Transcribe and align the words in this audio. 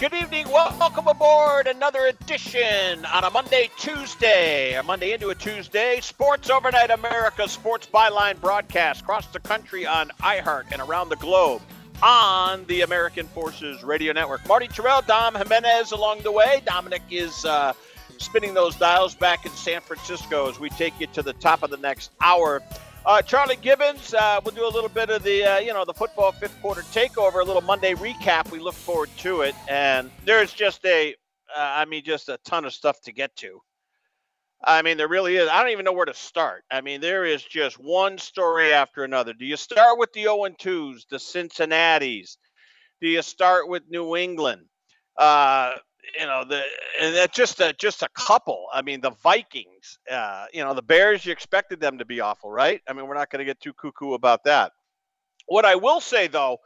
Good 0.00 0.14
evening. 0.14 0.48
Welcome 0.48 1.08
aboard 1.08 1.66
another 1.66 2.06
edition 2.06 3.04
on 3.04 3.24
a 3.24 3.28
Monday, 3.28 3.68
Tuesday, 3.76 4.72
a 4.72 4.82
Monday 4.82 5.12
into 5.12 5.28
a 5.28 5.34
Tuesday. 5.34 6.00
Sports 6.00 6.48
Overnight 6.48 6.90
America 6.90 7.46
Sports 7.46 7.86
Byline 7.86 8.40
broadcast 8.40 9.02
across 9.02 9.26
the 9.26 9.40
country 9.40 9.84
on 9.84 10.08
iHeart 10.22 10.72
and 10.72 10.80
around 10.80 11.10
the 11.10 11.16
globe 11.16 11.60
on 12.02 12.64
the 12.64 12.80
American 12.80 13.26
Forces 13.26 13.82
Radio 13.84 14.14
Network. 14.14 14.48
Marty 14.48 14.68
Tirrell, 14.68 15.06
Dom 15.06 15.34
Jimenez 15.34 15.92
along 15.92 16.22
the 16.22 16.32
way. 16.32 16.62
Dominic 16.64 17.02
is 17.10 17.44
uh, 17.44 17.74
spinning 18.16 18.54
those 18.54 18.76
dials 18.76 19.14
back 19.14 19.44
in 19.44 19.52
San 19.52 19.82
Francisco 19.82 20.48
as 20.48 20.58
we 20.58 20.70
take 20.70 20.98
you 20.98 21.08
to 21.08 21.20
the 21.20 21.34
top 21.34 21.62
of 21.62 21.68
the 21.68 21.76
next 21.76 22.10
hour. 22.22 22.62
Uh, 23.06 23.22
Charlie 23.22 23.56
Gibbons, 23.56 24.12
uh, 24.12 24.40
we'll 24.44 24.54
do 24.54 24.66
a 24.66 24.68
little 24.68 24.90
bit 24.90 25.08
of 25.08 25.22
the, 25.22 25.42
uh, 25.42 25.58
you 25.58 25.72
know, 25.72 25.86
the 25.86 25.94
football 25.94 26.32
fifth 26.32 26.60
quarter 26.60 26.82
takeover, 26.82 27.40
a 27.40 27.44
little 27.44 27.62
Monday 27.62 27.94
recap. 27.94 28.50
We 28.50 28.58
look 28.58 28.74
forward 28.74 29.08
to 29.18 29.40
it, 29.40 29.54
and 29.68 30.10
there's 30.26 30.52
just 30.52 30.84
a, 30.84 31.14
uh, 31.56 31.58
I 31.58 31.86
mean, 31.86 32.04
just 32.04 32.28
a 32.28 32.38
ton 32.44 32.66
of 32.66 32.74
stuff 32.74 33.00
to 33.02 33.12
get 33.12 33.34
to. 33.36 33.60
I 34.62 34.82
mean, 34.82 34.98
there 34.98 35.08
really 35.08 35.36
is. 35.36 35.48
I 35.48 35.62
don't 35.62 35.72
even 35.72 35.86
know 35.86 35.94
where 35.94 36.04
to 36.04 36.14
start. 36.14 36.64
I 36.70 36.82
mean, 36.82 37.00
there 37.00 37.24
is 37.24 37.42
just 37.42 37.78
one 37.78 38.18
story 38.18 38.74
after 38.74 39.02
another. 39.02 39.32
Do 39.32 39.46
you 39.46 39.56
start 39.56 39.98
with 39.98 40.12
the 40.12 40.24
0 40.24 40.36
2s, 40.60 41.08
the 41.08 41.18
Cincinnati's? 41.18 42.36
Do 43.00 43.08
you 43.08 43.22
start 43.22 43.66
with 43.66 43.82
New 43.88 44.14
England? 44.14 44.66
You 46.18 46.26
know 46.26 46.44
the 46.44 46.62
and 47.00 47.14
that's 47.14 47.36
just 47.36 47.60
a 47.60 47.72
just 47.72 48.02
a 48.02 48.08
couple. 48.14 48.66
I 48.72 48.82
mean 48.82 49.00
the 49.00 49.10
Vikings, 49.10 49.98
uh, 50.10 50.46
you 50.52 50.64
know 50.64 50.74
the 50.74 50.82
Bears. 50.82 51.24
You 51.24 51.32
expected 51.32 51.80
them 51.80 51.98
to 51.98 52.04
be 52.04 52.20
awful, 52.20 52.50
right? 52.50 52.80
I 52.88 52.92
mean 52.92 53.06
we're 53.06 53.14
not 53.14 53.30
going 53.30 53.40
to 53.40 53.44
get 53.44 53.60
too 53.60 53.72
cuckoo 53.72 54.14
about 54.14 54.44
that. 54.44 54.72
What 55.46 55.64
I 55.64 55.76
will 55.76 56.00
say 56.00 56.26
though 56.26 56.58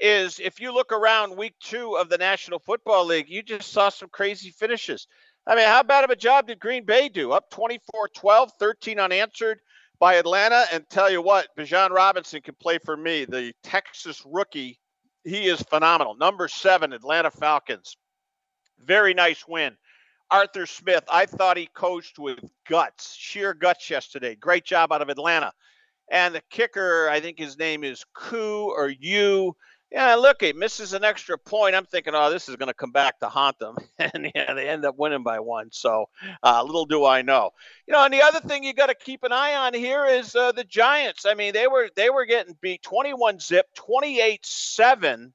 is 0.00 0.40
if 0.40 0.60
you 0.60 0.72
look 0.72 0.92
around 0.92 1.36
week 1.36 1.54
two 1.60 1.96
of 1.96 2.08
the 2.08 2.18
National 2.18 2.58
Football 2.58 3.06
League, 3.06 3.28
you 3.28 3.42
just 3.42 3.72
saw 3.72 3.88
some 3.88 4.08
crazy 4.08 4.50
finishes. 4.50 5.06
I 5.46 5.54
mean, 5.56 5.66
how 5.66 5.82
bad 5.82 6.04
of 6.04 6.10
a 6.10 6.16
job 6.16 6.46
did 6.46 6.58
Green 6.58 6.84
Bay 6.84 7.08
do? 7.08 7.32
Up 7.32 7.50
24 7.50 8.08
12, 8.14 8.52
13 8.58 8.98
unanswered 8.98 9.60
by 9.98 10.14
Atlanta. 10.14 10.64
And 10.72 10.88
tell 10.88 11.10
you 11.10 11.22
what, 11.22 11.48
Bijan 11.56 11.90
Robinson 11.90 12.40
can 12.40 12.54
play 12.54 12.78
for 12.78 12.96
me. 12.96 13.24
The 13.24 13.52
Texas 13.62 14.22
rookie, 14.24 14.78
he 15.24 15.46
is 15.46 15.60
phenomenal. 15.62 16.16
Number 16.16 16.48
seven, 16.48 16.92
Atlanta 16.92 17.30
Falcons. 17.30 17.96
Very 18.86 19.14
nice 19.14 19.46
win. 19.46 19.76
Arthur 20.30 20.66
Smith, 20.66 21.04
I 21.08 21.26
thought 21.26 21.56
he 21.56 21.66
coached 21.66 22.18
with 22.18 22.38
guts, 22.68 23.14
sheer 23.14 23.54
guts 23.54 23.88
yesterday. 23.90 24.34
Great 24.34 24.64
job 24.64 24.92
out 24.92 25.02
of 25.02 25.08
Atlanta. 25.08 25.52
And 26.10 26.34
the 26.34 26.42
kicker, 26.50 27.08
I 27.08 27.20
think 27.20 27.38
his 27.38 27.58
name 27.58 27.84
is 27.84 28.04
Koo 28.14 28.70
or 28.70 28.88
You. 28.88 29.56
Yeah, 29.90 30.16
look, 30.16 30.42
he 30.42 30.52
misses 30.52 30.92
an 30.92 31.04
extra 31.04 31.38
point. 31.38 31.76
I'm 31.76 31.84
thinking, 31.84 32.14
oh, 32.16 32.28
this 32.28 32.48
is 32.48 32.56
going 32.56 32.66
to 32.66 32.74
come 32.74 32.90
back 32.90 33.20
to 33.20 33.28
haunt 33.28 33.58
them. 33.60 33.76
And 33.98 34.32
yeah, 34.34 34.52
they 34.54 34.68
end 34.68 34.84
up 34.84 34.96
winning 34.98 35.22
by 35.22 35.38
one. 35.38 35.68
So 35.70 36.06
uh, 36.42 36.64
little 36.64 36.84
do 36.84 37.04
I 37.04 37.22
know. 37.22 37.50
You 37.86 37.92
know, 37.92 38.04
and 38.04 38.12
the 38.12 38.22
other 38.22 38.40
thing 38.40 38.64
you 38.64 38.74
got 38.74 38.88
to 38.88 38.94
keep 38.94 39.22
an 39.22 39.32
eye 39.32 39.54
on 39.54 39.72
here 39.72 40.04
is 40.04 40.34
uh, 40.34 40.50
the 40.50 40.64
Giants. 40.64 41.26
I 41.26 41.34
mean, 41.34 41.52
they 41.52 41.68
were 41.68 41.90
they 41.94 42.10
were 42.10 42.26
getting 42.26 42.56
beat 42.60 42.82
21 42.82 43.38
zip, 43.38 43.66
28 43.74 44.44
7 44.44 45.32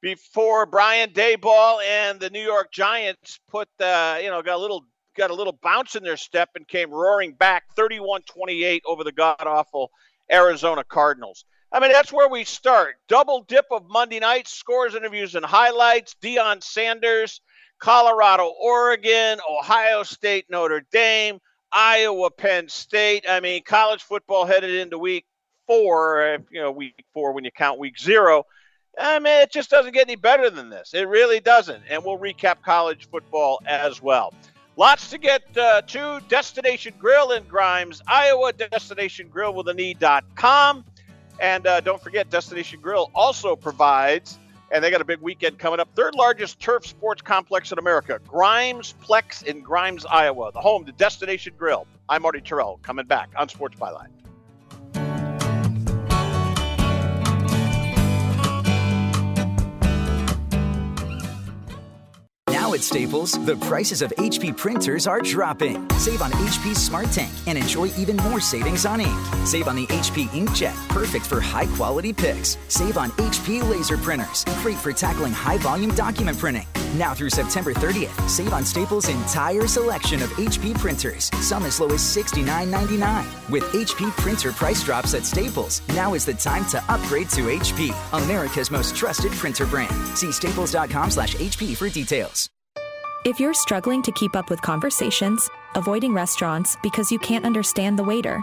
before 0.00 0.66
Brian 0.66 1.10
Daboll 1.10 1.82
and 1.82 2.20
the 2.20 2.30
New 2.30 2.42
York 2.42 2.72
Giants 2.72 3.40
put 3.48 3.68
the, 3.78 4.20
you 4.22 4.30
know, 4.30 4.42
got 4.42 4.56
a 4.56 4.60
little 4.60 4.84
got 5.16 5.30
a 5.30 5.34
little 5.34 5.58
bounce 5.62 5.96
in 5.96 6.04
their 6.04 6.16
step 6.16 6.50
and 6.54 6.66
came 6.68 6.90
roaring 6.90 7.32
back 7.32 7.64
31-28 7.76 8.80
over 8.86 9.02
the 9.02 9.10
god 9.10 9.36
awful 9.40 9.90
Arizona 10.30 10.84
Cardinals. 10.84 11.44
I 11.72 11.80
mean, 11.80 11.92
that's 11.92 12.12
where 12.12 12.28
we 12.28 12.44
start. 12.44 12.94
Double 13.08 13.42
dip 13.42 13.66
of 13.70 13.88
Monday 13.88 14.20
night 14.20 14.48
scores, 14.48 14.94
interviews, 14.94 15.34
and 15.34 15.44
highlights. 15.44 16.14
Deion 16.22 16.62
Sanders, 16.62 17.40
Colorado, 17.78 18.52
Oregon, 18.60 19.38
Ohio 19.50 20.02
State, 20.02 20.46
Notre 20.48 20.82
Dame, 20.92 21.40
Iowa, 21.72 22.30
Penn 22.30 22.68
State. 22.68 23.26
I 23.28 23.40
mean, 23.40 23.62
college 23.64 24.02
football 24.02 24.46
headed 24.46 24.74
into 24.74 24.98
week 24.98 25.26
four, 25.66 26.38
you 26.50 26.60
know, 26.62 26.70
week 26.70 27.04
four 27.12 27.32
when 27.32 27.44
you 27.44 27.50
count 27.50 27.78
week 27.78 27.98
zero. 27.98 28.44
I 29.00 29.18
mean, 29.18 29.42
it 29.42 29.52
just 29.52 29.70
doesn't 29.70 29.92
get 29.92 30.08
any 30.08 30.16
better 30.16 30.50
than 30.50 30.70
this. 30.70 30.92
It 30.94 31.08
really 31.08 31.40
doesn't. 31.40 31.82
And 31.88 32.04
we'll 32.04 32.18
recap 32.18 32.62
college 32.62 33.08
football 33.10 33.60
as 33.66 34.02
well. 34.02 34.34
Lots 34.76 35.10
to 35.10 35.18
get 35.18 35.42
uh, 35.56 35.82
to. 35.82 36.22
Destination 36.28 36.94
Grill 36.98 37.32
in 37.32 37.44
Grimes, 37.44 38.00
Iowa. 38.06 38.52
Destination 38.52 39.28
Grill 39.28 39.52
with 39.52 39.68
an 39.68 39.80
E.com. 39.80 40.84
And 41.40 41.66
uh, 41.66 41.80
don't 41.80 42.02
forget, 42.02 42.30
Destination 42.30 42.80
Grill 42.80 43.10
also 43.14 43.54
provides, 43.54 44.38
and 44.72 44.82
they 44.82 44.90
got 44.90 45.00
a 45.00 45.04
big 45.04 45.20
weekend 45.20 45.58
coming 45.58 45.80
up, 45.80 45.88
third 45.94 46.14
largest 46.14 46.58
turf 46.60 46.86
sports 46.86 47.22
complex 47.22 47.70
in 47.70 47.78
America, 47.78 48.20
Grimes 48.26 48.94
Plex 49.04 49.44
in 49.44 49.60
Grimes, 49.62 50.04
Iowa, 50.04 50.50
the 50.52 50.60
home 50.60 50.84
to 50.86 50.92
Destination 50.92 51.54
Grill. 51.56 51.86
I'm 52.08 52.22
Marty 52.22 52.40
Tirrell, 52.40 52.82
coming 52.82 53.06
back 53.06 53.30
on 53.36 53.48
Sports 53.48 53.78
Byline. 53.78 54.17
At 62.78 62.84
Staples, 62.84 63.32
the 63.44 63.56
prices 63.56 64.02
of 64.02 64.12
HP 64.18 64.56
printers 64.56 65.06
are 65.06 65.20
dropping. 65.20 65.88
Save 65.98 66.22
on 66.22 66.30
HP 66.30 66.76
Smart 66.76 67.06
Tank 67.10 67.32
and 67.46 67.58
enjoy 67.58 67.86
even 67.96 68.16
more 68.16 68.40
savings 68.40 68.86
on 68.86 69.00
ink. 69.00 69.18
Save 69.44 69.68
on 69.68 69.76
the 69.76 69.86
HP 69.86 70.28
Inkjet, 70.28 70.74
perfect 70.88 71.26
for 71.26 71.40
high 71.40 71.66
quality 71.76 72.12
pics. 72.12 72.56
Save 72.68 72.96
on 72.96 73.10
HP 73.12 73.68
laser 73.68 73.98
printers, 73.98 74.44
great 74.62 74.76
for 74.76 74.92
tackling 74.92 75.32
high 75.32 75.58
volume 75.58 75.94
document 75.94 76.38
printing. 76.38 76.66
Now 76.96 77.12
through 77.14 77.30
September 77.30 77.74
30th, 77.74 78.28
save 78.28 78.52
on 78.52 78.64
Staples' 78.64 79.08
entire 79.08 79.66
selection 79.66 80.22
of 80.22 80.30
HP 80.30 80.78
printers, 80.78 81.30
some 81.42 81.64
as 81.64 81.80
low 81.80 81.88
as 81.88 82.00
$69.99. 82.00 83.50
With 83.50 83.64
HP 83.64 84.10
printer 84.12 84.52
price 84.52 84.82
drops 84.82 85.14
at 85.14 85.26
Staples, 85.26 85.82
now 85.88 86.14
is 86.14 86.24
the 86.24 86.34
time 86.34 86.64
to 86.66 86.82
upgrade 86.88 87.28
to 87.30 87.42
HP, 87.42 87.94
America's 88.24 88.70
most 88.70 88.96
trusted 88.96 89.32
printer 89.32 89.66
brand. 89.66 89.94
See 90.16 90.32
staples.com 90.32 91.10
slash 91.10 91.34
HP 91.36 91.76
for 91.76 91.90
details. 91.90 92.48
If 93.24 93.40
you're 93.40 93.54
struggling 93.54 94.02
to 94.02 94.12
keep 94.12 94.36
up 94.36 94.48
with 94.48 94.62
conversations, 94.62 95.50
avoiding 95.74 96.14
restaurants 96.14 96.76
because 96.82 97.10
you 97.10 97.18
can't 97.18 97.44
understand 97.44 97.98
the 97.98 98.04
waiter, 98.04 98.42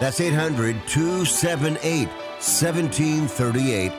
That's 0.00 0.20
800 0.20 0.76
278 0.88 2.08
1738. 2.08 3.92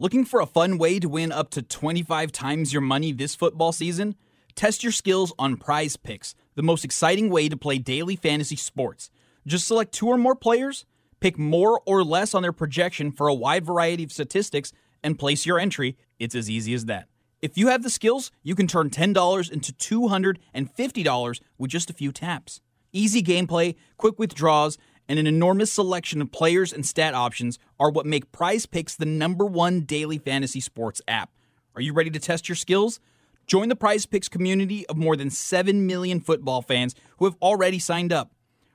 Looking 0.00 0.24
for 0.24 0.40
a 0.40 0.46
fun 0.46 0.78
way 0.78 0.98
to 0.98 1.10
win 1.10 1.30
up 1.30 1.50
to 1.50 1.60
25 1.60 2.32
times 2.32 2.72
your 2.72 2.80
money 2.80 3.12
this 3.12 3.34
football 3.34 3.70
season? 3.70 4.16
Test 4.54 4.82
your 4.82 4.92
skills 4.92 5.30
on 5.38 5.58
Prize 5.58 5.98
Picks, 5.98 6.34
the 6.54 6.62
most 6.62 6.86
exciting 6.86 7.28
way 7.28 7.50
to 7.50 7.56
play 7.56 7.76
daily 7.76 8.16
fantasy 8.16 8.56
sports. 8.56 9.10
Just 9.46 9.66
select 9.66 9.92
two 9.92 10.08
or 10.08 10.16
more 10.16 10.34
players, 10.34 10.86
pick 11.20 11.38
more 11.38 11.82
or 11.84 12.02
less 12.02 12.34
on 12.34 12.40
their 12.40 12.50
projection 12.50 13.12
for 13.12 13.28
a 13.28 13.34
wide 13.34 13.66
variety 13.66 14.02
of 14.02 14.10
statistics, 14.10 14.72
and 15.04 15.18
place 15.18 15.44
your 15.44 15.58
entry. 15.58 15.98
It's 16.18 16.34
as 16.34 16.48
easy 16.48 16.72
as 16.72 16.86
that. 16.86 17.09
If 17.42 17.56
you 17.56 17.68
have 17.68 17.82
the 17.82 17.88
skills, 17.88 18.30
you 18.42 18.54
can 18.54 18.66
turn 18.66 18.90
$10 18.90 19.50
into 19.50 19.72
$250 19.72 21.40
with 21.56 21.70
just 21.70 21.88
a 21.88 21.94
few 21.94 22.12
taps. 22.12 22.60
Easy 22.92 23.22
gameplay, 23.22 23.76
quick 23.96 24.18
withdrawals, 24.18 24.76
and 25.08 25.18
an 25.18 25.26
enormous 25.26 25.72
selection 25.72 26.20
of 26.20 26.30
players 26.30 26.70
and 26.70 26.84
stat 26.84 27.14
options 27.14 27.58
are 27.78 27.90
what 27.90 28.04
make 28.04 28.30
Prize 28.30 28.66
Picks 28.66 28.94
the 28.94 29.06
number 29.06 29.46
one 29.46 29.80
daily 29.80 30.18
fantasy 30.18 30.60
sports 30.60 31.00
app. 31.08 31.30
Are 31.74 31.80
you 31.80 31.94
ready 31.94 32.10
to 32.10 32.18
test 32.18 32.46
your 32.46 32.56
skills? 32.56 33.00
Join 33.46 33.70
the 33.70 33.76
Prize 33.76 34.04
Picks 34.04 34.28
community 34.28 34.86
of 34.88 34.98
more 34.98 35.16
than 35.16 35.30
7 35.30 35.86
million 35.86 36.20
football 36.20 36.60
fans 36.60 36.94
who 37.16 37.24
have 37.24 37.36
already 37.40 37.78
signed 37.78 38.12
up. 38.12 38.32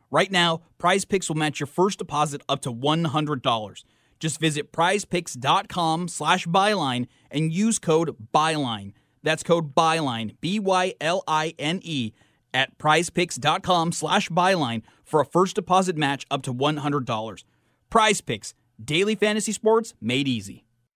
Right 0.10 0.32
now, 0.32 0.62
Prize 0.80 1.06
Picks 1.06 1.30
will 1.30 1.38
match 1.38 1.60
your 1.60 1.68
first 1.68 2.00
deposit 2.00 2.42
up 2.50 2.62
to 2.64 2.74
$100. 2.74 3.84
Just 4.20 4.40
visit 4.40 4.72
prizepicks.com 4.72 6.08
slash 6.08 6.48
byline 6.48 7.08
and 7.30 7.52
use 7.54 7.80
code 7.80 8.16
BYLINE. 8.34 8.94
That's 9.24 9.44
code 9.44 9.76
BYLINE, 9.76 10.38
B 10.42 10.60
Y 10.60 10.94
L 11.02 11.24
I 11.28 11.54
N 11.58 11.80
E, 11.84 12.14
at 12.54 12.78
prizepicks.com 12.78 13.92
slash 13.92 14.30
byline 14.30 14.84
for 15.04 15.20
a 15.20 15.26
first 15.26 15.56
deposit 15.56 15.98
match 15.98 16.26
up 16.32 16.42
to 16.44 16.54
$100. 16.54 17.44
Prize 17.90 18.22
Picks, 18.22 18.54
daily 18.84 19.16
fantasy 19.16 19.52
sports 19.52 19.94
made 20.02 20.28
easy. 20.28 20.65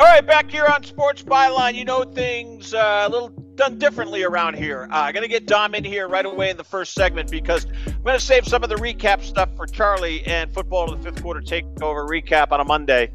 All 0.00 0.06
right, 0.06 0.26
back 0.26 0.50
here 0.50 0.64
on 0.64 0.82
Sports 0.82 1.22
Byline, 1.22 1.74
you 1.74 1.84
know 1.84 2.04
things 2.04 2.72
uh, 2.72 3.04
a 3.06 3.10
little 3.10 3.28
done 3.28 3.78
differently 3.78 4.22
around 4.22 4.56
here. 4.56 4.88
Uh, 4.90 4.94
I'm 4.94 5.12
going 5.12 5.24
to 5.24 5.28
get 5.28 5.44
Dom 5.44 5.74
in 5.74 5.84
here 5.84 6.08
right 6.08 6.24
away 6.24 6.48
in 6.48 6.56
the 6.56 6.64
first 6.64 6.94
segment 6.94 7.30
because 7.30 7.66
I'm 7.86 8.02
going 8.02 8.18
to 8.18 8.24
save 8.24 8.48
some 8.48 8.62
of 8.64 8.70
the 8.70 8.76
recap 8.76 9.22
stuff 9.22 9.50
for 9.54 9.66
Charlie 9.66 10.24
and 10.24 10.50
football 10.54 10.88
to 10.88 10.96
the 10.96 11.02
fifth 11.02 11.22
quarter 11.22 11.42
takeover 11.42 12.08
recap 12.08 12.50
on 12.50 12.60
a 12.60 12.64
Monday. 12.64 13.12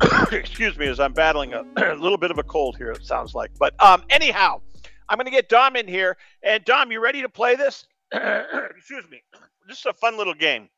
Excuse 0.32 0.76
me, 0.76 0.88
as 0.88 0.98
I'm 0.98 1.12
battling 1.12 1.52
a, 1.52 1.64
a, 1.76 1.94
little 1.94 2.18
bit 2.18 2.32
of 2.32 2.38
a 2.38 2.42
cold 2.42 2.76
here, 2.76 2.90
it 2.90 3.04
sounds 3.04 3.36
like. 3.36 3.52
But 3.56 3.80
um, 3.80 4.02
anyhow, 4.10 4.60
I'm 5.08 5.16
going 5.16 5.26
to 5.26 5.30
get 5.30 5.48
Dom 5.48 5.76
in 5.76 5.86
here. 5.86 6.16
And 6.42 6.64
Dom, 6.64 6.90
you 6.90 6.98
ready 6.98 7.22
to 7.22 7.28
play 7.28 7.54
this? 7.54 7.86
Excuse 8.12 9.08
me. 9.08 9.22
This 9.68 9.78
is 9.78 9.86
a 9.86 9.92
fun 9.92 10.18
little 10.18 10.34
game 10.34 10.70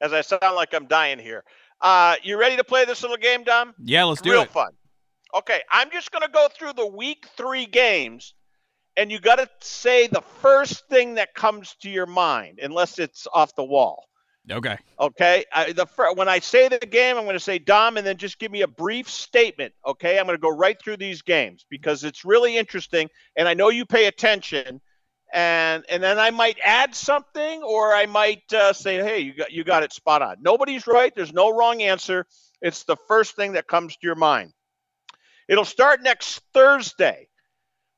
as 0.00 0.12
I 0.12 0.22
sound 0.22 0.56
like 0.56 0.74
I'm 0.74 0.86
dying 0.86 1.20
here. 1.20 1.44
Uh, 1.80 2.16
you 2.22 2.38
ready 2.38 2.56
to 2.56 2.64
play 2.64 2.84
this 2.84 3.02
little 3.02 3.16
game, 3.16 3.44
Dom? 3.44 3.74
Yeah, 3.82 4.04
let's 4.04 4.20
do 4.20 4.30
Real 4.30 4.40
it. 4.40 4.44
Real 4.44 4.52
fun. 4.52 4.72
Okay, 5.34 5.60
I'm 5.70 5.90
just 5.90 6.10
going 6.10 6.22
to 6.22 6.30
go 6.32 6.48
through 6.58 6.72
the 6.72 6.86
week 6.86 7.26
three 7.36 7.66
games, 7.66 8.34
and 8.96 9.12
you 9.12 9.20
got 9.20 9.36
to 9.36 9.48
say 9.60 10.06
the 10.06 10.22
first 10.40 10.88
thing 10.88 11.14
that 11.14 11.34
comes 11.34 11.76
to 11.82 11.90
your 11.90 12.06
mind, 12.06 12.58
unless 12.62 12.98
it's 12.98 13.26
off 13.32 13.54
the 13.54 13.64
wall. 13.64 14.04
Okay. 14.50 14.78
Okay. 14.98 15.44
I, 15.52 15.72
the 15.72 15.86
when 16.14 16.28
I 16.28 16.38
say 16.38 16.68
the 16.68 16.78
game, 16.78 17.18
I'm 17.18 17.24
going 17.24 17.36
to 17.36 17.40
say 17.40 17.58
Dom, 17.58 17.98
and 17.98 18.06
then 18.06 18.16
just 18.16 18.38
give 18.38 18.50
me 18.50 18.62
a 18.62 18.68
brief 18.68 19.08
statement. 19.10 19.74
Okay. 19.86 20.18
I'm 20.18 20.24
going 20.24 20.38
to 20.38 20.40
go 20.40 20.48
right 20.48 20.80
through 20.82 20.96
these 20.96 21.20
games 21.20 21.66
because 21.68 22.02
it's 22.02 22.24
really 22.24 22.56
interesting, 22.56 23.10
and 23.36 23.46
I 23.46 23.52
know 23.52 23.68
you 23.68 23.84
pay 23.84 24.06
attention 24.06 24.80
and 25.32 25.84
and 25.88 26.02
then 26.02 26.18
I 26.18 26.30
might 26.30 26.58
add 26.64 26.94
something, 26.94 27.62
or 27.62 27.94
I 27.94 28.06
might 28.06 28.52
uh, 28.52 28.72
say, 28.72 28.96
"Hey, 28.96 29.20
you 29.20 29.34
got 29.34 29.52
you 29.52 29.64
got 29.64 29.82
it 29.82 29.92
spot 29.92 30.22
on." 30.22 30.36
Nobody's 30.40 30.86
right. 30.86 31.14
There's 31.14 31.32
no 31.32 31.54
wrong 31.54 31.82
answer. 31.82 32.26
It's 32.60 32.84
the 32.84 32.96
first 33.08 33.36
thing 33.36 33.52
that 33.52 33.66
comes 33.66 33.94
to 33.94 34.00
your 34.02 34.14
mind. 34.14 34.52
It'll 35.48 35.64
start 35.64 36.02
next 36.02 36.40
Thursday. 36.52 37.28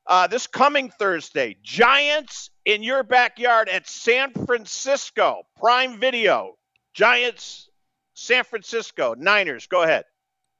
Uh, 0.07 0.27
this 0.27 0.47
coming 0.47 0.89
Thursday, 0.89 1.57
Giants 1.61 2.49
in 2.65 2.83
your 2.83 3.03
backyard 3.03 3.69
at 3.69 3.87
San 3.87 4.33
Francisco. 4.33 5.43
Prime 5.57 5.99
Video. 5.99 6.55
Giants, 6.93 7.69
San 8.13 8.43
Francisco. 8.43 9.15
Niners. 9.17 9.67
Go 9.67 9.83
ahead. 9.83 10.05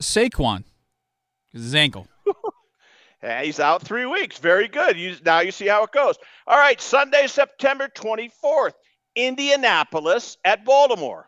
Saquon. 0.02 0.64
His 1.52 1.76
ankle. 1.76 2.08
He's 3.22 3.60
out 3.60 3.84
three 3.84 4.06
weeks. 4.06 4.40
Very 4.40 4.68
good. 4.68 4.98
You, 4.98 5.16
now 5.24 5.42
you 5.42 5.52
see 5.52 5.68
how 5.68 5.84
it 5.84 5.92
goes. 5.92 6.16
All 6.48 6.58
right, 6.58 6.82
Sunday, 6.82 7.28
September 7.28 7.88
24th, 7.88 8.74
Indianapolis 9.16 10.38
at 10.44 10.66
Baltimore. 10.66 11.28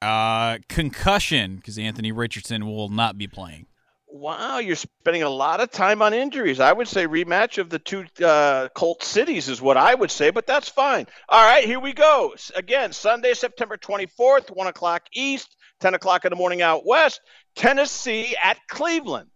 Uh, 0.00 0.58
concussion 0.68 1.56
because 1.56 1.78
Anthony 1.78 2.12
Richardson 2.12 2.66
will 2.66 2.88
not 2.88 3.16
be 3.16 3.26
playing. 3.26 3.66
Wow, 4.06 4.58
you're 4.58 4.76
spending 4.76 5.24
a 5.24 5.28
lot 5.28 5.60
of 5.60 5.72
time 5.72 6.00
on 6.00 6.14
injuries. 6.14 6.60
I 6.60 6.72
would 6.72 6.86
say 6.86 7.06
rematch 7.08 7.58
of 7.58 7.68
the 7.68 7.80
two 7.80 8.04
uh, 8.24 8.68
Colt 8.76 9.02
cities 9.02 9.48
is 9.48 9.60
what 9.60 9.76
I 9.76 9.92
would 9.92 10.10
say, 10.10 10.30
but 10.30 10.46
that's 10.46 10.68
fine. 10.68 11.06
All 11.28 11.44
right, 11.44 11.64
here 11.64 11.80
we 11.80 11.94
go. 11.94 12.32
Again, 12.54 12.92
Sunday, 12.92 13.34
September 13.34 13.76
24th, 13.76 14.54
1 14.54 14.66
o'clock 14.68 15.02
East, 15.12 15.56
10 15.80 15.94
o'clock 15.94 16.24
in 16.24 16.30
the 16.30 16.36
morning 16.36 16.62
out 16.62 16.86
West, 16.86 17.20
Tennessee 17.56 18.36
at 18.40 18.58
Cleveland. 18.68 19.30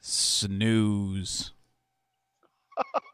Snooze. 0.00 1.52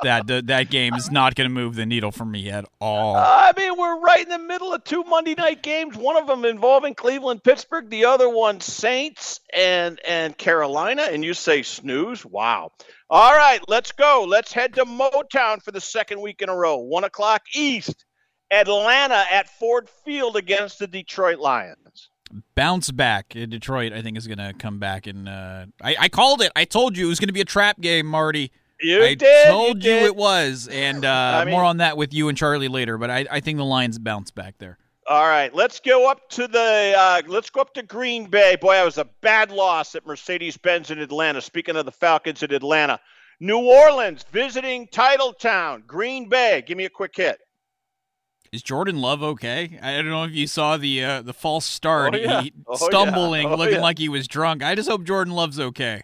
that 0.02 0.26
that 0.47 0.71
game 0.71 0.95
is 0.95 1.11
not 1.11 1.35
going 1.35 1.49
to 1.49 1.55
move 1.55 1.75
the 1.75 1.87
needle 1.87 2.12
for 2.12 2.25
me 2.25 2.50
at 2.50 2.64
all. 2.81 3.16
I 3.16 3.52
mean, 3.57 3.76
we're 3.76 4.00
right 4.00 4.23
in 4.23 4.28
the 4.28 4.38
middle 4.38 4.73
of 4.73 4.85
two 4.85 5.02
Monday 5.05 5.35
night 5.35 5.62
games. 5.62 5.97
One 5.97 6.16
of 6.16 6.26
them 6.26 6.45
involving 6.45 6.95
Cleveland, 6.95 7.43
Pittsburgh. 7.43 7.90
The 7.90 8.05
other 8.05 8.28
one, 8.28 8.61
Saints 8.61 9.40
and 9.52 10.00
and 10.07 10.37
Carolina. 10.37 11.02
And 11.02 11.25
you 11.25 11.35
say 11.35 11.62
snooze? 11.62 12.25
Wow. 12.25 12.73
All 13.09 13.33
right, 13.33 13.61
let's 13.69 13.93
go. 13.93 14.25
Let's 14.28 14.52
head 14.52 14.75
to 14.75 14.85
Motown 14.85 15.62
for 15.62 15.71
the 15.71 15.81
second 15.81 16.21
week 16.21 16.43
in 16.43 16.49
a 16.49 16.57
row. 16.57 16.76
One 16.78 17.05
o'clock 17.05 17.43
East. 17.55 18.05
Atlanta 18.52 19.25
at 19.28 19.49
Ford 19.49 19.88
Field 20.05 20.37
against 20.37 20.78
the 20.78 20.87
Detroit 20.87 21.38
Lions 21.40 22.11
bounce 22.54 22.90
back. 22.90 23.37
In 23.37 23.50
Detroit, 23.50 23.92
I 23.92 24.02
think, 24.02 24.16
is 24.16 24.26
going 24.26 24.38
to 24.38 24.52
come 24.59 24.78
back. 24.78 25.06
And 25.06 25.28
uh, 25.28 25.66
I, 25.83 25.97
I, 26.00 26.09
called 26.09 26.42
it. 26.42 26.52
I 26.56 26.64
told 26.64 26.97
you 26.97 27.06
it 27.06 27.09
was 27.09 27.21
going 27.21 27.28
to 27.28 27.35
be 27.35 27.40
a 27.40 27.47
trap 27.47 27.80
game, 27.80 28.06
Marty. 28.06 28.52
You 28.80 29.02
I 29.02 29.14
did. 29.14 29.47
told 29.49 29.83
you, 29.83 29.90
you 29.90 30.00
did. 30.00 30.06
it 30.06 30.16
was. 30.16 30.68
And 30.71 31.04
uh, 31.04 31.11
I 31.11 31.45
mean, 31.45 31.52
more 31.52 31.64
on 31.64 31.78
that 31.78 31.97
with 31.97 32.12
you 32.12 32.28
and 32.28 32.37
Charlie 32.37 32.68
later. 32.68 32.99
But 32.99 33.11
I, 33.11 33.26
I, 33.30 33.40
think 33.40 33.59
the 33.59 33.64
Lions 33.64 33.99
bounce 33.99 34.30
back 34.30 34.59
there. 34.59 34.78
All 35.09 35.26
right, 35.26 35.54
let's 35.54 35.78
go 35.78 36.11
up 36.11 36.28
to 36.30 36.49
the 36.49 36.95
uh, 36.97 37.23
let's 37.28 37.49
go 37.49 37.61
up 37.61 37.73
to 37.75 37.83
Green 37.83 38.26
Bay. 38.28 38.56
Boy, 38.61 38.75
that 38.75 38.85
was 38.85 38.99
a 38.99 39.04
bad 39.21 39.52
loss 39.52 39.95
at 39.95 40.04
Mercedes-Benz 40.04 40.90
in 40.90 40.99
Atlanta. 40.99 41.40
Speaking 41.40 41.76
of 41.76 41.85
the 41.85 41.92
Falcons 41.92 42.42
in 42.42 42.52
Atlanta, 42.52 42.99
New 43.38 43.59
Orleans 43.59 44.25
visiting 44.33 44.88
Titletown. 44.88 45.87
Green 45.87 46.28
Bay, 46.28 46.64
give 46.66 46.76
me 46.76 46.87
a 46.87 46.90
quick 46.90 47.14
hit. 47.14 47.38
Is 48.53 48.62
Jordan 48.62 49.00
Love 49.00 49.23
okay? 49.23 49.79
I 49.83 49.97
don't 49.97 50.11
know 50.11 50.25
if 50.25 50.33
you 50.33 50.47
saw 50.47 50.76
the 50.76 51.05
uh, 51.05 51.23
the 51.23 51.33
false 51.33 51.65
start, 51.65 52.15
oh, 52.15 52.19
yeah. 52.19 52.43
he, 52.43 52.53
oh, 52.67 52.76
stumbling, 52.76 53.49
yeah. 53.49 53.49
oh, 53.55 53.57
looking 53.57 53.76
yeah. 53.76 53.81
like 53.81 53.99
he 53.99 54.09
was 54.09 54.29
drunk. 54.29 54.62
I 54.62 54.75
just 54.75 54.88
hope 54.88 55.05
Jordan 55.05 55.35
Love's 55.35 55.61
okay. 55.61 56.03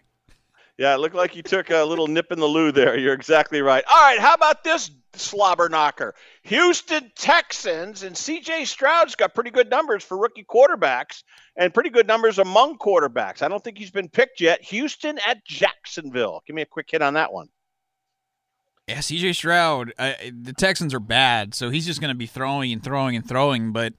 Yeah, 0.79 0.95
it 0.95 0.99
looked 0.99 1.15
like 1.15 1.37
you 1.37 1.43
took 1.43 1.71
a 1.71 1.85
little 1.85 2.09
nip 2.09 2.33
in 2.33 2.41
the 2.41 2.47
loo 2.47 2.73
there. 2.73 2.99
You're 2.99 3.15
exactly 3.15 3.61
right. 3.61 3.85
All 3.89 4.01
right, 4.01 4.19
how 4.19 4.35
about 4.35 4.65
this 4.65 4.91
slobber 5.13 5.69
knocker? 5.69 6.15
Houston 6.45 7.13
Texans 7.15 8.03
and 8.03 8.17
CJ 8.17 8.67
Stroud's 8.67 9.15
got 9.15 9.35
pretty 9.35 9.51
good 9.51 9.71
numbers 9.71 10.03
for 10.03 10.17
rookie 10.17 10.45
quarterbacks 10.45 11.23
and 11.57 11.75
pretty 11.75 11.91
good 11.91 12.07
numbers 12.07 12.39
among 12.39 12.79
quarterbacks. 12.79 13.43
I 13.43 13.49
don't 13.49 13.63
think 13.63 13.79
he's 13.79 13.91
been 13.91 14.09
picked 14.09 14.41
yet. 14.41 14.63
Houston 14.63 15.19
at 15.27 15.45
Jacksonville. 15.45 16.43
Give 16.47 16.57
me 16.57 16.63
a 16.63 16.67
quick 16.67 16.89
hit 16.91 17.03
on 17.03 17.15
that 17.15 17.33
one. 17.33 17.49
Yeah, 18.89 18.99
CJ 18.99 19.37
Stroud, 19.37 19.93
the 19.97 20.55
Texans 20.57 20.93
are 20.93 21.01
bad, 21.01 21.55
so 21.55 21.71
he's 21.71 21.87
just 21.87 22.01
going 22.01 22.13
to 22.13 22.19
be 22.19 22.27
throwing 22.27 22.73
and 22.73 22.83
throwing 22.83 23.15
and 23.15 23.27
throwing, 23.27 23.73
but 23.73 23.95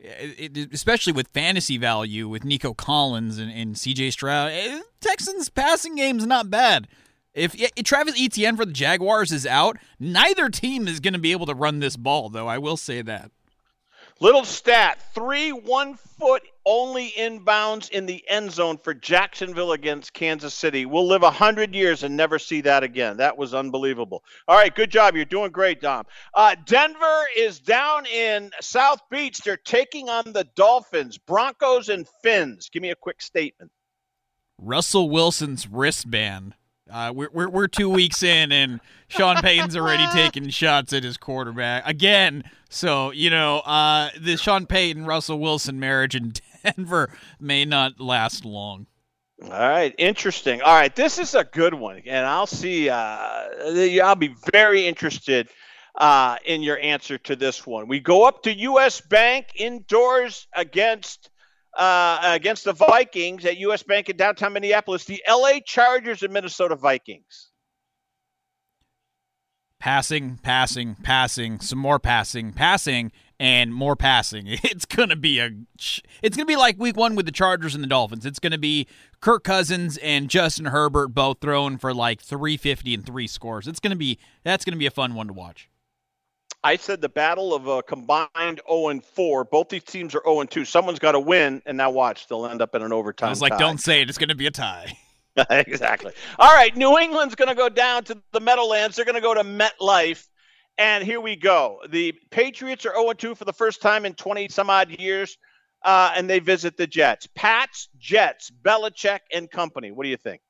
it, 0.00 0.56
it, 0.56 0.72
especially 0.72 1.12
with 1.12 1.28
fantasy 1.28 1.78
value 1.78 2.28
with 2.28 2.44
Nico 2.44 2.74
Collins 2.74 3.38
and, 3.38 3.50
and 3.50 3.74
CJ 3.76 4.12
Stroud, 4.12 4.50
it, 4.52 4.72
eh, 4.72 4.80
Texans 5.00 5.48
passing 5.48 5.94
game's 5.94 6.26
not 6.26 6.50
bad. 6.50 6.88
If, 7.34 7.54
if 7.54 7.84
Travis 7.84 8.20
Etienne 8.20 8.56
for 8.56 8.64
the 8.64 8.72
Jaguars 8.72 9.30
is 9.30 9.46
out, 9.46 9.76
neither 10.00 10.48
team 10.48 10.88
is 10.88 10.98
going 10.98 11.14
to 11.14 11.20
be 11.20 11.32
able 11.32 11.46
to 11.46 11.54
run 11.54 11.78
this 11.78 11.96
ball, 11.96 12.28
though. 12.28 12.48
I 12.48 12.58
will 12.58 12.76
say 12.76 13.02
that. 13.02 13.30
Little 14.20 14.44
stat 14.44 15.00
three 15.14 15.52
one 15.52 15.94
foot 15.94 16.42
only 16.68 17.14
inbounds 17.16 17.88
in 17.90 18.04
the 18.04 18.22
end 18.28 18.52
zone 18.52 18.76
for 18.76 18.92
Jacksonville 18.92 19.72
against 19.72 20.12
Kansas 20.12 20.52
City. 20.52 20.84
We'll 20.84 21.06
live 21.06 21.22
100 21.22 21.74
years 21.74 22.02
and 22.02 22.14
never 22.14 22.38
see 22.38 22.60
that 22.60 22.82
again. 22.82 23.16
That 23.16 23.38
was 23.38 23.54
unbelievable. 23.54 24.22
All 24.46 24.56
right, 24.56 24.74
good 24.74 24.90
job. 24.90 25.16
You're 25.16 25.24
doing 25.24 25.50
great, 25.50 25.80
Dom. 25.80 26.04
Uh, 26.34 26.54
Denver 26.66 27.22
is 27.34 27.58
down 27.58 28.04
in 28.04 28.50
South 28.60 29.00
Beach. 29.10 29.38
They're 29.38 29.56
taking 29.56 30.10
on 30.10 30.34
the 30.34 30.46
Dolphins, 30.54 31.16
Broncos, 31.16 31.88
and 31.88 32.06
Fins. 32.22 32.68
Give 32.70 32.82
me 32.82 32.90
a 32.90 32.96
quick 32.96 33.22
statement. 33.22 33.72
Russell 34.58 35.08
Wilson's 35.08 35.66
wristband 35.66 36.54
uh, 36.90 37.12
we're, 37.14 37.28
we're, 37.32 37.48
we're 37.48 37.68
two 37.68 37.88
weeks 37.88 38.22
in, 38.22 38.50
and 38.52 38.80
Sean 39.08 39.36
Payton's 39.36 39.76
already 39.76 40.06
taking 40.12 40.48
shots 40.48 40.92
at 40.92 41.04
his 41.04 41.16
quarterback 41.16 41.86
again. 41.86 42.44
So 42.70 43.10
you 43.10 43.30
know, 43.30 43.58
uh, 43.60 44.10
the 44.18 44.36
Sean 44.36 44.66
Payton 44.66 45.04
Russell 45.04 45.38
Wilson 45.38 45.78
marriage 45.78 46.14
in 46.14 46.32
Denver 46.76 47.10
may 47.40 47.64
not 47.64 48.00
last 48.00 48.44
long. 48.44 48.86
All 49.42 49.50
right, 49.50 49.94
interesting. 49.98 50.62
All 50.62 50.74
right, 50.74 50.94
this 50.94 51.18
is 51.18 51.34
a 51.34 51.44
good 51.44 51.72
one, 51.72 52.02
and 52.06 52.26
I'll 52.26 52.46
see. 52.46 52.90
Uh, 52.90 52.96
I'll 54.02 54.16
be 54.16 54.34
very 54.50 54.86
interested 54.86 55.48
uh, 55.94 56.38
in 56.44 56.62
your 56.62 56.78
answer 56.80 57.18
to 57.18 57.36
this 57.36 57.64
one. 57.64 57.86
We 57.86 58.00
go 58.00 58.26
up 58.26 58.42
to 58.44 58.52
U.S. 58.52 59.00
Bank 59.00 59.46
indoors 59.54 60.48
against 60.54 61.30
uh, 61.76 62.18
against 62.24 62.64
the 62.64 62.72
Vikings 62.72 63.44
at 63.44 63.58
U.S. 63.58 63.84
Bank 63.84 64.08
in 64.08 64.16
downtown 64.16 64.52
Minneapolis, 64.52 65.04
the 65.04 65.22
L.A. 65.24 65.60
Chargers 65.60 66.24
and 66.24 66.32
Minnesota 66.32 66.74
Vikings. 66.74 67.50
Passing, 69.78 70.38
passing, 70.42 70.96
passing, 70.96 71.60
some 71.60 71.78
more 71.78 72.00
passing, 72.00 72.52
passing, 72.52 73.12
and 73.40 73.72
more 73.72 73.96
passing. 73.96 74.46
It's 74.68 74.84
gonna 74.84 75.16
be 75.16 75.38
a, 75.38 75.50
it's 76.22 76.36
gonna 76.36 76.46
be 76.46 76.56
like 76.56 76.78
Week 76.78 76.96
One 76.96 77.14
with 77.14 77.26
the 77.26 77.32
Chargers 77.32 77.74
and 77.74 77.82
the 77.82 77.88
Dolphins. 77.88 78.26
It's 78.26 78.38
gonna 78.38 78.58
be 78.58 78.86
Kirk 79.20 79.44
Cousins 79.44 79.96
and 79.98 80.28
Justin 80.28 80.66
Herbert 80.66 81.08
both 81.08 81.38
throwing 81.40 81.78
for 81.78 81.94
like 81.94 82.20
350 82.20 82.94
and 82.94 83.04
three 83.04 83.26
scores. 83.26 83.66
It's 83.66 83.80
gonna 83.80 83.96
be 83.96 84.18
that's 84.44 84.64
gonna 84.64 84.76
be 84.76 84.86
a 84.86 84.90
fun 84.90 85.14
one 85.14 85.28
to 85.28 85.32
watch. 85.32 85.68
I 86.64 86.76
said 86.76 87.00
the 87.00 87.08
battle 87.08 87.54
of 87.54 87.68
a 87.68 87.82
combined 87.82 88.60
0 88.68 88.88
and 88.88 89.04
4. 89.04 89.44
Both 89.44 89.68
these 89.68 89.84
teams 89.84 90.14
are 90.14 90.22
0 90.24 90.40
and 90.40 90.50
2. 90.50 90.64
Someone's 90.64 90.98
got 90.98 91.12
to 91.12 91.20
win, 91.20 91.62
and 91.66 91.76
now 91.76 91.90
watch, 91.90 92.26
they'll 92.26 92.46
end 92.46 92.60
up 92.60 92.74
in 92.74 92.82
an 92.82 92.92
overtime. 92.92 93.28
I 93.28 93.30
was 93.30 93.40
like, 93.40 93.52
tie. 93.52 93.58
don't 93.58 93.78
say 93.78 94.02
it. 94.02 94.08
It's 94.08 94.18
going 94.18 94.28
to 94.30 94.34
be 94.34 94.46
a 94.46 94.50
tie. 94.50 94.92
exactly. 95.50 96.12
All 96.38 96.52
right, 96.52 96.76
New 96.76 96.98
England's 96.98 97.34
going 97.34 97.48
to 97.48 97.54
go 97.54 97.68
down 97.68 98.04
to 98.04 98.18
the 98.32 98.40
Meadowlands. 98.40 98.96
They're 98.96 99.04
going 99.04 99.14
to 99.14 99.20
go 99.20 99.34
to 99.34 99.44
MetLife. 99.44 100.26
And 100.78 101.02
here 101.02 101.20
we 101.20 101.34
go. 101.34 101.80
The 101.88 102.14
Patriots 102.30 102.86
are 102.86 102.94
0 102.94 103.12
2 103.12 103.34
for 103.34 103.44
the 103.44 103.52
first 103.52 103.82
time 103.82 104.06
in 104.06 104.14
20 104.14 104.48
some 104.48 104.70
odd 104.70 104.90
years, 104.90 105.36
uh, 105.84 106.12
and 106.16 106.30
they 106.30 106.38
visit 106.38 106.76
the 106.76 106.86
Jets. 106.86 107.26
Pats, 107.34 107.88
Jets, 107.98 108.50
Belichick, 108.62 109.20
and 109.32 109.50
company. 109.50 109.90
What 109.90 110.04
do 110.04 110.08
you 110.08 110.16
think? 110.16 110.40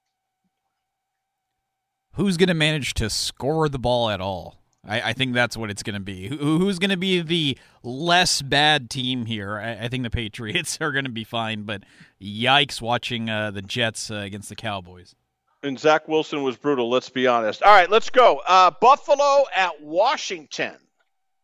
Who's 2.13 2.37
going 2.37 2.49
to 2.49 2.55
manage 2.55 2.95
to 2.95 3.09
score 3.09 3.69
the 3.69 3.79
ball 3.79 4.11
at 4.11 4.21
all? 4.21 4.59
I, 4.87 5.01
I 5.01 5.13
think 5.13 5.35
that's 5.35 5.57
what 5.57 5.71
it's 5.71 5.83
going 5.83 5.95
to 5.95 6.01
be. 6.01 6.29
Who, 6.29 6.59
who's 6.59 6.79
going 6.79 6.91
to 6.91 6.97
be 6.97 7.21
the 7.21 7.57
less 7.83 8.43
bad 8.43 8.91
team 8.91 9.27
here? 9.27 9.59
I, 9.59 9.85
I 9.85 9.89
think 9.89 10.03
the 10.03 10.11
Patriots 10.11 10.79
are 10.81 10.93
going 10.93 11.05
to 11.05 11.11
be 11.11 11.25
fine, 11.25 11.63
but 11.63 11.85
yikes 12.21 12.83
watching 12.83 13.31
uh, 13.31 13.51
the 13.51 13.63
Jets 13.63 14.11
uh, 14.11 14.17
against 14.17 14.49
the 14.49 14.57
Cowboys. 14.57 15.15
And 15.63 15.79
Zach 15.79 16.07
Wilson 16.07 16.43
was 16.43 16.57
brutal, 16.57 16.89
let's 16.89 17.11
be 17.11 17.27
honest. 17.27 17.63
All 17.63 17.73
right, 17.73 17.91
let's 17.91 18.11
go. 18.11 18.41
Uh, 18.47 18.71
Buffalo 18.81 19.45
at 19.55 19.81
Washington. 19.83 20.77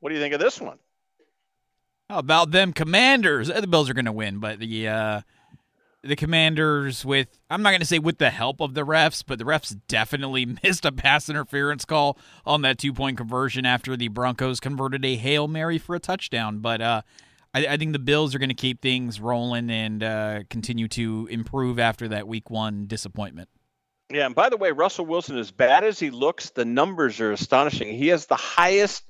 What 0.00 0.10
do 0.10 0.14
you 0.14 0.20
think 0.20 0.34
of 0.34 0.40
this 0.40 0.60
one? 0.60 0.78
How 2.08 2.18
about 2.18 2.50
them 2.50 2.72
Commanders? 2.72 3.48
The 3.48 3.66
Bills 3.66 3.88
are 3.90 3.94
going 3.94 4.04
to 4.04 4.12
win, 4.12 4.38
but 4.38 4.58
the 4.58 4.88
uh, 4.88 5.20
the 6.02 6.16
Commanders 6.16 7.04
with 7.04 7.40
I'm 7.48 7.62
not 7.62 7.70
going 7.70 7.80
to 7.80 7.86
say 7.86 7.98
with 7.98 8.18
the 8.18 8.30
help 8.30 8.60
of 8.60 8.74
the 8.74 8.84
refs, 8.84 9.24
but 9.26 9.38
the 9.38 9.44
refs 9.44 9.76
definitely 9.88 10.46
missed 10.62 10.84
a 10.84 10.92
pass 10.92 11.28
interference 11.28 11.84
call 11.84 12.18
on 12.44 12.62
that 12.62 12.78
two 12.78 12.92
point 12.92 13.16
conversion 13.16 13.64
after 13.64 13.96
the 13.96 14.08
Broncos 14.08 14.60
converted 14.60 15.04
a 15.04 15.16
hail 15.16 15.48
mary 15.48 15.78
for 15.78 15.96
a 15.96 16.00
touchdown. 16.00 16.58
But 16.58 16.80
uh, 16.82 17.02
I, 17.54 17.66
I, 17.66 17.76
think 17.78 17.92
the 17.92 17.98
Bills 17.98 18.34
are 18.34 18.38
going 18.38 18.50
to 18.50 18.54
keep 18.54 18.82
things 18.82 19.20
rolling 19.20 19.70
and 19.70 20.02
uh, 20.02 20.40
continue 20.50 20.88
to 20.88 21.26
improve 21.30 21.78
after 21.78 22.06
that 22.08 22.28
Week 22.28 22.50
One 22.50 22.86
disappointment. 22.86 23.48
Yeah, 24.10 24.26
and 24.26 24.34
by 24.34 24.50
the 24.50 24.56
way, 24.56 24.70
Russell 24.70 25.06
Wilson, 25.06 25.38
as 25.38 25.50
bad 25.50 25.82
as 25.82 25.98
he 25.98 26.10
looks, 26.10 26.50
the 26.50 26.64
numbers 26.64 27.20
are 27.20 27.32
astonishing. 27.32 27.96
He 27.96 28.08
has 28.08 28.26
the 28.26 28.36
highest 28.36 29.02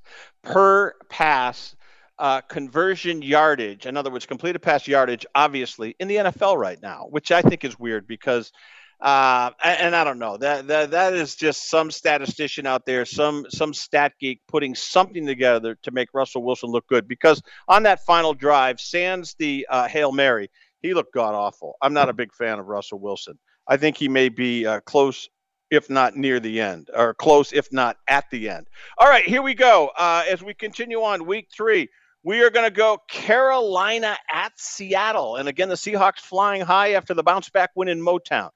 per 0.42 0.94
pass 1.08 1.74
uh, 2.18 2.40
conversion 2.42 3.22
yardage, 3.22 3.86
in 3.86 3.96
other 3.96 4.10
words, 4.10 4.26
completed 4.26 4.60
pass 4.60 4.86
yardage, 4.86 5.26
obviously 5.34 5.96
in 5.98 6.06
the 6.08 6.16
NFL 6.16 6.56
right 6.56 6.80
now, 6.80 7.06
which 7.10 7.32
I 7.32 7.42
think 7.42 7.64
is 7.64 7.76
weird 7.76 8.06
because, 8.06 8.52
uh, 9.00 9.50
and 9.64 9.96
I 9.96 10.04
don't 10.04 10.20
know 10.20 10.36
that, 10.36 10.68
that 10.68 10.92
that 10.92 11.12
is 11.12 11.34
just 11.34 11.68
some 11.68 11.90
statistician 11.90 12.66
out 12.66 12.86
there, 12.86 13.04
some 13.04 13.46
some 13.50 13.74
stat 13.74 14.12
geek 14.20 14.40
putting 14.46 14.76
something 14.76 15.26
together 15.26 15.76
to 15.82 15.90
make 15.90 16.14
Russell 16.14 16.44
Wilson 16.44 16.70
look 16.70 16.86
good. 16.86 17.08
Because 17.08 17.42
on 17.66 17.82
that 17.82 18.04
final 18.04 18.32
drive, 18.32 18.78
sans 18.78 19.34
the 19.40 19.66
uh, 19.68 19.88
hail 19.88 20.12
mary, 20.12 20.50
he 20.82 20.94
looked 20.94 21.12
god 21.12 21.34
awful. 21.34 21.74
I'm 21.82 21.94
not 21.94 22.08
a 22.08 22.14
big 22.14 22.32
fan 22.32 22.60
of 22.60 22.66
Russell 22.66 23.00
Wilson. 23.00 23.38
I 23.66 23.76
think 23.76 23.96
he 23.96 24.08
may 24.08 24.28
be 24.28 24.66
uh, 24.66 24.80
close 24.80 25.28
if 25.70 25.90
not 25.90 26.16
near 26.16 26.40
the 26.40 26.60
end, 26.60 26.90
or 26.94 27.14
close, 27.14 27.52
if 27.52 27.72
not 27.72 27.96
at 28.08 28.30
the 28.30 28.48
end. 28.48 28.66
All 28.98 29.08
right, 29.08 29.24
here 29.24 29.42
we 29.42 29.54
go. 29.54 29.90
Uh, 29.96 30.24
as 30.28 30.42
we 30.42 30.54
continue 30.54 31.02
on 31.02 31.26
week 31.26 31.48
three, 31.54 31.88
we 32.22 32.42
are 32.42 32.50
going 32.50 32.66
to 32.66 32.74
go 32.74 32.98
Carolina 33.08 34.16
at 34.32 34.52
Seattle. 34.56 35.36
And 35.36 35.48
again, 35.48 35.68
the 35.68 35.74
Seahawks 35.74 36.20
flying 36.20 36.62
high 36.62 36.92
after 36.92 37.12
the 37.12 37.22
bounce 37.22 37.48
back 37.50 37.70
win 37.74 37.88
in 37.88 38.00
Motown. 38.00 38.50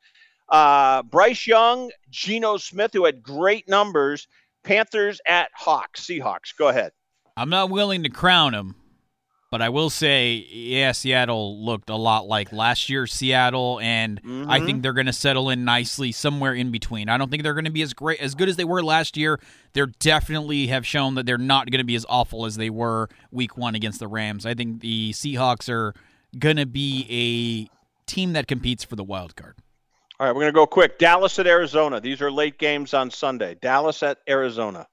Uh, 0.48 1.02
Bryce 1.02 1.46
Young, 1.46 1.90
Geno 2.08 2.56
Smith, 2.56 2.92
who 2.92 3.04
had 3.04 3.22
great 3.22 3.68
numbers. 3.68 4.28
Panthers 4.64 5.20
at 5.26 5.50
Hawks. 5.54 6.06
Seahawks. 6.06 6.56
Go 6.56 6.68
ahead. 6.68 6.92
I'm 7.36 7.50
not 7.50 7.70
willing 7.70 8.02
to 8.02 8.08
crown 8.08 8.54
him, 8.54 8.74
but 9.50 9.62
I 9.62 9.70
will 9.70 9.88
say, 9.88 10.46
yeah, 10.50 10.92
Seattle 10.92 11.64
looked 11.64 11.88
a 11.88 11.96
lot 11.96 12.26
like 12.26 12.52
last 12.52 12.90
year's 12.90 13.12
Seattle, 13.12 13.80
and 13.80 14.22
mm-hmm. 14.22 14.50
I 14.50 14.60
think 14.60 14.82
they're 14.82 14.92
going 14.92 15.06
to 15.06 15.12
settle 15.12 15.48
in 15.48 15.64
nicely 15.64 16.12
somewhere 16.12 16.52
in 16.52 16.70
between. 16.70 17.08
I 17.08 17.16
don't 17.16 17.30
think 17.30 17.42
they're 17.42 17.54
going 17.54 17.64
to 17.64 17.70
be 17.70 17.82
as 17.82 17.94
great, 17.94 18.20
as 18.20 18.34
good 18.34 18.48
as 18.50 18.56
they 18.56 18.64
were 18.64 18.82
last 18.82 19.16
year. 19.16 19.40
They're 19.72 19.86
definitely 19.86 20.66
have 20.66 20.86
shown 20.86 21.14
that 21.14 21.24
they're 21.24 21.38
not 21.38 21.70
going 21.70 21.78
to 21.78 21.84
be 21.84 21.94
as 21.94 22.04
awful 22.08 22.44
as 22.44 22.56
they 22.56 22.68
were 22.68 23.08
Week 23.30 23.56
One 23.56 23.74
against 23.74 24.00
the 24.00 24.08
Rams. 24.08 24.44
I 24.44 24.52
think 24.52 24.80
the 24.80 25.12
Seahawks 25.12 25.70
are 25.70 25.94
going 26.38 26.56
to 26.56 26.66
be 26.66 27.06
a 27.08 28.10
team 28.10 28.34
that 28.34 28.48
competes 28.48 28.84
for 28.84 28.96
the 28.96 29.04
wild 29.04 29.34
card. 29.34 29.54
All 30.20 30.26
right, 30.26 30.34
we're 30.34 30.42
going 30.42 30.52
to 30.52 30.56
go 30.56 30.66
quick. 30.66 30.98
Dallas 30.98 31.38
at 31.38 31.46
Arizona. 31.46 32.00
These 32.00 32.20
are 32.20 32.30
late 32.30 32.58
games 32.58 32.92
on 32.92 33.10
Sunday. 33.10 33.56
Dallas 33.62 34.02
at 34.02 34.18
Arizona 34.28 34.88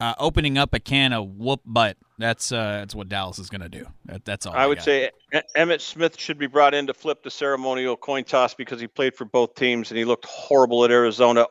uh, 0.00 0.14
opening 0.18 0.58
up 0.58 0.74
a 0.74 0.80
can 0.80 1.12
of 1.12 1.36
whoop 1.36 1.60
butt. 1.64 1.96
That's 2.18 2.52
uh, 2.52 2.78
that's 2.78 2.94
what 2.94 3.08
Dallas 3.08 3.38
is 3.38 3.48
going 3.48 3.62
to 3.62 3.68
do. 3.68 3.86
That, 4.06 4.24
that's 4.24 4.46
all. 4.46 4.54
I, 4.54 4.64
I 4.64 4.66
would 4.66 4.78
got. 4.78 4.84
say 4.84 5.10
Emmitt 5.56 5.80
Smith 5.80 6.18
should 6.18 6.38
be 6.38 6.46
brought 6.46 6.74
in 6.74 6.86
to 6.86 6.94
flip 6.94 7.22
the 7.22 7.30
ceremonial 7.30 7.96
coin 7.96 8.24
toss 8.24 8.54
because 8.54 8.80
he 8.80 8.86
played 8.86 9.14
for 9.14 9.24
both 9.24 9.54
teams 9.54 9.90
and 9.90 9.98
he 9.98 10.04
looked 10.04 10.24
horrible 10.24 10.84
at 10.84 10.90
Arizona. 10.90 11.46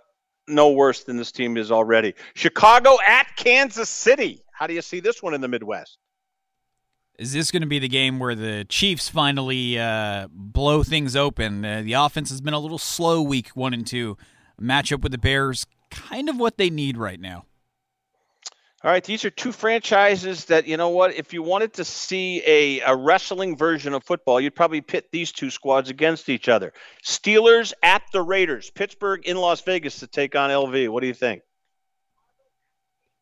No 0.48 0.72
worse 0.72 1.04
than 1.04 1.18
this 1.18 1.32
team 1.32 1.58
is 1.58 1.72
already. 1.72 2.14
Chicago 2.36 2.98
at 3.08 3.28
Kansas 3.36 3.90
City. 3.90 4.44
How 4.52 4.68
do 4.68 4.74
you 4.74 4.82
see 4.82 5.00
this 5.00 5.24
one 5.24 5.34
in 5.34 5.42
the 5.42 5.48
Midwest? 5.48 5.98
Is 7.18 7.34
this 7.34 7.50
going 7.50 7.62
to 7.62 7.68
be 7.68 7.80
the 7.80 7.88
game 7.88 8.20
where 8.20 8.36
the 8.36 8.66
Chiefs 8.68 9.10
finally 9.10 9.80
uh, 9.80 10.28
blow 10.30 10.84
things 10.84 11.16
open? 11.16 11.64
Uh, 11.64 11.82
the 11.82 11.94
offense 11.94 12.30
has 12.30 12.42
been 12.42 12.54
a 12.54 12.60
little 12.60 12.78
slow 12.78 13.22
week 13.22 13.50
one 13.50 13.74
and 13.74 13.88
two. 13.88 14.18
Matchup 14.62 15.02
with 15.02 15.12
the 15.12 15.18
Bears, 15.18 15.66
kind 15.90 16.30
of 16.30 16.38
what 16.38 16.58
they 16.58 16.70
need 16.70 16.98
right 16.98 17.20
now. 17.20 17.46
All 18.86 18.92
right, 18.92 19.04
these 19.04 19.26
are 19.26 19.32
two 19.32 19.52
franchises 19.52 20.46
that 20.46 20.68
you 20.68 20.78
know 20.78 20.90
what. 20.90 21.16
If 21.16 21.34
you 21.34 21.42
wanted 21.42 21.74
to 21.74 21.84
see 21.84 22.44
a, 22.46 22.82
a 22.82 22.96
wrestling 22.96 23.58
version 23.58 23.96
of 23.96 24.04
football, 24.04 24.40
you'd 24.40 24.54
probably 24.54 24.80
pit 24.80 25.08
these 25.12 25.32
two 25.32 25.50
squads 25.50 25.90
against 25.90 26.30
each 26.30 26.48
other. 26.48 26.72
Steelers 27.04 27.74
at 27.82 28.04
the 28.14 28.22
Raiders, 28.22 28.70
Pittsburgh 28.70 29.26
in 29.26 29.38
Las 29.38 29.62
Vegas 29.62 30.02
to 30.02 30.08
take 30.08 30.36
on 30.36 30.52
LV. 30.52 30.90
What 30.90 31.02
do 31.02 31.08
you 31.08 31.16
think? 31.16 31.42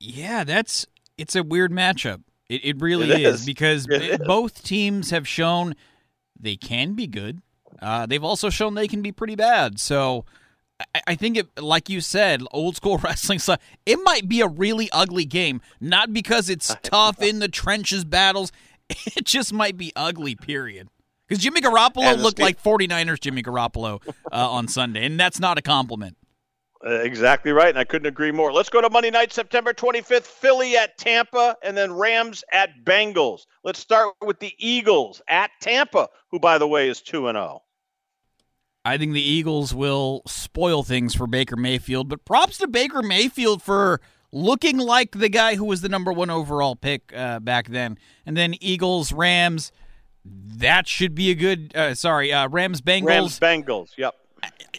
Yeah, 0.02 0.44
that's 0.44 0.86
it's 1.18 1.34
a 1.34 1.44
weird 1.44 1.72
matchup. 1.72 2.24
It, 2.50 2.66
it 2.66 2.82
really 2.82 3.10
it 3.10 3.22
is. 3.22 3.40
is. 3.40 3.46
because 3.46 3.88
it 3.90 4.02
is. 4.02 4.18
both 4.28 4.66
teams 4.66 5.12
have 5.12 5.26
shown 5.26 5.76
they 6.38 6.58
can 6.58 6.94
be 6.94 7.08
good. 7.08 7.42
Uh, 7.82 8.06
they've 8.06 8.24
also 8.24 8.50
shown 8.50 8.74
they 8.74 8.90
can 8.90 9.02
be 9.02 9.14
pretty 9.14 9.36
bad. 9.36 9.80
So 9.80 10.26
I 11.08 11.16
think 11.16 11.38
it, 11.38 11.48
like 11.62 11.90
you 11.90 12.02
said, 12.02 12.42
old 12.52 12.76
school 12.76 12.98
wrestling 13.04 13.40
style. 13.40 13.60
It 13.86 14.00
might 14.04 14.28
be 14.28 14.42
a 14.42 14.48
really 14.48 14.90
ugly 14.92 15.26
game, 15.26 15.62
not 15.80 16.14
because 16.14 16.50
it's 16.50 16.76
tough 16.84 17.22
in 17.22 17.40
the 17.40 17.48
trenches 17.48 18.04
battles. 18.04 18.52
It 19.16 19.26
just 19.26 19.54
might 19.54 19.78
be 19.78 19.94
ugly. 19.96 20.36
Period. 20.36 20.90
Because 21.28 21.42
Jimmy 21.42 21.62
Garoppolo 21.62 22.22
looked 22.22 22.38
like 22.38 22.62
49ers 22.62 23.20
Jimmy 23.22 23.42
Garoppolo 23.42 24.06
uh, 24.32 24.52
on 24.52 24.68
Sunday, 24.68 25.06
and 25.06 25.20
that's 25.20 25.40
not 25.40 25.58
a 25.58 25.62
compliment. 25.62 26.18
Uh, 26.86 26.96
exactly 26.96 27.54
right, 27.54 27.70
and 27.70 27.80
I 27.80 27.86
couldn't 27.86 28.08
agree 28.08 28.32
more. 28.32 28.52
Let's 28.52 28.70
go 28.70 28.82
to 28.82 28.90
Monday 28.90 29.10
night, 29.10 29.32
September 29.32 29.74
25th, 29.74 30.24
Philly 30.24 30.76
at 30.76 30.98
Tampa, 30.98 31.56
and 31.64 31.78
then 31.78 31.94
Rams 31.94 32.44
at 32.52 32.72
Bengals. 32.84 33.44
Let's 33.64 33.80
start 33.80 34.14
with 34.22 34.40
the 34.40 34.54
Eagles 34.60 35.22
at 35.30 35.50
Tampa, 35.62 36.10
who, 36.30 36.40
by 36.40 36.58
the 36.58 36.68
way, 36.68 36.90
is 36.90 37.02
2 37.02 37.30
and 37.30 37.38
0. 37.38 37.62
I 38.86 38.98
think 38.98 39.14
the 39.14 39.22
Eagles 39.22 39.74
will 39.74 40.22
spoil 40.28 40.84
things 40.84 41.16
for 41.16 41.26
Baker 41.26 41.56
Mayfield, 41.56 42.10
but 42.10 42.26
props 42.26 42.58
to 42.58 42.68
Baker 42.68 43.02
Mayfield 43.02 43.62
for 43.62 44.02
looking 44.34 44.78
like 44.78 45.12
the 45.12 45.30
guy 45.30 45.56
who 45.56 45.66
was 45.66 45.82
the 45.82 45.90
number 45.90 46.12
one 46.12 46.30
overall 46.30 46.76
pick 46.76 47.14
uh, 47.16 47.40
back 47.40 47.70
then. 47.70 47.98
And 48.26 48.36
then 48.36 48.56
Eagles, 48.60 49.14
Rams, 49.14 49.72
that 50.26 50.88
should 50.88 51.16
be 51.16 51.32
a 51.32 51.36
good. 51.36 51.72
Uh, 51.76 51.96
sorry, 51.96 52.34
uh, 52.34 52.50
Rams, 52.50 52.82
Bengals. 52.82 53.06
Rams, 53.06 53.40
Bengals. 53.40 53.90
Yep. 53.98 54.16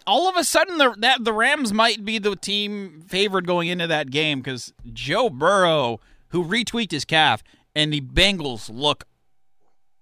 All 0.06 0.28
of 0.28 0.36
a 0.36 0.44
sudden, 0.44 0.76
the 0.76 0.94
that 0.98 1.24
the 1.24 1.32
Rams 1.32 1.72
might 1.72 2.04
be 2.04 2.18
the 2.18 2.36
team 2.36 3.02
favored 3.08 3.46
going 3.46 3.68
into 3.68 3.86
that 3.86 4.10
game 4.10 4.40
because 4.40 4.74
Joe 4.92 5.30
Burrow, 5.30 6.00
who 6.28 6.44
retweaked 6.44 6.90
his 6.90 7.06
calf, 7.06 7.42
and 7.74 7.90
the 7.90 8.02
Bengals 8.02 8.68
look 8.70 9.04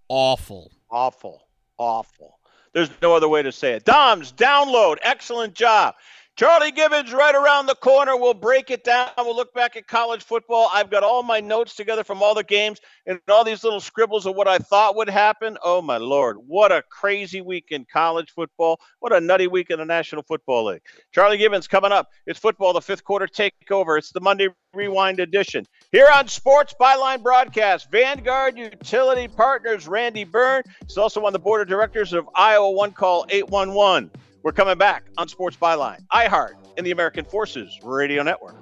awful. 0.09 0.73
Awful. 0.91 1.43
Awful. 1.79 2.39
There's 2.75 2.91
no 3.03 3.15
other 3.15 3.29
way 3.29 3.43
to 3.43 3.53
say 3.53 3.73
it. 3.73 3.85
Dom's 3.85 4.33
download. 4.33 4.97
Excellent 5.03 5.55
job. 5.55 5.95
Charlie 6.35 6.73
Gibbons 6.73 7.13
right 7.13 7.35
around 7.35 7.67
the 7.67 7.75
corner. 7.75 8.17
We'll 8.17 8.33
break 8.33 8.71
it 8.71 8.85
down. 8.85 9.11
We'll 9.19 9.37
look 9.37 9.53
back 9.53 9.77
at 9.77 9.87
college 9.87 10.25
football. 10.25 10.71
I've 10.73 10.91
got 10.91 11.03
all 11.03 11.23
my 11.23 11.41
notes 11.41 11.77
together 11.77 12.05
from 12.05 12.23
all 12.23 12.35
the 12.35 12.43
games 12.43 12.81
and 13.07 13.21
all 13.29 13.45
these 13.45 13.63
little 13.63 13.81
scribbles 13.81 14.25
of 14.25 14.35
what 14.35 14.49
I 14.49 14.57
thought 14.57 14.97
would 14.97 15.11
happen. 15.11 15.59
Oh, 15.63 15.83
my 15.83 15.99
Lord. 15.99 16.39
What 16.47 16.73
a 16.73 16.83
crazy 16.91 17.43
week 17.43 17.67
in 17.69 17.85
college 17.93 18.31
football. 18.31 18.81
What 19.01 19.13
a 19.13 19.21
nutty 19.21 19.47
week 19.47 19.69
in 19.69 19.79
the 19.79 19.85
National 19.85 20.23
Football 20.23 20.65
League. 20.65 20.81
Charlie 21.13 21.37
Gibbons 21.37 21.69
coming 21.69 21.93
up. 21.93 22.09
It's 22.27 22.39
football, 22.39 22.73
the 22.73 22.81
fifth 22.81 23.05
quarter 23.05 23.27
takeover. 23.27 23.99
It's 23.99 24.11
the 24.13 24.21
Monday 24.21 24.49
Rewind 24.73 25.21
edition. 25.21 25.67
Here 25.93 26.09
on 26.11 26.27
Sports 26.27 26.75
Byline 26.81 27.23
Broadcast, 27.23 27.91
Vanguard 27.91 28.57
Utility 28.57 29.29
Partners, 29.29 29.87
Randy 29.87 30.25
Byrne. 30.25 30.63
He's 30.87 30.97
also 30.97 31.27
on 31.27 31.35
the 31.35 31.39
board 31.39 31.61
of 31.61 31.69
directors 31.69 32.15
of 32.15 32.27
Iowa 32.35 32.71
One 32.71 32.93
Call 32.93 33.27
811. 33.29 34.11
We're 34.43 34.53
coming 34.53 34.79
back 34.79 35.05
on 35.19 35.29
Sports 35.29 35.59
Byline, 35.61 35.99
iHeart, 36.11 36.55
and 36.79 36.87
the 36.87 36.93
American 36.93 37.27
Forces 37.27 37.79
Radio 37.85 38.23
Network. 38.23 38.62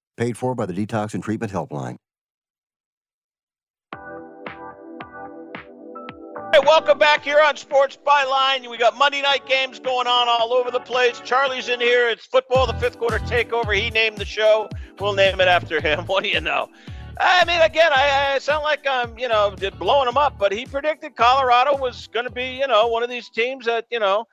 Paid 0.21 0.37
for 0.37 0.53
by 0.53 0.67
the 0.67 0.73
Detox 0.73 1.15
and 1.15 1.23
Treatment 1.23 1.51
Helpline. 1.51 1.97
Hey, 6.53 6.59
welcome 6.63 6.99
back 6.99 7.23
here 7.23 7.41
on 7.43 7.57
Sports 7.57 7.97
Byline. 8.05 8.69
We 8.69 8.77
got 8.77 8.95
Monday 8.95 9.23
night 9.23 9.47
games 9.47 9.79
going 9.79 10.05
on 10.05 10.27
all 10.29 10.53
over 10.53 10.69
the 10.69 10.79
place. 10.79 11.19
Charlie's 11.21 11.69
in 11.69 11.79
here. 11.79 12.07
It's 12.07 12.27
football, 12.27 12.67
the 12.67 12.75
fifth 12.75 12.99
quarter 12.99 13.17
takeover. 13.17 13.75
He 13.75 13.89
named 13.89 14.19
the 14.19 14.25
show. 14.25 14.69
We'll 14.99 15.13
name 15.13 15.41
it 15.41 15.47
after 15.47 15.81
him. 15.81 16.05
What 16.05 16.23
do 16.23 16.29
you 16.29 16.39
know? 16.39 16.69
I 17.19 17.43
mean, 17.45 17.59
again, 17.61 17.91
I, 17.91 18.33
I 18.35 18.37
sound 18.37 18.61
like 18.61 18.85
I'm, 18.85 19.17
you 19.17 19.27
know, 19.27 19.55
blowing 19.79 20.07
him 20.07 20.17
up, 20.17 20.37
but 20.37 20.51
he 20.51 20.67
predicted 20.67 21.15
Colorado 21.15 21.75
was 21.75 22.05
going 22.13 22.27
to 22.27 22.31
be, 22.31 22.57
you 22.59 22.67
know, 22.67 22.85
one 22.89 23.01
of 23.01 23.09
these 23.09 23.27
teams 23.29 23.65
that, 23.65 23.87
you 23.89 23.99
know, 23.99 24.27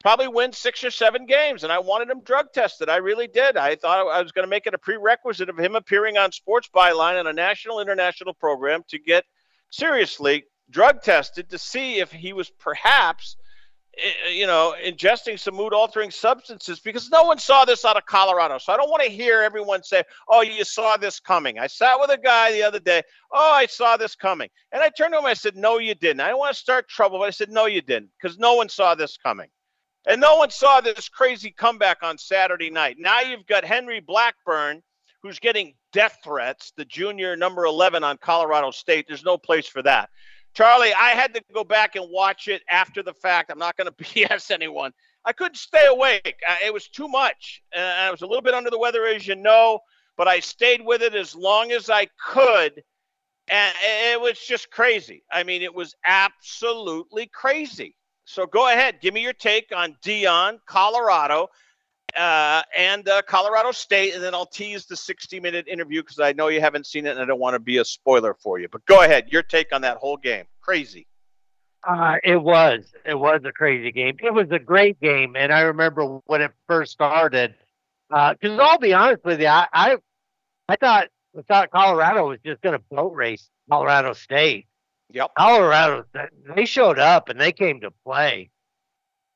probably 0.00 0.28
win 0.28 0.52
six 0.52 0.82
or 0.82 0.90
seven 0.90 1.26
games. 1.26 1.62
And 1.62 1.72
I 1.72 1.78
wanted 1.78 2.10
him 2.10 2.22
drug 2.22 2.52
tested. 2.52 2.88
I 2.88 2.96
really 2.96 3.28
did. 3.28 3.56
I 3.56 3.76
thought 3.76 4.08
I 4.08 4.22
was 4.22 4.32
going 4.32 4.44
to 4.44 4.50
make 4.50 4.66
it 4.66 4.74
a 4.74 4.78
prerequisite 4.78 5.48
of 5.48 5.58
him 5.58 5.76
appearing 5.76 6.16
on 6.16 6.32
Sports 6.32 6.68
Byline 6.74 7.18
on 7.18 7.26
a 7.26 7.32
national 7.32 7.80
international 7.80 8.34
program 8.34 8.82
to 8.88 8.98
get 8.98 9.24
seriously 9.70 10.44
drug 10.70 11.02
tested 11.02 11.50
to 11.50 11.58
see 11.58 11.98
if 11.98 12.12
he 12.12 12.32
was 12.32 12.50
perhaps 12.50 13.36
eh, 13.98 14.08
eh, 14.26 14.30
you 14.30 14.46
know 14.46 14.74
ingesting 14.84 15.38
some 15.38 15.54
mood 15.54 15.72
altering 15.72 16.10
substances 16.10 16.80
because 16.80 17.10
no 17.10 17.24
one 17.24 17.38
saw 17.38 17.64
this 17.64 17.84
out 17.84 17.96
of 17.96 18.06
Colorado. 18.06 18.58
So 18.58 18.72
I 18.72 18.76
don't 18.76 18.90
want 18.90 19.02
to 19.02 19.10
hear 19.10 19.42
everyone 19.42 19.82
say, 19.82 20.02
"Oh, 20.28 20.42
you 20.42 20.64
saw 20.64 20.96
this 20.96 21.20
coming." 21.20 21.58
I 21.58 21.66
sat 21.66 21.98
with 22.00 22.10
a 22.10 22.18
guy 22.18 22.52
the 22.52 22.62
other 22.62 22.80
day, 22.80 23.02
"Oh, 23.32 23.52
I 23.52 23.66
saw 23.66 23.96
this 23.96 24.14
coming." 24.14 24.48
And 24.72 24.82
I 24.82 24.90
turned 24.90 25.12
to 25.12 25.18
him 25.18 25.26
I 25.26 25.34
said, 25.34 25.56
"No, 25.56 25.78
you 25.78 25.94
didn't." 25.94 26.20
I 26.20 26.28
don't 26.28 26.38
want 26.38 26.54
to 26.54 26.60
start 26.60 26.88
trouble, 26.88 27.18
but 27.18 27.24
I 27.24 27.30
said, 27.30 27.50
"No, 27.50 27.66
you 27.66 27.82
didn't," 27.82 28.10
because 28.20 28.38
no 28.38 28.54
one 28.54 28.68
saw 28.68 28.94
this 28.94 29.16
coming. 29.16 29.48
And 30.06 30.20
no 30.20 30.36
one 30.36 30.50
saw 30.50 30.80
this 30.80 31.08
crazy 31.08 31.50
comeback 31.50 31.98
on 32.02 32.16
Saturday 32.16 32.70
night. 32.70 32.96
Now 32.98 33.20
you've 33.20 33.46
got 33.46 33.64
Henry 33.64 34.00
Blackburn 34.00 34.82
who's 35.22 35.38
getting 35.38 35.74
death 35.92 36.18
threats, 36.24 36.72
the 36.76 36.84
junior 36.84 37.36
number 37.36 37.64
11 37.64 38.02
on 38.04 38.16
Colorado 38.18 38.70
State. 38.70 39.06
There's 39.06 39.24
no 39.24 39.36
place 39.36 39.66
for 39.66 39.82
that. 39.82 40.08
Charlie, 40.54 40.92
I 40.92 41.10
had 41.10 41.34
to 41.34 41.42
go 41.54 41.62
back 41.62 41.96
and 41.96 42.06
watch 42.10 42.48
it 42.48 42.62
after 42.68 43.02
the 43.02 43.14
fact. 43.14 43.50
I'm 43.50 43.58
not 43.58 43.76
going 43.76 43.86
to 43.86 44.04
BS 44.04 44.50
anyone. 44.50 44.92
I 45.24 45.32
couldn't 45.32 45.56
stay 45.56 45.86
awake. 45.86 46.36
Uh, 46.48 46.56
it 46.64 46.72
was 46.72 46.88
too 46.88 47.06
much. 47.06 47.62
Uh, 47.76 47.80
I 47.80 48.10
was 48.10 48.22
a 48.22 48.26
little 48.26 48.42
bit 48.42 48.54
under 48.54 48.70
the 48.70 48.78
weather, 48.78 49.06
as 49.06 49.26
you 49.26 49.36
know, 49.36 49.80
but 50.16 50.26
I 50.26 50.40
stayed 50.40 50.84
with 50.84 51.02
it 51.02 51.14
as 51.14 51.34
long 51.34 51.72
as 51.72 51.90
I 51.90 52.08
could. 52.26 52.82
And 53.48 53.74
it 53.82 54.20
was 54.20 54.38
just 54.38 54.70
crazy. 54.70 55.24
I 55.30 55.42
mean, 55.42 55.62
it 55.62 55.74
was 55.74 55.94
absolutely 56.06 57.26
crazy. 57.26 57.96
So 58.30 58.46
go 58.46 58.68
ahead, 58.68 59.00
give 59.00 59.12
me 59.12 59.22
your 59.22 59.32
take 59.32 59.72
on 59.74 59.96
Deion, 60.04 60.60
Colorado 60.64 61.48
uh, 62.16 62.62
and 62.76 63.08
uh, 63.08 63.22
Colorado 63.22 63.72
State, 63.72 64.14
and 64.14 64.22
then 64.22 64.34
I'll 64.34 64.46
tease 64.46 64.86
the 64.86 64.96
60 64.96 65.40
minute 65.40 65.66
interview 65.66 66.02
because 66.02 66.20
I 66.20 66.32
know 66.32 66.46
you 66.46 66.60
haven't 66.60 66.86
seen 66.86 67.06
it 67.06 67.10
and 67.10 67.20
I 67.20 67.24
don't 67.24 67.40
want 67.40 67.54
to 67.54 67.58
be 67.58 67.78
a 67.78 67.84
spoiler 67.84 68.34
for 68.34 68.60
you. 68.60 68.68
But 68.68 68.86
go 68.86 69.02
ahead, 69.02 69.32
your 69.32 69.42
take 69.42 69.74
on 69.74 69.82
that 69.82 69.96
whole 69.96 70.16
game. 70.16 70.44
Crazy. 70.60 71.08
Uh, 71.82 72.16
it 72.22 72.36
was. 72.36 72.92
It 73.04 73.18
was 73.18 73.40
a 73.44 73.52
crazy 73.52 73.90
game. 73.90 74.16
It 74.22 74.32
was 74.32 74.46
a 74.52 74.58
great 74.58 75.00
game, 75.00 75.34
and 75.34 75.52
I 75.52 75.62
remember 75.62 76.20
when 76.26 76.42
it 76.42 76.52
first 76.68 76.92
started. 76.92 77.54
Because 78.10 78.58
uh, 78.58 78.62
I'll 78.62 78.78
be 78.78 78.92
honest 78.92 79.24
with 79.24 79.40
you, 79.40 79.46
I, 79.48 79.66
I, 79.72 79.96
I 80.68 80.76
thought 80.76 81.08
I 81.36 81.42
thought 81.42 81.70
Colorado 81.70 82.28
was 82.28 82.38
just 82.44 82.60
going 82.60 82.78
to 82.78 82.84
boat 82.90 83.14
race 83.14 83.48
Colorado 83.68 84.12
State. 84.12 84.66
Yep. 85.12 85.32
Colorado, 85.36 86.04
they 86.54 86.64
showed 86.64 86.98
up 86.98 87.28
and 87.28 87.40
they 87.40 87.52
came 87.52 87.80
to 87.80 87.90
play. 88.04 88.50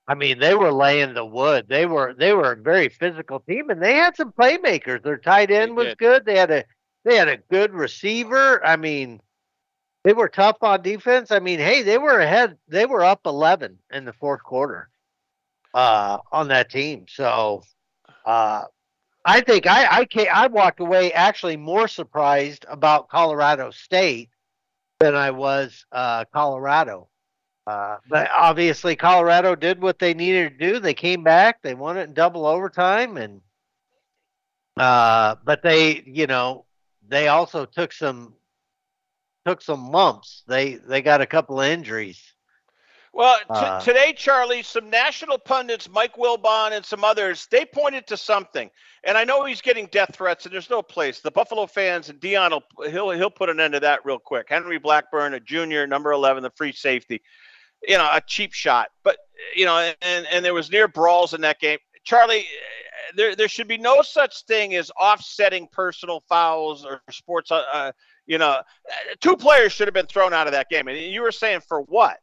I 0.07 0.15
mean, 0.15 0.39
they 0.39 0.55
were 0.55 0.73
laying 0.73 1.15
the 1.15 1.25
wood. 1.25 1.67
They 1.69 1.87
were 1.87 2.15
they 2.17 2.35
were 2.35 2.53
a 2.53 2.57
very 2.57 2.91
physical 2.91 3.41
team, 3.41 3.71
and 3.71 3.83
they 3.83 3.95
had 3.95 4.17
some 4.17 4.33
playmakers. 4.33 5.03
Their 5.03 5.17
tight 5.17 5.51
end 5.51 5.71
they 5.71 5.75
was 5.75 5.87
did. 5.87 5.99
good. 5.99 6.25
They 6.27 6.37
had 6.37 6.51
a 6.51 6.65
they 7.05 7.17
had 7.17 7.29
a 7.29 7.39
good 7.39 7.73
receiver. 7.73 8.65
I 8.65 8.77
mean, 8.77 9.21
they 10.05 10.13
were 10.13 10.29
tough 10.29 10.59
on 10.61 10.83
defense. 10.83 11.31
I 11.31 11.39
mean, 11.39 11.59
hey, 11.59 11.83
they 11.83 11.97
were 11.97 12.21
ahead. 12.21 12.59
They 12.69 12.85
were 12.85 13.03
up 13.03 13.21
eleven 13.25 13.79
in 13.91 14.05
the 14.05 14.13
fourth 14.13 14.43
quarter 14.43 14.91
uh, 15.73 16.19
on 16.31 16.49
that 16.49 16.71
team. 16.71 17.07
So, 17.09 17.63
uh, 18.27 18.65
I 19.25 19.41
think 19.41 19.67
I 19.67 20.03
I, 20.03 20.27
I 20.31 20.47
walked 20.49 20.81
away 20.81 21.15
actually 21.15 21.57
more 21.57 21.89
surprised 21.89 22.67
about 22.69 23.09
Colorado 23.09 23.71
State 23.71 24.29
than 25.05 25.15
I 25.15 25.33
was 25.33 25.85
uh, 25.93 26.25
Colorado. 26.33 27.09
Uh, 27.67 27.99
but 28.09 28.31
obviously, 28.33 28.97
Colorado 28.97 29.55
did 29.55 29.81
what 29.81 29.99
they 29.99 30.15
needed 30.15 30.59
to 30.59 30.73
do. 30.73 30.79
They 30.81 30.95
came 30.95 31.23
back. 31.23 31.61
They 31.61 31.75
won 31.75 31.99
it 31.99 32.05
in 32.05 32.15
double 32.15 32.47
overtime, 32.47 33.19
and 33.19 33.43
uh, 34.79 35.37
but 35.45 35.63
they, 35.63 36.03
you 36.07 36.27
know, 36.27 36.65
they 37.07 37.29
also 37.29 37.67
took 37.67 37.93
some 37.93 38.35
took 39.47 39.61
some 39.61 39.91
lumps. 39.91 40.43
They 40.47 40.77
they 40.77 41.03
got 41.03 41.21
a 41.21 41.27
couple 41.27 41.61
of 41.61 41.69
injuries. 41.69 42.34
Well, 43.15 43.39
t- 43.39 43.45
uh, 43.49 43.81
today, 43.81 44.13
Charlie, 44.13 44.63
some 44.63 44.91
national 44.91 45.39
pundits, 45.39 45.89
Mike 45.89 46.17
Wilbon 46.17 46.73
and 46.73 46.85
some 46.85 47.05
others, 47.05 47.47
they 47.51 47.65
pointed 47.65 48.09
to 48.09 48.17
something. 48.17 48.71
And 49.05 49.17
I 49.17 49.23
know 49.23 49.45
he's 49.45 49.61
getting 49.61 49.87
death 49.87 50.17
threats, 50.17 50.47
and 50.47 50.53
there's 50.53 50.69
no 50.69 50.83
place. 50.83 51.21
The 51.21 51.31
Buffalo 51.31 51.67
fans 51.67 52.09
and 52.09 52.19
Deion 52.21 52.51
will 52.51 52.91
he'll 52.91 53.11
he'll 53.11 53.31
put 53.31 53.51
an 53.51 53.61
end 53.61 53.75
to 53.75 53.81
that 53.81 54.05
real 54.05 54.19
quick. 54.19 54.47
Henry 54.49 54.79
Blackburn, 54.79 55.35
a 55.35 55.41
junior, 55.41 55.87
number 55.87 56.11
11, 56.13 56.43
the 56.43 56.51
free 56.51 56.73
safety 56.73 57.23
you 57.89 57.99
know, 57.99 58.09
a 58.13 58.21
cheap 58.27 58.53
shot. 58.53 58.89
But 59.03 59.19
you 59.55 59.65
know, 59.65 59.93
and 60.03 60.27
and 60.31 60.45
there 60.45 60.55
was 60.55 60.71
near 60.71 60.89
brawls 60.89 61.35
in 61.35 61.41
that 61.43 61.61
game. 61.61 61.79
Charlie, 62.05 62.47
there 63.17 63.35
there 63.37 63.49
should 63.49 63.69
be 63.69 63.79
no 63.79 64.03
such 64.03 64.45
thing 64.45 64.75
as 64.75 64.91
offsetting 65.01 65.69
personal 65.73 66.21
fouls 66.29 66.85
or 66.85 67.03
sports. 67.11 67.51
Uh, 67.51 67.65
uh, 67.73 67.93
you 68.27 68.39
know, 68.39 68.61
two 69.21 69.37
players 69.37 69.73
should 69.73 69.87
have 69.87 69.95
been 69.95 70.07
thrown 70.07 70.33
out 70.33 70.47
of 70.47 70.53
that 70.53 70.69
game, 70.69 70.89
and 70.89 70.99
you 70.99 71.23
were 71.23 71.33
saying 71.33 71.61
for 71.61 71.83
what? 71.83 72.19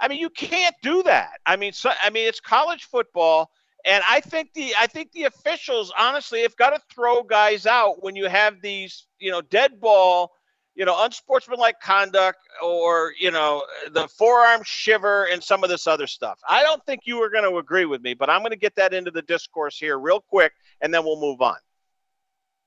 I 0.00 0.08
mean, 0.08 0.18
you 0.18 0.30
can't 0.30 0.74
do 0.82 1.02
that. 1.04 1.40
I 1.46 1.56
mean, 1.56 1.72
so 1.72 1.92
I 2.02 2.10
mean, 2.10 2.26
it's 2.26 2.40
college 2.40 2.84
football. 2.84 3.50
And 3.86 4.02
I 4.08 4.20
think 4.20 4.52
the 4.54 4.74
I 4.78 4.86
think 4.86 5.12
the 5.12 5.24
officials 5.24 5.92
honestly 5.98 6.42
have 6.42 6.56
got 6.56 6.70
to 6.70 6.80
throw 6.92 7.22
guys 7.22 7.66
out 7.66 8.02
when 8.02 8.16
you 8.16 8.28
have 8.28 8.60
these 8.60 9.06
you 9.18 9.30
know 9.30 9.40
dead 9.40 9.80
ball 9.80 10.32
you 10.74 10.84
know, 10.84 11.04
unsportsmanlike 11.04 11.80
conduct 11.80 12.38
or, 12.62 13.12
you 13.18 13.30
know, 13.30 13.62
the 13.92 14.08
forearm 14.08 14.60
shiver 14.64 15.26
and 15.26 15.42
some 15.42 15.62
of 15.62 15.70
this 15.70 15.86
other 15.86 16.06
stuff. 16.06 16.38
I 16.48 16.62
don't 16.62 16.84
think 16.84 17.02
you 17.04 17.18
were 17.18 17.30
going 17.30 17.48
to 17.48 17.58
agree 17.58 17.84
with 17.84 18.02
me, 18.02 18.14
but 18.14 18.28
I'm 18.28 18.40
going 18.40 18.50
to 18.50 18.56
get 18.58 18.74
that 18.76 18.92
into 18.92 19.10
the 19.10 19.22
discourse 19.22 19.78
here 19.78 19.98
real 19.98 20.20
quick 20.20 20.52
and 20.80 20.92
then 20.92 21.04
we'll 21.04 21.20
move 21.20 21.40
on. 21.40 21.56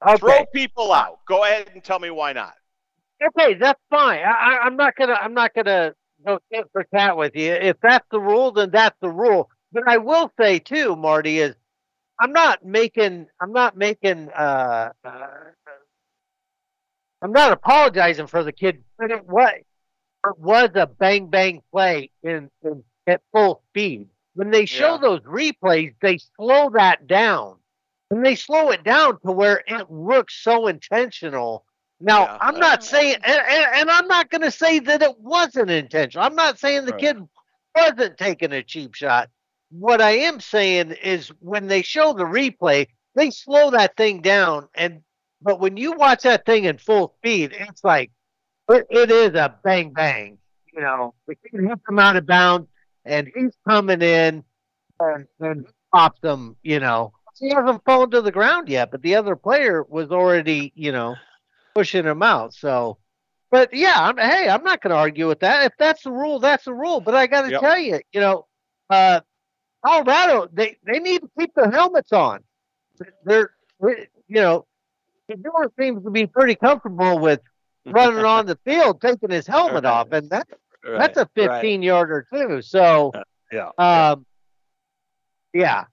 Okay. 0.05 0.17
Throw 0.17 0.45
people 0.53 0.93
out. 0.93 1.19
Go 1.27 1.43
ahead 1.43 1.69
and 1.73 1.83
tell 1.83 1.99
me 1.99 2.09
why 2.09 2.31
not. 2.31 2.53
Okay, 3.21 3.55
that's 3.55 3.79
fine. 3.89 4.19
I, 4.19 4.59
I'm 4.63 4.75
not 4.75 4.95
gonna. 4.95 5.17
I'm 5.19 5.33
not 5.33 5.51
gonna 5.55 5.95
go 6.25 6.39
tit 6.51 6.65
for 6.71 6.86
tat 6.93 7.17
with 7.17 7.36
you. 7.36 7.51
If 7.53 7.77
that's 7.82 8.06
the 8.12 8.19
rule, 8.19 8.51
then 8.51 8.71
that's 8.71 8.97
the 9.01 9.10
rule. 9.10 9.49
But 9.71 9.84
I 9.88 9.97
will 9.97 10.32
say 10.39 10.60
too, 10.60 10.95
Marty, 10.95 11.39
is 11.39 11.56
I'm 12.19 12.32
not 12.32 12.65
making. 12.65 13.27
I'm 13.39 13.53
not 13.53 13.77
making 13.77 14.30
uh, 14.30 14.91
uh, 15.03 15.30
I'm 17.21 17.32
not 17.32 17.51
apologizing 17.51 18.27
for 18.27 18.43
the 18.43 18.51
kid, 18.51 18.84
but 18.97 19.12
it 19.12 19.25
was, 19.27 19.53
it 19.56 20.39
was 20.39 20.69
a 20.75 20.88
bang 20.88 21.30
bang 21.30 21.62
play 21.71 22.12
in, 22.23 22.49
in 22.63 22.84
at 23.08 23.21
full 23.32 23.63
speed. 23.69 24.08
When 24.36 24.51
they 24.51 24.65
show 24.65 24.95
yeah. 24.95 25.01
those 25.01 25.21
replays, 25.21 25.95
they 26.01 26.19
slow 26.36 26.69
that 26.71 27.08
down. 27.08 27.56
And 28.12 28.25
they 28.25 28.36
slow 28.36 28.69
it 28.69 28.84
down 28.84 29.19
to 29.25 29.32
where 29.32 29.63
it 29.65 29.91
looks 29.91 30.41
so 30.41 30.67
intentional. 30.67 31.65
Now, 31.99 32.23
yeah. 32.23 32.38
I'm 32.41 32.60
not 32.60 32.83
saying, 32.83 33.15
and, 33.23 33.41
and, 33.49 33.65
and 33.75 33.89
I'm 33.89 34.07
not 34.07 34.29
going 34.29 34.43
to 34.43 34.51
say 34.51 34.79
that 34.79 35.01
it 35.01 35.19
wasn't 35.19 35.71
intentional. 35.71 36.25
I'm 36.25 36.36
not 36.36 36.60
saying 36.60 36.86
the 36.86 36.91
right. 36.91 37.01
kid 37.01 37.17
wasn't 37.75 38.17
taking 38.17 38.53
a 38.53 38.62
cheap 38.62 38.93
shot. 38.93 39.29
What 39.69 40.01
I 40.01 40.12
am 40.12 40.39
saying 40.39 40.91
is 41.03 41.29
when 41.39 41.67
they 41.67 41.81
show 41.81 42.13
the 42.13 42.23
replay, 42.23 42.88
they 43.15 43.31
slow 43.31 43.71
that 43.71 43.97
thing 43.97 44.21
down 44.21 44.67
and 44.75 45.01
but 45.41 45.60
when 45.60 45.77
you 45.77 45.93
watch 45.93 46.23
that 46.23 46.45
thing 46.45 46.65
in 46.65 46.77
full 46.77 47.13
speed, 47.17 47.55
it's 47.57 47.83
like 47.83 48.12
it, 48.69 48.88
it 48.89 49.12
is 49.12 49.36
a 49.36 49.55
bang 49.63 49.93
bang. 49.93 50.38
You 50.73 50.81
know, 50.81 51.13
the 51.27 51.36
kid 51.36 51.62
hits 51.62 51.81
him 51.88 51.99
out 51.99 52.15
of 52.15 52.25
bounds, 52.25 52.67
and 53.05 53.29
he's 53.33 53.55
coming 53.67 54.01
in 54.01 54.43
and, 54.99 55.27
and 55.39 55.65
pops 55.93 56.23
him. 56.23 56.55
You 56.63 56.79
know, 56.79 57.13
he 57.39 57.49
hasn't 57.49 57.83
fallen 57.86 58.12
to 58.12 58.21
the 58.21 58.31
ground 58.31 58.69
yet, 58.69 58.91
but 58.91 59.01
the 59.01 59.15
other 59.15 59.36
player 59.36 59.83
was 59.88 60.12
already, 60.12 60.71
you 60.75 60.91
know, 60.91 61.15
pushing 61.77 62.05
him 62.05 62.23
out. 62.23 62.55
So, 62.55 62.97
but 63.51 63.71
yeah, 63.71 63.93
I'm, 63.97 64.17
hey, 64.17 64.49
I'm 64.49 64.63
not 64.63 64.81
going 64.81 64.89
to 64.89 64.97
argue 64.97 65.27
with 65.27 65.41
that. 65.41 65.65
If 65.65 65.73
that's 65.77 66.01
the 66.01 66.11
rule, 66.11 66.39
that's 66.39 66.65
the 66.65 66.73
rule. 66.73 66.99
But 67.01 67.13
I 67.13 67.27
got 67.27 67.43
to 67.43 67.51
yep. 67.51 67.61
tell 67.61 67.77
you, 67.77 67.99
you 68.11 68.19
know, 68.19 68.47
uh, 68.89 69.21
Colorado, 69.85 70.47
they 70.51 70.77
they 70.87 70.99
need 70.99 71.21
to 71.21 71.29
keep 71.37 71.53
their 71.53 71.69
helmets 71.69 72.11
on. 72.11 72.39
They're, 73.25 73.51
you 73.79 74.07
know, 74.27 74.65
Shedeur 75.29 75.69
seems 75.79 76.03
to 76.03 76.09
be 76.09 76.25
pretty 76.25 76.55
comfortable 76.55 77.19
with 77.19 77.41
running 77.85 78.25
on 78.25 78.47
the 78.47 78.57
field, 78.65 78.99
taking 78.99 79.29
his 79.29 79.45
helmet 79.45 79.83
Right. 79.83 79.85
off, 79.85 80.11
and 80.13 80.29
that's 80.31 80.51
Right, 80.83 80.99
that's 80.99 81.17
a 81.17 81.29
right. 81.45 81.61
15 81.61 81.83
yarder 81.83 82.25
too. 82.33 82.61
So, 82.63 83.11
Yeah. 83.51 83.69
um, 83.77 84.25
yeah, 85.53 85.85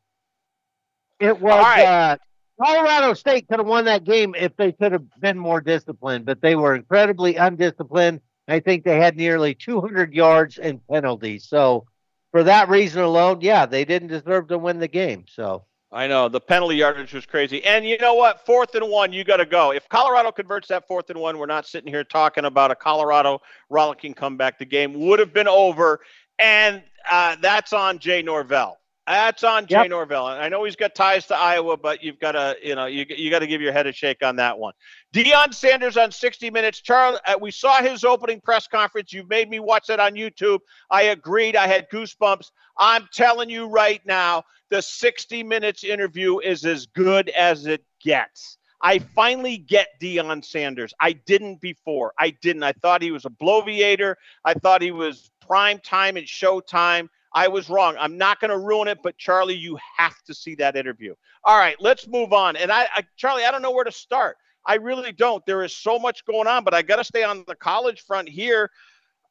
it 1.21 1.39
was. 1.39 1.63
Right. 1.63 1.85
Uh, 1.85 2.17
Colorado 2.63 3.15
State 3.15 3.49
could 3.49 3.59
have 3.59 3.67
won 3.67 3.85
that 3.87 4.05
game 4.05 4.35
if 4.37 4.57
they 4.57 4.73
could 4.73 4.93
have 4.93 5.05
been 5.21 5.39
more 5.39 5.61
disciplined, 5.61 6.25
but 6.25 6.41
they 6.41 6.55
were 6.55 6.75
incredibly 6.75 7.37
undisciplined. 7.37 8.21
I 8.47 8.61
think 8.61 8.85
they 8.85 8.99
had 8.99 9.17
nearly 9.17 9.55
200 9.55 10.13
yards 10.13 10.59
and 10.59 10.87
penalties. 10.87 11.47
So, 11.47 11.87
for 12.31 12.45
that 12.45 12.69
reason 12.69 13.03
alone, 13.03 13.41
yeah, 13.41 13.67
they 13.67 13.85
didn't 13.85 14.09
deserve 14.09 14.49
to 14.49 14.59
win 14.59 14.79
the 14.79 14.89
game. 14.89 15.25
So, 15.29 15.65
I 15.91 16.07
know 16.07 16.29
the 16.29 16.41
penalty 16.41 16.77
yardage 16.77 17.13
was 17.13 17.25
crazy, 17.25 17.65
and 17.65 17.87
you 17.87 17.97
know 17.99 18.15
what? 18.15 18.45
Fourth 18.45 18.75
and 18.75 18.89
one, 18.89 19.13
you 19.13 19.25
got 19.25 19.37
to 19.37 19.47
go. 19.47 19.71
If 19.73 19.89
Colorado 19.89 20.33
converts 20.33 20.69
that 20.69 20.87
fourth 20.87 21.09
and 21.11 21.21
one, 21.21 21.39
we're 21.39 21.47
not 21.47 21.67
sitting 21.67 21.93
here 21.93 22.05
talking 22.05 22.45
about 22.45 22.71
a 22.71 22.75
Colorado 22.75 23.41
rollicking 23.71 24.15
comeback. 24.15 24.59
The 24.59 24.65
game 24.65 24.93
would 25.07 25.21
have 25.21 25.33
been 25.33 25.49
over, 25.49 26.01
and 26.39 26.83
uh, 27.11 27.37
that's 27.41 27.73
on 27.73 28.01
Jay 28.01 28.23
Norvell. 28.23 28.79
That's 29.07 29.45
on 29.45 29.67
Jay 29.67 29.77
Yep. 29.83 29.91
Norvell. 29.91 30.29
And 30.29 30.43
I 30.43 30.49
know 30.49 30.65
he's 30.65 30.77
got 30.77 30.95
ties 30.95 31.27
to 31.27 31.37
Iowa, 31.37 31.77
but 31.77 32.03
you've 32.03 32.19
got 32.19 32.33
to, 32.33 32.57
you 32.63 32.75
know, 32.75 32.87
you 32.87 33.05
you 33.09 33.31
got 33.31 33.41
to 33.41 33.47
give 33.47 33.61
your 33.61 33.73
head 33.73 33.87
a 33.87 33.93
shake 33.93 34.23
on 34.23 34.37
that 34.37 34.59
one. 34.59 34.73
Deion 35.13 35.53
Sanders 35.53 35.97
on 35.99 36.11
60 36.11 36.51
Minutes. 36.51 36.81
Charles, 36.81 37.19
uh, 37.27 37.35
we 37.39 37.51
saw 37.51 37.83
his 37.83 38.03
opening 38.05 38.41
press 38.41 38.67
conference. 38.67 39.13
You've 39.13 39.29
made 39.29 39.51
me 39.51 39.61
watch 39.61 39.89
that 39.89 40.01
on 40.01 40.15
YouTube. 40.15 40.61
I 40.91 41.03
agreed. 41.03 41.55
I 41.55 41.67
had 41.67 41.87
goosebumps. 41.91 42.51
I'm 42.79 43.07
telling 43.13 43.51
you 43.51 43.67
right 43.67 44.01
now, 44.07 44.45
the 44.71 44.81
60 44.81 45.43
Minutes 45.43 45.85
interview 45.85 46.39
is 46.39 46.65
as 46.65 46.87
good 46.87 47.29
as 47.31 47.67
it 47.67 47.85
gets. 48.03 48.57
I 48.81 48.99
finally 48.99 49.59
get 49.59 49.89
Deion 50.01 50.45
Sanders. 50.45 50.93
I 51.01 51.13
didn't 51.13 51.61
before. 51.61 52.13
I 52.19 52.31
didn't. 52.31 52.63
I 52.63 52.73
thought 52.73 53.03
he 53.03 53.11
was 53.11 53.25
a 53.25 53.31
bloviator. 53.31 54.17
I 54.45 54.55
thought 54.55 54.83
he 54.83 54.91
was 54.93 55.31
prime 55.47 55.79
time 55.79 56.17
and 56.17 56.27
showtime. 56.27 57.09
I 57.35 57.49
was 57.49 57.69
wrong. 57.69 57.97
I'm 57.99 58.17
not 58.17 58.41
going 58.41 58.51
to 58.51 58.59
ruin 58.59 58.89
it, 58.89 58.99
but 59.03 59.19
Charlie, 59.19 59.57
you 59.57 59.77
have 59.97 60.23
to 60.25 60.35
see 60.35 60.55
that 60.57 60.77
interview. 60.77 61.15
All 61.45 61.59
right, 61.59 61.77
let's 61.81 62.07
move 62.07 62.33
on. 62.33 62.57
And 62.57 62.71
I, 62.71 62.87
I 62.95 63.05
Charlie, 63.17 63.45
I 63.45 63.51
don't 63.51 63.63
know 63.63 63.73
where 63.73 63.85
to 63.85 63.93
start. 63.93 64.37
I 64.67 64.77
really 64.77 65.13
don't. 65.13 65.45
There 65.45 65.63
is 65.63 65.75
so 65.75 65.99
much 65.99 66.25
going 66.25 66.47
on, 66.47 66.65
but 66.65 66.73
I 66.73 66.83
got 66.83 66.97
to 66.97 67.05
stay 67.05 67.25
on 67.25 67.45
the 67.47 67.55
college 67.55 68.03
front 68.03 68.29
here. 68.29 68.71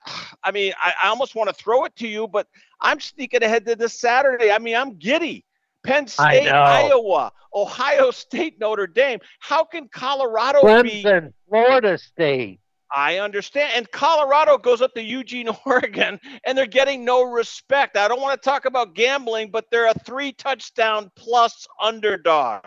I 0.43 0.51
mean, 0.51 0.73
I, 0.77 0.93
I 1.03 1.07
almost 1.07 1.33
want 1.35 1.49
to 1.49 1.55
throw 1.55 1.85
it 1.85 1.95
to 1.97 2.07
you, 2.07 2.27
but 2.27 2.47
I'm 2.81 2.99
sneaking 2.99 3.41
ahead 3.41 3.65
to 3.67 3.75
this 3.75 3.99
Saturday. 3.99 4.51
I 4.51 4.59
mean, 4.59 4.75
I'm 4.75 4.97
giddy. 4.97 5.45
Penn 5.83 6.07
State. 6.07 6.47
Iowa, 6.49 7.31
Ohio 7.53 8.11
State, 8.11 8.59
Notre 8.59 8.87
Dame. 8.87 9.19
How 9.39 9.63
can 9.65 9.89
Colorado 9.89 10.61
be? 10.81 11.03
Clemson, 11.03 11.33
Florida 11.49 11.97
State. 11.97 12.59
I 12.95 13.17
understand. 13.19 13.71
And 13.75 13.91
Colorado 13.91 14.58
goes 14.58 14.82
up 14.82 14.93
to 14.93 15.01
Eugene, 15.01 15.49
Oregon, 15.65 16.19
and 16.45 16.58
they're 16.58 16.67
getting 16.67 17.03
no 17.03 17.23
respect. 17.23 17.97
I 17.97 18.08
don't 18.08 18.21
want 18.21 18.39
to 18.41 18.49
talk 18.49 18.65
about 18.65 18.93
gambling, 18.93 19.49
but 19.51 19.65
they're 19.71 19.88
a 19.89 19.93
three 20.06 20.32
touchdown 20.34 21.10
plus 21.15 21.65
underdog. 21.82 22.65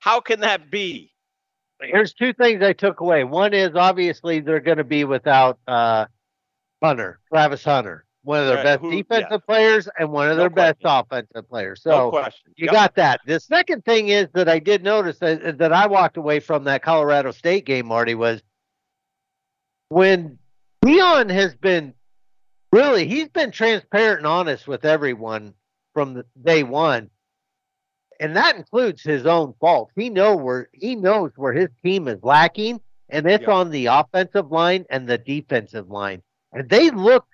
How 0.00 0.20
can 0.20 0.40
that 0.40 0.70
be? 0.70 1.08
here's 1.84 2.14
two 2.14 2.32
things 2.34 2.62
I 2.62 2.72
took 2.72 3.00
away. 3.00 3.24
One 3.24 3.52
is 3.52 3.70
obviously 3.74 4.38
they're 4.38 4.60
going 4.60 4.78
to 4.78 4.84
be 4.84 5.02
without 5.02 5.58
uh, 5.66 6.06
Hunter, 6.80 7.18
Travis 7.32 7.64
Hunter, 7.64 8.04
one 8.22 8.38
of 8.40 8.46
their 8.46 8.56
Right, 8.58 8.62
best 8.64 8.80
who- 8.82 8.90
defensive 9.02 9.44
players 9.46 9.88
and 9.98 10.12
one 10.12 10.30
of 10.30 10.36
No 10.36 10.42
their 10.42 10.50
best 10.50 10.78
offensive 10.84 11.48
players. 11.48 11.82
So 11.82 11.90
no 11.90 12.10
question. 12.10 12.52
you 12.56 12.66
Yep. 12.66 12.72
got 12.72 12.94
that. 12.94 13.20
The 13.26 13.40
second 13.40 13.84
thing 13.84 14.10
is 14.10 14.28
that 14.34 14.48
I 14.48 14.60
did 14.60 14.84
notice 14.84 15.18
that, 15.18 15.58
that 15.58 15.72
I 15.72 15.88
walked 15.88 16.16
away 16.18 16.38
from 16.38 16.62
that 16.64 16.82
Colorado 16.84 17.32
State 17.32 17.66
game, 17.66 17.86
Marty, 17.88 18.14
was 18.14 18.42
when 19.92 20.38
Leon 20.82 21.28
has 21.28 21.54
been 21.54 21.92
really 22.72 23.06
he's 23.06 23.28
been 23.28 23.50
transparent 23.50 24.18
and 24.18 24.26
honest 24.26 24.66
with 24.66 24.84
everyone 24.84 25.52
from 25.92 26.14
the 26.14 26.24
day 26.42 26.62
one 26.62 27.10
and 28.18 28.36
that 28.36 28.56
includes 28.56 29.02
his 29.02 29.26
own 29.26 29.52
fault. 29.60 29.90
He 29.96 30.08
know 30.08 30.36
where 30.36 30.68
he 30.72 30.94
knows 30.94 31.32
where 31.34 31.52
his 31.52 31.68
team 31.84 32.06
is 32.06 32.22
lacking, 32.22 32.80
and 33.08 33.26
it's 33.26 33.42
Yeah. 33.42 33.54
on 33.54 33.70
the 33.70 33.86
offensive 33.86 34.50
line 34.52 34.86
and 34.90 35.08
the 35.08 35.18
defensive 35.18 35.90
line. 35.90 36.22
And 36.52 36.68
they 36.70 36.90
look 36.90 37.26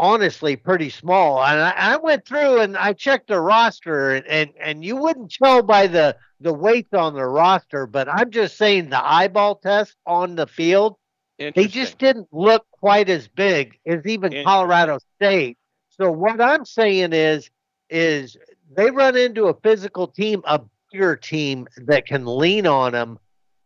honestly 0.00 0.56
pretty 0.56 0.90
small. 0.90 1.40
And 1.44 1.60
I, 1.60 1.70
I 1.76 1.96
went 1.98 2.26
through 2.26 2.60
and 2.62 2.76
I 2.76 2.94
checked 2.94 3.28
the 3.28 3.40
roster, 3.40 4.10
and, 4.10 4.26
and 4.26 4.50
and 4.60 4.84
you 4.84 4.96
wouldn't 4.96 5.32
tell 5.32 5.62
by 5.62 5.86
the 5.86 6.16
the 6.40 6.52
weights 6.52 6.92
on 6.92 7.14
the 7.14 7.24
roster, 7.24 7.86
but 7.86 8.08
I'm 8.08 8.30
just 8.32 8.58
saying 8.58 8.90
the 8.90 9.02
eyeball 9.04 9.56
test 9.56 9.96
on 10.04 10.34
the 10.34 10.48
field, 10.48 10.96
they 11.50 11.66
just 11.66 11.98
didn't 11.98 12.28
look 12.32 12.66
quite 12.70 13.08
as 13.08 13.28
big 13.28 13.78
as 13.86 14.06
even. 14.06 14.44
Colorado 14.44 14.98
State. 15.16 15.58
So 15.88 16.10
what 16.10 16.40
I'm 16.40 16.64
saying 16.64 17.12
is 17.12 17.50
is 17.90 18.36
they 18.74 18.90
run 18.90 19.16
into 19.16 19.46
a 19.46 19.54
physical 19.54 20.06
team, 20.06 20.42
a 20.46 20.60
bigger 20.90 21.16
team 21.16 21.68
that 21.86 22.06
can 22.06 22.24
lean 22.24 22.66
on 22.66 22.92
them. 22.92 23.18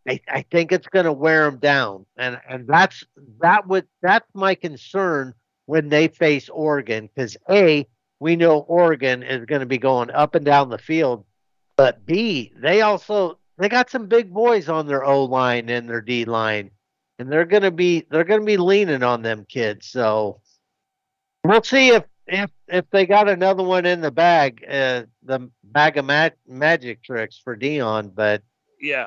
I, 0.08 0.20
I 0.28 0.42
think 0.42 0.72
it's 0.72 0.86
going 0.86 1.04
to 1.04 1.12
wear 1.12 1.44
them 1.50 1.58
down, 1.58 2.06
and 2.16 2.38
and 2.48 2.66
that's 2.66 3.04
that 3.40 3.66
would 3.66 3.86
that's 4.02 4.28
my 4.34 4.54
concern 4.54 5.34
when 5.66 5.88
they 5.88 6.08
face 6.08 6.48
Oregon 6.48 7.08
because 7.12 7.36
a 7.50 7.86
we 8.20 8.36
know 8.36 8.60
Oregon 8.60 9.22
is 9.22 9.44
going 9.44 9.60
to 9.60 9.66
be 9.66 9.78
going 9.78 10.10
up 10.10 10.34
and 10.34 10.44
down 10.44 10.70
the 10.70 10.78
field, 10.78 11.24
but 11.76 12.06
b 12.06 12.52
they 12.56 12.82
also 12.82 13.38
they 13.58 13.68
got 13.68 13.90
some 13.90 14.06
big 14.06 14.32
boys 14.32 14.68
on 14.68 14.86
their 14.86 15.04
O 15.04 15.24
line 15.24 15.68
and 15.68 15.88
their 15.88 16.00
D 16.00 16.24
line, 16.24 16.70
and 17.18 17.30
they're 17.30 17.44
to 17.44 17.70
be 17.70 18.06
they're 18.10 18.24
to 18.24 18.40
be 18.40 18.56
leaning 18.56 19.02
on 19.02 19.22
them 19.22 19.46
kids. 19.48 19.88
So 19.88 20.40
we'll 21.44 21.62
see 21.62 21.88
if 21.88 22.04
if 22.26 22.50
if 22.68 22.84
they 22.90 23.06
got 23.06 23.28
another 23.28 23.62
one 23.62 23.86
in 23.86 24.00
the 24.00 24.10
bag, 24.10 24.64
uh, 24.68 25.04
the 25.22 25.50
bag 25.62 25.96
of 25.96 26.04
ma- 26.04 26.30
magic 26.46 27.02
tricks 27.02 27.40
for 27.42 27.56
Deion. 27.56 28.14
But 28.14 28.42
Yeah. 28.80 29.06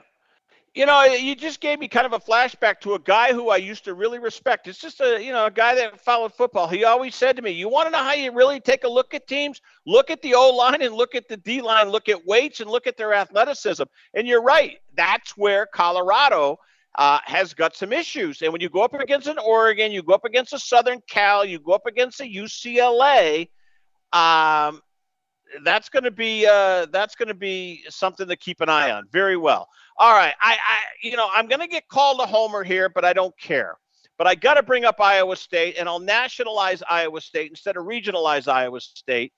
You 0.75 0.85
know, 0.85 1.03
you 1.03 1.35
just 1.35 1.61
gave 1.61 1.79
me 1.79 1.87
kind 1.87 2.05
of 2.05 2.13
a 2.13 2.19
flashback 2.19 2.79
to 2.81 2.93
a 2.93 2.99
guy 2.99 3.33
who 3.33 3.49
I 3.49 3.57
used 3.57 3.83
to 3.85 3.95
really 3.95 4.19
respect. 4.19 4.67
It's 4.67 4.77
just 4.77 5.01
a, 5.01 5.21
you 5.21 5.31
know, 5.31 5.47
a 5.47 5.51
guy 5.51 5.73
that 5.75 5.99
followed 5.99 6.33
football. 6.33 6.67
He 6.67 6.85
always 6.85 7.15
said 7.15 7.35
to 7.35 7.41
me, 7.41 7.51
"You 7.51 7.67
want 7.67 7.87
to 7.87 7.91
know 7.91 8.03
how 8.03 8.13
you 8.13 8.31
really 8.31 8.59
take 8.59 8.83
a 8.83 8.87
look 8.87 9.13
at 9.15 9.27
teams? 9.27 9.61
Look 9.87 10.11
at 10.11 10.21
the 10.21 10.35
O 10.35 10.51
line 10.51 10.81
and 10.83 10.93
look 10.93 11.15
at 11.15 11.27
the 11.27 11.37
D 11.37 11.61
line. 11.61 11.89
Look 11.89 12.07
at 12.07 12.25
weights 12.25 12.59
and 12.59 12.69
look 12.69 12.85
at 12.85 12.97
their 12.97 13.13
athleticism." 13.13 13.83
And 14.13 14.27
you're 14.27 14.43
right. 14.43 14.77
That's 14.95 15.35
where 15.35 15.65
Colorado 15.65 16.59
uh, 16.97 17.19
has 17.25 17.53
got 17.53 17.75
some 17.75 17.93
issues. 17.93 18.41
And 18.41 18.51
when 18.51 18.61
you 18.61 18.69
go 18.69 18.81
up 18.81 18.93
against 18.93 19.27
an 19.27 19.37
Oregon, 19.37 19.91
you 19.91 20.03
go 20.03 20.13
up 20.13 20.25
against 20.25 20.53
a 20.53 20.59
Southern 20.59 21.01
Cal, 21.09 21.45
you 21.45 21.59
go 21.59 21.73
up 21.73 21.85
against 21.85 22.19
a 22.19 22.23
UCLA. 22.23 23.49
Um, 24.11 24.81
that's 25.63 25.89
going 25.89 26.03
to 26.03 26.11
be 26.11 26.45
uh, 26.45 26.87
that's 26.91 27.15
going 27.15 27.27
to 27.27 27.33
be 27.33 27.83
something 27.89 28.27
to 28.27 28.35
keep 28.35 28.61
an 28.61 28.69
eye 28.69 28.91
on. 28.91 29.05
Very 29.11 29.37
well. 29.37 29.67
All 29.97 30.13
right, 30.13 30.33
I, 30.41 30.53
I 30.53 30.79
you 31.03 31.15
know 31.15 31.29
I'm 31.31 31.47
going 31.47 31.59
to 31.59 31.67
get 31.67 31.87
called 31.87 32.19
a 32.19 32.25
homer 32.25 32.63
here, 32.63 32.89
but 32.89 33.05
I 33.05 33.13
don't 33.13 33.37
care. 33.39 33.75
But 34.17 34.27
I 34.27 34.35
got 34.35 34.55
to 34.55 34.63
bring 34.63 34.85
up 34.85 34.99
Iowa 34.99 35.35
State, 35.35 35.77
and 35.77 35.87
I'll 35.87 35.99
nationalize 35.99 36.83
Iowa 36.89 37.21
State 37.21 37.49
instead 37.49 37.77
of 37.77 37.85
regionalize 37.85 38.47
Iowa 38.47 38.81
State. 38.81 39.33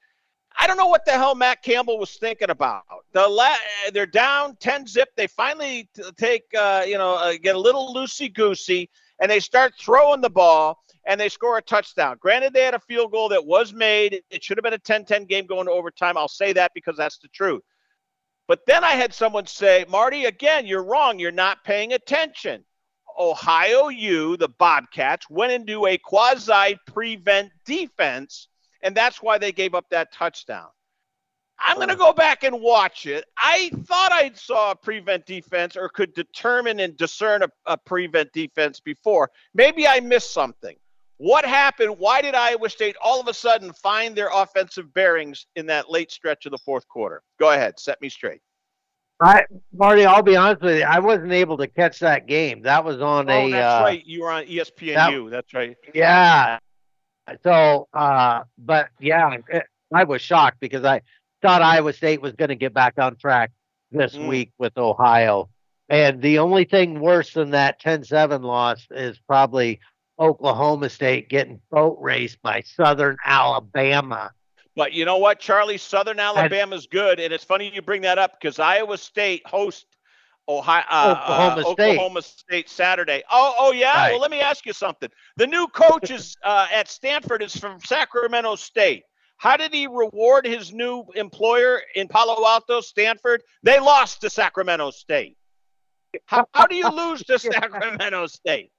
I 0.59 0.67
don't 0.67 0.77
know 0.77 0.87
what 0.87 1.05
the 1.05 1.11
hell 1.11 1.35
Matt 1.35 1.63
Campbell 1.63 1.97
was 1.97 2.17
thinking 2.17 2.49
about. 2.49 2.83
The 3.13 3.27
la- 3.27 3.91
they're 3.93 4.05
down 4.05 4.57
ten 4.59 4.85
zip. 4.85 5.09
They 5.15 5.27
finally 5.27 5.89
t- 5.95 6.03
take 6.17 6.43
uh, 6.57 6.83
you 6.85 6.97
know 6.97 7.15
uh, 7.15 7.33
get 7.41 7.55
a 7.55 7.59
little 7.59 7.93
loosey 7.93 8.33
goosey, 8.33 8.89
and 9.19 9.31
they 9.31 9.39
start 9.39 9.73
throwing 9.79 10.21
the 10.21 10.29
ball 10.29 10.81
and 11.05 11.19
they 11.19 11.29
score 11.29 11.57
a 11.57 11.61
touchdown. 11.61 12.17
Granted, 12.19 12.53
they 12.53 12.63
had 12.63 12.73
a 12.73 12.79
field 12.79 13.11
goal 13.11 13.29
that 13.29 13.45
was 13.45 13.73
made. 13.73 14.21
It 14.29 14.43
should 14.43 14.57
have 14.57 14.63
been 14.63 14.73
a 14.73 14.77
10 14.77 15.05
10 15.05 15.25
game 15.25 15.45
going 15.45 15.65
to 15.65 15.71
overtime. 15.71 16.17
I'll 16.17 16.27
say 16.27 16.53
that 16.53 16.71
because 16.75 16.95
that's 16.97 17.17
the 17.17 17.27
truth. 17.29 17.63
But 18.47 18.65
then 18.67 18.83
I 18.83 18.91
had 18.91 19.13
someone 19.13 19.45
say, 19.45 19.85
Marty, 19.89 20.25
again, 20.25 20.65
you're 20.65 20.83
wrong. 20.83 21.19
You're 21.19 21.31
not 21.31 21.63
paying 21.63 21.93
attention. 21.93 22.65
Ohio 23.17 23.89
U, 23.89 24.37
the 24.37 24.49
Bobcats, 24.49 25.29
went 25.29 25.51
into 25.51 25.85
a 25.85 25.97
quasi 25.97 26.77
prevent 26.87 27.51
defense, 27.65 28.47
and 28.83 28.95
that's 28.95 29.21
why 29.21 29.37
they 29.37 29.51
gave 29.51 29.75
up 29.75 29.85
that 29.89 30.11
touchdown. 30.11 30.67
I'm 31.63 31.75
going 31.75 31.89
to 31.89 31.95
go 31.95 32.11
back 32.11 32.43
and 32.43 32.59
watch 32.59 33.05
it. 33.05 33.23
I 33.37 33.69
thought 33.85 34.11
I 34.11 34.31
saw 34.33 34.71
a 34.71 34.75
prevent 34.75 35.27
defense 35.27 35.77
or 35.77 35.89
could 35.89 36.13
determine 36.15 36.79
and 36.79 36.97
discern 36.97 37.43
a, 37.43 37.49
a 37.67 37.77
prevent 37.77 38.33
defense 38.33 38.79
before. 38.79 39.29
Maybe 39.53 39.87
I 39.87 39.99
missed 39.99 40.33
something. 40.33 40.75
What 41.17 41.45
happened? 41.45 41.99
Why 41.99 42.23
did 42.23 42.33
Iowa 42.33 42.67
State 42.67 42.95
all 42.99 43.21
of 43.21 43.27
a 43.27 43.33
sudden 43.33 43.71
find 43.73 44.15
their 44.15 44.29
offensive 44.33 44.91
bearings 44.95 45.45
in 45.55 45.67
that 45.67 45.87
late 45.91 46.09
stretch 46.11 46.47
of 46.47 46.51
the 46.51 46.57
fourth 46.57 46.87
quarter? 46.87 47.21
Go 47.39 47.51
ahead, 47.51 47.79
set 47.79 48.01
me 48.01 48.09
straight. 48.09 48.41
I, 49.21 49.43
Marty, 49.71 50.03
I'll 50.03 50.23
be 50.23 50.35
honest 50.35 50.63
with 50.63 50.79
you, 50.79 50.83
I 50.83 50.97
wasn't 50.97 51.31
able 51.31 51.57
to 51.57 51.67
catch 51.67 51.99
that 51.99 52.25
game. 52.25 52.63
That 52.63 52.83
was 52.83 53.01
on 53.01 53.29
Oh, 53.29 53.33
a 53.47 53.51
that's 53.51 53.81
uh, 53.81 53.83
right. 53.83 54.03
You 54.03 54.23
were 54.23 54.31
on 54.31 54.45
ESPNU. 54.45 55.29
that's 55.29 55.53
right. 55.53 55.77
Yeah. 55.93 56.57
So, 57.43 57.87
uh, 57.93 58.43
but 58.57 58.89
yeah, 58.99 59.37
it, 59.49 59.63
I 59.93 60.03
was 60.03 60.21
shocked 60.21 60.57
because 60.59 60.83
I 60.83 61.01
thought 61.41 61.61
Iowa 61.61 61.93
State 61.93 62.21
was 62.21 62.33
going 62.33 62.49
to 62.49 62.55
get 62.55 62.73
back 62.73 62.95
on 62.97 63.15
track 63.15 63.51
this 63.91 64.15
Mm. 64.17 64.27
week 64.27 64.51
with 64.57 64.77
Ohio. 64.77 65.49
And 65.89 66.21
the 66.21 66.39
only 66.39 66.63
thing 66.63 66.99
worse 66.99 67.33
than 67.33 67.51
that 67.51 67.79
10 67.79 68.03
7 68.05 68.41
loss 68.41 68.87
is 68.91 69.19
probably 69.19 69.79
Oklahoma 70.19 70.89
State 70.89 71.27
getting 71.29 71.59
boat 71.69 71.97
raced 71.99 72.41
by 72.41 72.61
Southern 72.61 73.17
Alabama. 73.25 74.31
But 74.75 74.93
you 74.93 75.03
know 75.03 75.17
what, 75.17 75.39
Charlie? 75.39 75.77
Southern 75.77 76.19
Alabama's 76.19 76.87
good. 76.87 77.19
And 77.19 77.33
it's 77.33 77.43
funny 77.43 77.69
you 77.73 77.81
bring 77.81 78.03
that 78.03 78.17
up 78.17 78.39
because 78.39 78.57
Iowa 78.57 78.97
State 78.97 79.45
hosts 79.45 79.85
Ohio, 80.47 80.83
uh, 80.89 81.15
Oklahoma, 81.17 81.61
uh, 81.61 81.73
State. 81.73 81.89
Oklahoma 81.89 82.21
State 82.21 82.69
Saturday. 82.69 83.23
Oh, 83.31 83.55
oh 83.57 83.71
yeah. 83.71 83.95
Right. 83.95 84.11
Well, 84.11 84.21
let 84.21 84.31
me 84.31 84.41
ask 84.41 84.65
you 84.65 84.73
something. 84.73 85.09
The 85.37 85.47
new 85.47 85.67
coach 85.67 86.11
is 86.11 86.35
uh, 86.43 86.67
at 86.73 86.87
Stanford 86.87 87.43
is 87.43 87.55
from 87.55 87.79
Sacramento 87.81 88.55
State. 88.55 89.03
How 89.37 89.57
did 89.57 89.73
he 89.73 89.87
reward 89.87 90.45
his 90.45 90.71
new 90.71 91.03
employer 91.15 91.81
in 91.95 92.07
Palo 92.07 92.45
Alto, 92.45 92.79
Stanford? 92.79 93.41
They 93.63 93.79
lost 93.79 94.21
to 94.21 94.29
Sacramento 94.29 94.91
State. 94.91 95.35
How, 96.25 96.45
how 96.53 96.67
do 96.67 96.75
you 96.75 96.89
lose 96.95 97.23
to 97.23 97.39
Sacramento 97.39 98.27
State? 98.27 98.71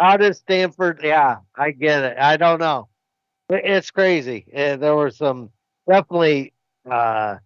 How 0.00 0.16
does 0.16 0.38
Stanford? 0.38 1.00
Yeah, 1.04 1.36
I 1.56 1.70
get 1.70 2.02
it. 2.02 2.18
I 2.18 2.36
don't 2.36 2.58
know. 2.58 2.88
It's 3.48 3.90
crazy. 3.90 4.46
Uh, 4.54 4.76
there 4.76 4.96
were 4.96 5.10
some 5.10 5.50
definitely 5.88 6.52
uh, 6.90 7.36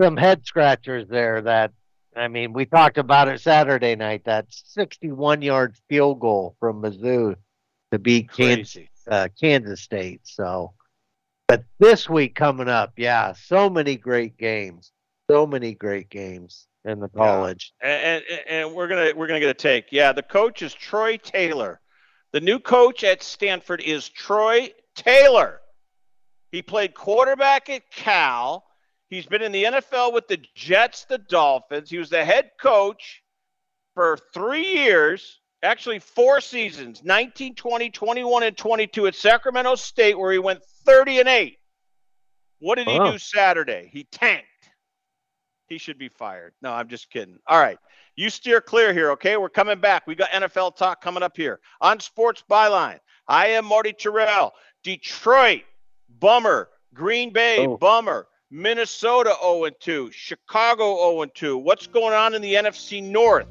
some 0.00 0.16
head 0.16 0.46
scratchers 0.46 1.08
there. 1.08 1.40
That 1.42 1.72
I 2.14 2.28
mean, 2.28 2.52
we 2.52 2.66
talked 2.66 2.98
about 2.98 3.28
it 3.28 3.40
Saturday 3.40 3.96
night. 3.96 4.24
That 4.24 4.46
61 4.48 5.42
yard 5.42 5.76
field 5.88 6.20
goal 6.20 6.56
from 6.60 6.82
Mizzou 6.82 7.36
to 7.90 7.98
beat 7.98 8.30
Kansas, 8.30 8.86
uh, 9.10 9.28
Kansas 9.40 9.80
State. 9.80 10.20
So, 10.24 10.74
but 11.48 11.64
this 11.78 12.08
week 12.08 12.34
coming 12.34 12.68
up, 12.68 12.92
yeah, 12.96 13.32
so 13.32 13.70
many 13.70 13.96
great 13.96 14.36
games. 14.36 14.92
So 15.30 15.46
many 15.46 15.74
great 15.74 16.10
games 16.10 16.66
in 16.84 17.00
the 17.00 17.08
college. 17.08 17.72
and, 17.80 18.22
and, 18.28 18.40
and 18.48 18.74
we're 18.74 18.88
gonna 18.88 19.12
we're 19.16 19.26
gonna 19.26 19.40
get 19.40 19.50
a 19.50 19.54
take. 19.54 19.86
Yeah, 19.90 20.12
the 20.12 20.22
coach 20.22 20.62
is 20.62 20.74
Troy 20.74 21.16
Taylor. 21.16 21.80
The 22.32 22.40
new 22.40 22.58
coach 22.58 23.04
at 23.04 23.22
Stanford 23.22 23.80
is 23.80 24.08
Troy 24.08 24.72
Taylor. 24.94 25.60
He 26.50 26.62
played 26.62 26.94
quarterback 26.94 27.70
at 27.70 27.90
Cal. 27.90 28.64
He's 29.12 29.26
been 29.26 29.42
in 29.42 29.52
the 29.52 29.64
NFL 29.64 30.14
with 30.14 30.26
the 30.26 30.40
Jets, 30.54 31.04
the 31.04 31.18
Dolphins. 31.18 31.90
He 31.90 31.98
was 31.98 32.08
the 32.08 32.24
head 32.24 32.52
coach 32.58 33.22
for 33.94 34.16
three 34.32 34.66
years, 34.66 35.38
actually 35.62 35.98
four 35.98 36.40
seasons 36.40 37.04
19, 37.04 37.54
20, 37.54 37.90
21, 37.90 38.42
and 38.42 38.56
22 38.56 39.08
at 39.08 39.14
Sacramento 39.14 39.74
State, 39.74 40.18
where 40.18 40.32
he 40.32 40.38
went 40.38 40.64
30 40.86 41.20
and 41.20 41.28
8. 41.28 41.58
What 42.60 42.76
did 42.76 42.88
he 42.88 42.98
do 42.98 43.18
Saturday? 43.18 43.90
He 43.92 44.04
tanked. 44.04 44.46
He 45.68 45.76
should 45.76 45.98
be 45.98 46.08
fired. 46.08 46.54
No, 46.62 46.72
I'm 46.72 46.88
just 46.88 47.10
kidding. 47.10 47.38
All 47.46 47.60
right. 47.60 47.76
You 48.16 48.30
steer 48.30 48.62
clear 48.62 48.94
here, 48.94 49.10
okay? 49.10 49.36
We're 49.36 49.50
coming 49.50 49.78
back. 49.78 50.06
We 50.06 50.14
got 50.14 50.30
NFL 50.30 50.76
talk 50.76 51.02
coming 51.02 51.22
up 51.22 51.36
here 51.36 51.60
on 51.82 52.00
Sports 52.00 52.42
Byline. 52.50 52.98
I 53.28 53.48
am 53.48 53.66
Marty 53.66 53.92
Tirrell. 53.92 54.52
Detroit, 54.82 55.64
bummer. 56.08 56.70
Green 56.94 57.30
Bay, 57.30 57.66
Oh. 57.66 57.76
bummer. 57.76 58.26
Minnesota 58.54 59.34
0 59.40 59.70
2. 59.80 60.10
Chicago 60.12 61.10
0 61.14 61.24
2. 61.34 61.56
What's 61.56 61.86
going 61.86 62.12
on 62.12 62.34
in 62.34 62.42
the 62.42 62.52
NFC 62.52 63.02
North? 63.02 63.46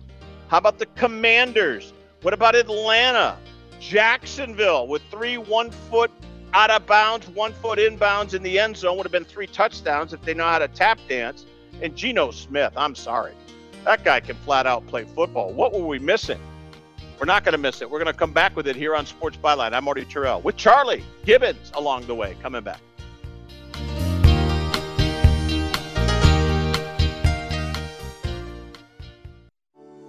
How 0.48 0.60
about 0.60 0.78
the 0.78 0.86
Commanders? 0.86 1.92
What 2.22 2.36
about 2.36 2.54
Atlanta? 2.54 3.36
Jacksonville 3.80 4.88
with 4.88 5.02
three 5.10 5.40
one 5.40 5.72
foot 5.72 6.12
out 6.54 6.70
of 6.70 6.86
bounds, 6.86 7.28
one 7.30 7.52
foot 7.52 7.80
inbounds 7.80 8.36
in 8.36 8.44
the 8.44 8.60
end 8.60 8.78
zone 8.78 8.96
would 8.98 9.08
have 9.08 9.12
been 9.12 9.26
three 9.26 9.48
touchdowns 9.48 10.14
if 10.14 10.22
they 10.22 10.36
know 10.36 10.46
how 10.46 10.60
to 10.60 10.68
tap 10.68 11.00
dance. 11.10 11.48
And 11.82 11.96
Geno 11.96 12.30
Smith, 12.30 12.74
I'm 12.78 12.94
sorry. 12.94 13.34
That 13.86 14.04
guy 14.04 14.20
can 14.20 14.36
flat 14.36 14.68
out 14.68 14.86
play 14.86 15.06
football. 15.06 15.52
What 15.52 15.74
were 15.74 15.84
we 15.84 15.98
missing? 15.98 16.40
We're 17.20 17.26
not 17.26 17.44
going 17.44 17.54
to 17.54 17.58
miss 17.58 17.82
it. 17.82 17.90
We're 17.90 17.98
going 17.98 18.14
to 18.14 18.20
come 18.20 18.34
back 18.34 18.56
with 18.56 18.68
it 18.68 18.76
here 18.76 18.96
on 18.96 19.08
Sports 19.08 19.38
Byline. 19.38 19.74
I'm 19.74 19.84
Marty 19.84 20.06
Tirrell 20.06 20.44
with 20.44 20.58
Charlie 20.58 21.04
Gibbons 21.26 21.72
along 21.74 22.06
the 22.06 22.14
way. 22.14 22.38
Coming 22.44 22.62
back. 22.62 22.82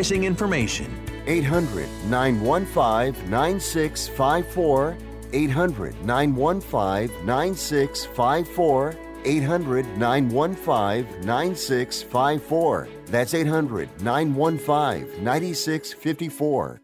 information. 0.00 0.88
800 1.26 1.88
915 2.08 3.30
9654. 3.30 4.96
800 5.32 6.04
915 6.04 7.26
9654. 7.26 8.96
800 9.24 9.86
915 9.98 11.26
9654. 11.26 12.88
That's 13.06 13.34
800 13.34 13.88
915 14.02 15.24
9654. 15.24 16.80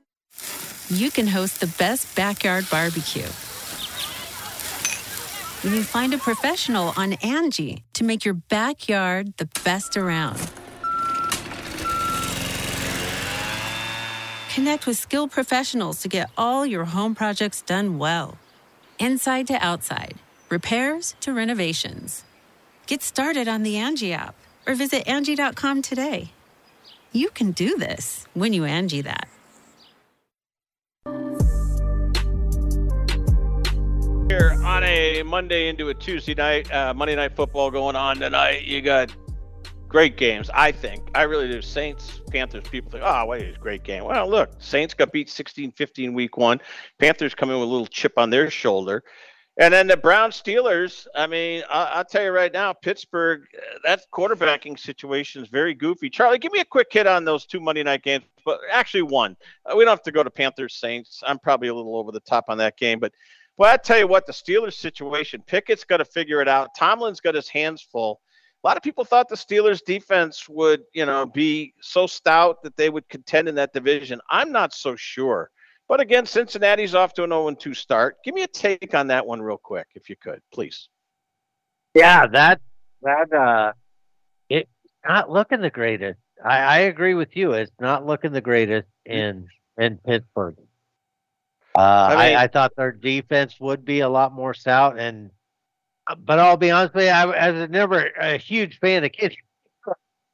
you 0.90 1.10
can 1.10 1.26
host 1.26 1.60
the 1.60 1.66
best 1.78 2.14
backyard 2.16 2.66
barbecue. 2.70 3.28
When 5.62 5.74
you 5.74 5.82
find 5.82 6.14
a 6.14 6.18
professional 6.18 6.94
on 6.96 7.14
Angie 7.14 7.82
to 7.94 8.04
make 8.04 8.24
your 8.24 8.34
backyard 8.34 9.36
the 9.38 9.48
best 9.64 9.96
around. 9.96 10.38
Connect 14.54 14.86
with 14.86 14.96
skilled 14.96 15.30
professionals 15.30 16.00
to 16.02 16.08
get 16.08 16.30
all 16.36 16.64
your 16.64 16.86
home 16.86 17.14
projects 17.14 17.62
done 17.62 17.98
well. 17.98 18.38
Inside 18.98 19.46
to 19.48 19.54
outside, 19.54 20.14
repairs 20.48 21.14
to 21.20 21.32
renovations. 21.32 22.24
Get 22.86 23.02
started 23.02 23.46
on 23.46 23.62
the 23.62 23.76
Angie 23.76 24.12
app 24.12 24.34
or 24.66 24.74
visit 24.74 25.06
Angie.com 25.06 25.82
today. 25.82 26.32
You 27.12 27.28
can 27.30 27.52
do 27.52 27.76
this 27.76 28.26
when 28.34 28.52
you 28.52 28.64
Angie 28.64 29.02
that. 29.02 29.28
Here 34.28 34.58
on 34.64 34.82
a 34.82 35.22
Monday 35.24 35.68
into 35.68 35.90
a 35.90 35.94
Tuesday 35.94 36.34
night, 36.34 36.72
uh, 36.72 36.94
Monday 36.94 37.16
night 37.16 37.36
football 37.36 37.70
going 37.70 37.96
on 37.96 38.18
tonight. 38.18 38.64
You 38.64 38.80
got 38.80 39.14
great 39.88 40.16
games, 40.16 40.50
I 40.52 40.72
think. 40.72 41.08
I 41.14 41.22
really 41.22 41.48
do. 41.48 41.62
Saints, 41.62 42.20
Panthers, 42.30 42.68
people 42.68 42.90
think, 42.90 43.02
oh, 43.04 43.26
wait, 43.26 43.42
it's 43.42 43.56
a 43.56 43.60
great 43.60 43.82
game. 43.82 44.04
Well, 44.04 44.28
look, 44.28 44.50
Saints 44.58 44.94
got 44.94 45.12
beat 45.12 45.30
16 45.30 45.72
15 45.72 46.14
week 46.14 46.36
one. 46.36 46.60
Panthers 46.98 47.34
come 47.34 47.50
in 47.50 47.58
with 47.58 47.68
a 47.68 47.70
little 47.70 47.86
chip 47.86 48.12
on 48.16 48.30
their 48.30 48.50
shoulder. 48.50 49.02
And 49.60 49.74
then 49.74 49.88
the 49.88 49.96
Brown 49.96 50.30
Steelers, 50.30 51.08
I 51.16 51.26
mean, 51.26 51.64
I, 51.68 51.98
will 51.98 52.04
tell 52.04 52.22
you 52.22 52.30
right 52.30 52.52
now, 52.52 52.72
Pittsburgh, 52.72 53.42
that 53.84 54.02
quarterbacking 54.12 54.78
situation 54.78 55.42
is 55.42 55.48
very 55.48 55.74
goofy. 55.74 56.08
Charlie, 56.08 56.38
give 56.38 56.52
me 56.52 56.60
a 56.60 56.64
quick 56.64 56.86
hit 56.92 57.08
on 57.08 57.24
those 57.24 57.44
two 57.44 57.58
Monday 57.58 57.82
night 57.82 58.04
games, 58.04 58.24
but 58.44 58.60
actually 58.70 59.02
one. 59.02 59.36
Uh, 59.66 59.74
we 59.74 59.84
don't 59.84 59.90
have 59.90 60.02
to 60.04 60.12
go 60.12 60.22
to 60.22 60.30
Panthers 60.30 60.76
Saints. 60.76 61.24
I'm 61.26 61.40
probably 61.40 61.68
a 61.68 61.74
little 61.74 61.96
over 61.96 62.12
the 62.12 62.20
top 62.20 62.44
on 62.46 62.58
that 62.58 62.76
game, 62.76 63.00
but 63.00 63.12
well, 63.56 63.74
I 63.74 63.76
tell 63.76 63.98
you 63.98 64.06
what, 64.06 64.26
the 64.26 64.32
Steelers 64.32 64.74
situation, 64.74 65.42
Pickett's 65.44 65.82
got 65.82 65.96
to 65.96 66.04
figure 66.04 66.40
it 66.40 66.46
out. 66.46 66.76
Tomlin's 66.76 67.20
got 67.20 67.34
his 67.34 67.48
hands 67.48 67.82
full. 67.82 68.20
A 68.68 68.72
lot 68.72 68.76
of 68.76 68.82
people 68.82 69.06
thought 69.06 69.30
the 69.30 69.34
Steelers 69.34 69.82
defense 69.82 70.46
would, 70.46 70.82
you 70.92 71.06
know, 71.06 71.24
be 71.24 71.72
so 71.80 72.06
stout 72.06 72.62
that 72.62 72.76
they 72.76 72.90
would 72.90 73.08
contend 73.08 73.48
in 73.48 73.54
that 73.54 73.72
division. 73.72 74.20
I'm 74.28 74.52
not 74.52 74.74
so 74.74 74.94
sure. 74.94 75.50
But 75.88 76.00
again, 76.00 76.26
Cincinnati's 76.26 76.94
off 76.94 77.14
to 77.14 77.24
an 77.24 77.30
0 77.30 77.54
2 77.54 77.72
start. 77.72 78.18
Give 78.22 78.34
me 78.34 78.42
a 78.42 78.46
take 78.46 78.92
on 78.92 79.06
that 79.06 79.24
one 79.24 79.40
real 79.40 79.56
quick, 79.56 79.86
if 79.94 80.10
you 80.10 80.16
could, 80.16 80.42
please. 80.52 80.90
Yeah, 81.94 82.26
that 82.26 82.60
that 83.00 83.32
uh 83.32 83.72
it's 84.50 84.68
not 85.02 85.30
looking 85.30 85.62
the 85.62 85.70
greatest. 85.70 86.20
I, 86.44 86.58
I 86.58 86.78
agree 86.80 87.14
with 87.14 87.34
you. 87.38 87.52
It's 87.52 87.72
not 87.80 88.04
looking 88.04 88.32
the 88.32 88.42
greatest 88.42 88.88
in 89.06 89.48
in 89.78 89.96
Pittsburgh. 89.96 90.56
Uh, 91.74 91.80
I, 91.80 92.10
mean, 92.10 92.36
I, 92.36 92.42
I, 92.42 92.48
thought 92.48 92.72
their 92.76 92.92
defense 92.92 93.58
would 93.60 93.86
be 93.86 94.00
a 94.00 94.08
lot 94.10 94.34
more 94.34 94.52
stout, 94.52 94.98
and 94.98 95.30
but 96.16 96.38
I'll 96.38 96.56
be 96.56 96.70
honest 96.70 96.94
with 96.94 97.04
you, 97.04 97.10
I, 97.10 97.24
I 97.24 97.50
was 97.50 97.70
never 97.70 98.06
a 98.18 98.36
huge 98.36 98.78
fan 98.78 99.04
of 99.04 99.12
Kenny, 99.12 99.38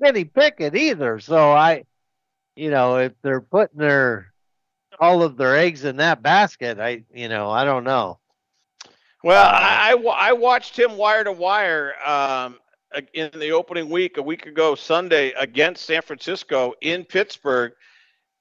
Kenny 0.02 0.24
Pickett 0.24 0.74
either. 0.74 1.18
So 1.20 1.52
I, 1.52 1.84
you 2.56 2.70
know, 2.70 2.98
if 2.98 3.12
they're 3.22 3.40
putting 3.40 3.78
their 3.78 4.32
all 5.00 5.22
of 5.22 5.36
their 5.36 5.56
eggs 5.56 5.84
in 5.84 5.96
that 5.96 6.22
basket, 6.22 6.78
I, 6.78 7.04
you 7.12 7.28
know, 7.28 7.50
I 7.50 7.64
don't 7.64 7.84
know. 7.84 8.18
Well, 9.24 9.44
I, 9.44 9.94
I, 9.94 10.28
I 10.28 10.32
watched 10.32 10.78
him 10.78 10.96
wire 10.96 11.24
to 11.24 11.32
wire 11.32 11.94
um, 12.06 12.58
in 13.14 13.30
the 13.38 13.52
opening 13.52 13.88
week 13.88 14.18
a 14.18 14.22
week 14.22 14.46
ago 14.46 14.74
Sunday 14.74 15.32
against 15.32 15.86
San 15.86 16.02
Francisco 16.02 16.74
in 16.82 17.04
Pittsburgh, 17.04 17.72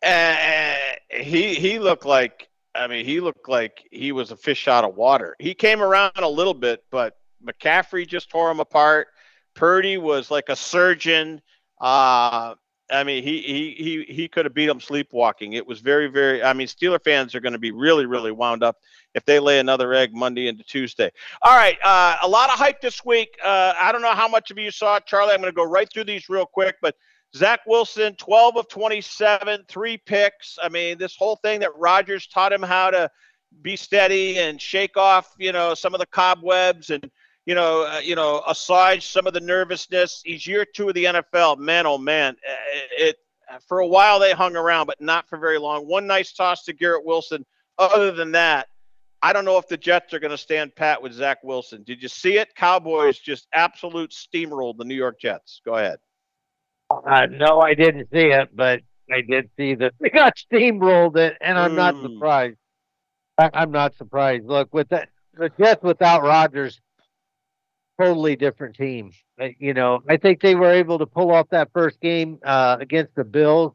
and 0.02 0.78
he 1.10 1.56
he 1.56 1.80
looked 1.80 2.06
like 2.06 2.50
I 2.76 2.88
mean, 2.88 3.06
he 3.06 3.20
looked 3.20 3.48
like 3.48 3.88
he 3.92 4.12
was 4.12 4.32
a 4.32 4.36
fish 4.36 4.68
out 4.68 4.84
of 4.84 4.96
water. 4.96 5.36
He 5.40 5.54
came 5.54 5.82
around 5.82 6.18
a 6.18 6.28
little 6.28 6.54
bit, 6.54 6.84
but 6.90 7.18
McCaffrey 7.46 8.08
just 8.08 8.30
tore 8.30 8.52
him 8.52 8.60
apart. 8.60 9.08
Purdy 9.56 9.98
was 9.98 10.32
like 10.32 10.50
a 10.50 10.56
surgeon. 10.56 11.42
Uh, 11.80 12.56
I 12.92 13.04
mean, 13.04 13.24
he 13.24 13.42
he 13.42 13.76
he 14.08 14.14
he 14.14 14.28
could 14.28 14.46
have 14.46 14.54
beat 14.54 14.70
him 14.70 14.80
sleepwalking. 14.80 15.54
It 15.54 15.66
was 15.66 15.80
very 15.80 16.08
very. 16.08 16.44
I 16.44 16.54
mean, 16.54 16.68
Steeler 16.68 17.04
fans 17.04 17.34
are 17.34 17.40
going 17.40 17.54
to 17.54 17.60
be 17.60 17.72
really 17.72 18.06
really 18.06 18.32
wound 18.32 18.64
up 18.64 18.78
if 19.16 19.26
they 19.26 19.40
lay 19.40 19.60
another 19.60 19.94
egg 19.94 20.14
Monday 20.14 20.48
into 20.48 20.64
Tuesday. 20.64 21.12
All 21.42 21.56
right, 21.56 21.78
uh, 21.84 22.18
a 22.22 22.28
lot 22.28 22.50
of 22.50 22.56
hype 22.58 22.82
this 22.82 23.04
week. 23.06 23.38
Uh, 23.44 23.74
I 23.80 23.92
don't 23.92 24.02
know 24.02 24.14
how 24.14 24.28
much 24.28 24.52
of 24.52 24.58
you 24.58 24.70
saw 24.70 24.98
it, 24.98 25.06
Charlie. 25.06 25.34
I'm 25.34 25.40
going 25.40 25.52
to 25.52 25.56
go 25.56 25.64
right 25.64 25.92
through 25.92 26.06
these 26.06 26.30
real 26.30 26.46
quick, 26.46 26.76
but 26.82 26.96
Zach 27.36 27.62
Wilson, 27.66 28.16
12 28.16 28.58
of 28.58 28.68
27, 28.68 29.66
three 29.68 29.98
picks. 29.98 30.60
I 30.62 30.70
mean, 30.70 30.98
this 30.98 31.16
whole 31.16 31.38
thing 31.38 31.62
that 31.62 31.76
Rodgers 31.76 32.28
taught 32.28 32.54
him 32.54 32.62
how 32.62 32.92
to 32.92 33.10
be 33.62 33.76
steady 33.76 34.38
and 34.40 34.62
shake 34.62 34.98
off, 34.98 35.34
you 35.40 35.52
know, 35.52 35.74
some 35.74 35.94
of 35.94 36.00
the 36.00 36.06
cobwebs 36.08 36.90
and, 36.90 37.10
you 37.46 37.56
know, 37.56 37.86
uh, 37.86 38.00
you 38.00 38.16
know, 38.16 38.42
assuage 38.48 39.08
some 39.08 39.28
of 39.28 39.34
the 39.34 39.42
nervousness. 39.42 40.22
He's 40.24 40.48
year 40.48 40.66
two 40.66 40.90
of 40.90 40.96
the 40.96 41.06
NFL. 41.06 41.58
Man, 41.58 41.86
oh 41.86 41.98
man, 41.98 42.36
uh, 42.48 42.56
it, 42.98 43.18
it 43.52 43.62
for 43.68 43.80
a 43.80 43.88
while 43.88 44.20
they 44.20 44.32
hung 44.32 44.56
around, 44.56 44.88
but 44.88 45.02
not 45.02 45.28
for 45.28 45.38
very 45.38 45.60
long. 45.60 45.88
One 45.88 46.08
nice 46.08 46.34
toss 46.34 46.64
to 46.66 46.74
Garrett 46.74 47.06
Wilson. 47.06 47.46
Other 47.78 48.12
than 48.12 48.32
that, 48.34 48.68
I 49.22 49.34
don't 49.34 49.46
know 49.46 49.58
if 49.58 49.68
the 49.68 49.78
Jets 49.78 50.14
are 50.14 50.20
going 50.20 50.32
to 50.32 50.38
stand 50.38 50.76
pat 50.76 51.02
with 51.02 51.14
Zach 51.14 51.44
Wilson. 51.44 51.84
Did 51.84 52.02
you 52.02 52.10
see 52.10 52.38
it? 52.38 52.56
Cowboys 52.56 53.18
just 53.18 53.48
absolute 53.54 54.12
steamrolled 54.12 54.78
the 54.78 54.86
New 54.86 54.96
York 54.96 55.20
Jets. 55.20 55.62
Go 55.66 55.76
ahead. 55.76 55.98
Uh, 56.90 57.26
no, 57.28 57.60
I 57.60 57.74
didn't 57.74 58.10
see 58.12 58.28
it, 58.28 58.50
but 58.54 58.82
I 59.12 59.22
did 59.22 59.50
see 59.58 59.76
that 59.76 59.94
they 60.00 60.10
got 60.10 60.38
steamrolled 60.38 61.18
it, 61.18 61.38
and 61.42 61.58
I'm 61.58 61.72
mm. 61.72 61.76
not 61.76 62.02
surprised. 62.02 62.58
I, 63.38 63.50
am 63.54 63.72
not 63.72 63.96
surprised. 63.96 64.46
Look, 64.46 64.74
with 64.74 64.90
the 64.90 65.08
the 65.36 65.50
Jets 65.58 65.82
without 65.82 66.22
Rodgers, 66.22 66.80
totally 68.00 68.36
different 68.36 68.76
team. 68.76 69.12
You 69.60 69.74
know, 69.74 70.02
I 70.08 70.18
think 70.18 70.42
they 70.42 70.56
were 70.56 70.72
able 70.72 71.00
to 71.00 71.06
pull 71.06 71.32
off 71.32 71.50
that 71.50 71.72
first 71.74 72.00
game 72.00 72.40
uh, 72.44 72.78
against 72.80 73.16
the 73.16 73.24
Bills 73.24 73.74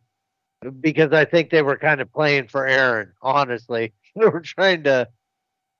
because 0.81 1.12
I 1.12 1.25
think 1.25 1.51
they 1.51 1.62
were 1.62 1.77
kind 1.77 2.01
of 2.01 2.12
playing 2.12 2.49
for 2.49 2.66
Aaron. 2.66 3.12
Honestly, 3.23 3.93
they 4.16 4.27
were 4.27 4.41
trying 4.41 4.85
to 4.85 5.09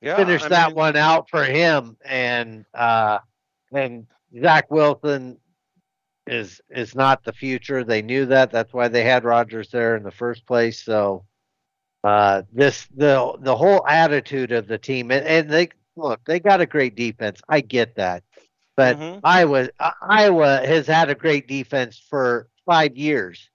yeah, 0.01 0.17
finish 0.17 0.43
I 0.43 0.49
that 0.49 0.69
mean, 0.69 0.77
one 0.77 0.97
out 0.97 1.29
for 1.31 1.45
him, 1.45 1.97
and 2.05 2.65
uh, 2.75 3.19
and 3.73 4.07
Zach 4.41 4.71
Wilson 4.71 5.39
is 6.27 6.61
is 6.71 6.95
not 6.95 7.25
the 7.25 7.33
future. 7.33 7.85
They 7.85 8.03
knew 8.03 8.27
that. 8.27 8.51
That's 8.51 8.73
why 8.73 8.89
they 8.89 9.05
had 9.05 9.25
Rodgers 9.25 9.71
there 9.71 9.97
in 9.97 10.03
the 10.03 10.11
first 10.11 10.47
place. 10.47 10.83
So 10.83 11.25
uh, 12.05 12.43
this 12.53 12.87
the 12.95 13.37
the 13.41 13.57
whole 13.57 13.85
attitude 13.87 14.53
of 14.53 14.69
the 14.69 14.79
team 14.79 15.11
and, 15.11 15.27
and 15.27 15.51
they 15.51 15.69
look 15.99 16.21
they 16.25 16.41
got 16.41 16.61
a 16.61 16.67
great 16.67 16.95
defense. 16.95 17.41
I 17.49 17.61
get 17.61 17.97
that, 17.97 18.23
but 18.77 18.99
mm-hmm. 18.99 19.21
Iowa 19.25 19.69
Iowa 20.03 20.63
has 20.65 20.87
had 20.87 21.11
a 21.11 21.15
great 21.15 21.49
defense 21.49 22.03
for 22.09 22.49
five 22.65 22.97
years, 22.97 23.51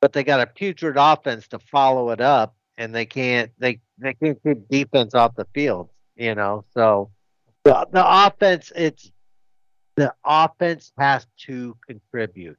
but 0.00 0.12
they 0.12 0.24
got 0.24 0.40
a 0.40 0.46
putrid 0.46 0.96
offense 0.98 1.48
to 1.48 1.58
follow 1.58 2.10
it 2.10 2.20
up, 2.20 2.56
and 2.76 2.94
they 2.94 3.06
can't 3.06 3.50
they 3.58 3.80
they 3.98 4.14
can't 4.14 4.42
keep 4.42 4.68
defense 4.68 5.14
off 5.14 5.34
the 5.36 5.46
field. 5.54 5.90
You 6.16 6.34
know, 6.34 6.64
so 6.74 7.10
the, 7.64 7.86
the 7.90 8.26
offense 8.26 8.72
it's 8.74 9.10
the 9.96 10.12
offense 10.24 10.92
has 10.98 11.26
to 11.46 11.76
contribute. 11.86 12.58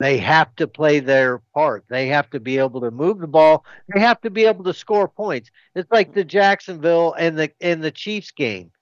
They 0.00 0.18
have 0.18 0.54
to 0.56 0.66
play 0.66 1.00
their 1.00 1.38
part. 1.54 1.84
They 1.88 2.08
have 2.08 2.28
to 2.30 2.40
be 2.40 2.58
able 2.58 2.80
to 2.80 2.90
move 2.90 3.20
the 3.20 3.28
ball. 3.28 3.64
They 3.92 4.00
have 4.00 4.20
to 4.22 4.30
be 4.30 4.44
able 4.44 4.64
to 4.64 4.74
score 4.74 5.08
points. 5.08 5.50
It's 5.74 5.90
like 5.90 6.14
the 6.14 6.24
Jacksonville 6.24 7.14
and 7.14 7.38
the 7.38 7.52
and 7.60 7.82
the 7.82 7.92
Chiefs 7.92 8.32
game. 8.32 8.72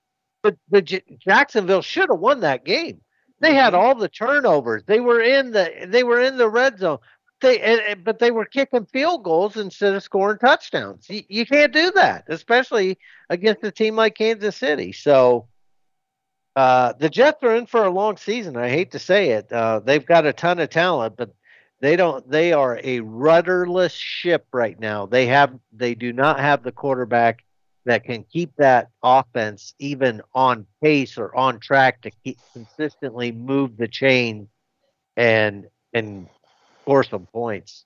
But 0.43 0.57
the 0.71 0.83
J- 0.83 1.05
Jacksonville 1.19 1.83
should 1.83 2.09
have 2.09 2.19
won 2.19 2.41
that 2.41 2.65
game. 2.65 3.03
They 3.41 3.55
had 3.55 3.75
all 3.75 3.95
the 3.95 4.09
turnovers. 4.09 4.85
They 4.87 5.01
were 5.01 5.21
in 5.21 5.51
the 5.51 5.87
they 5.87 6.03
were 6.03 6.21
in 6.21 6.39
the 6.39 6.49
red 6.49 6.79
zone. 6.79 6.99
They 7.41 7.95
but 8.03 8.19
they 8.19 8.31
were 8.31 8.45
kicking 8.45 8.87
field 8.87 9.25
goals 9.25 9.57
instead 9.57 9.95
of 9.95 10.03
scoring 10.03 10.39
touchdowns. 10.39 11.07
You, 11.11 11.23
you 11.29 11.47
can't 11.47 11.73
do 11.73 11.91
that, 11.93 12.25
especially 12.29 12.99
against 13.29 13.65
a 13.65 13.71
team 13.73 13.97
like 13.97 14.15
Kansas 14.15 14.57
City. 14.57 14.93
So 14.93 15.49
uh, 16.55 16.93
the 16.99 17.09
Jets 17.09 17.43
are 17.43 17.57
in 17.57 17.67
for 17.67 17.85
a 17.85 17.91
long 17.91 18.17
season. 18.17 18.57
I 18.57 18.69
hate 18.69 18.91
to 18.93 18.99
say 18.99 19.31
it. 19.31 19.51
Uh, 19.53 19.81
they've 19.81 20.05
got 20.05 20.27
a 20.27 20.33
ton 20.33 20.59
of 20.59 20.71
talent, 20.71 21.17
but 21.17 21.31
they 21.81 21.97
don't. 21.97 22.29
They 22.31 22.53
are 22.53 22.79
a 22.83 23.01
rudderless 23.01 23.93
ship 23.93 24.47
right 24.53 24.79
now. 24.79 25.07
They 25.07 25.27
have. 25.27 25.59
They 25.73 25.95
do 25.95 26.13
not 26.13 26.39
have 26.39 26.63
the 26.63 26.73
quarterback 26.73 27.45
that 27.85 28.05
can 28.05 28.25
keep 28.25 28.55
that 28.57 28.91
offense 29.03 29.75
even 29.79 30.23
on 30.35 30.67
pace 30.83 31.19
or 31.19 31.35
on 31.35 31.59
track 31.59 32.03
to 32.03 32.11
keep 32.25 32.39
consistently 32.53 33.33
move 33.33 33.77
the 33.77 33.89
chain 33.89 34.49
and 35.17 35.67
and 35.93 36.29
score 36.83 37.03
some 37.03 37.27
points. 37.27 37.85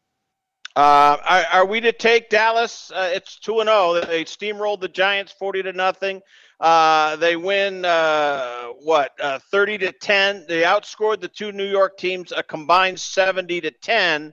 Uh, 0.77 1.17
are, 1.27 1.45
are, 1.53 1.67
we 1.67 1.81
to 1.81 1.91
take 1.91 2.29
Dallas? 2.29 2.93
Uh, 2.95 3.11
it's 3.15 3.39
two 3.39 3.61
and 3.61 3.69
zero. 3.69 3.97
Oh. 3.97 4.01
They 4.01 4.25
steamrolled 4.25 4.83
the 4.83 4.89
Giants 4.89 5.33
forty 5.33 5.63
to 5.63 5.73
nothing. 5.73 6.21
Uh, 6.61 7.17
they 7.17 7.37
win 7.37 7.85
uh, 7.85 8.69
what 8.83 9.13
uh, 9.21 9.39
30 9.51 9.79
to 9.79 9.93
10. 9.93 10.47
They 10.49 10.63
outscored 10.63 11.21
the 11.21 11.29
two 11.29 11.53
New 11.53 11.67
York 11.67 11.99
teams 11.99 12.33
a 12.33 12.43
combined 12.43 12.99
70 12.99 13.61
to 13.61 13.71
10. 13.71 14.33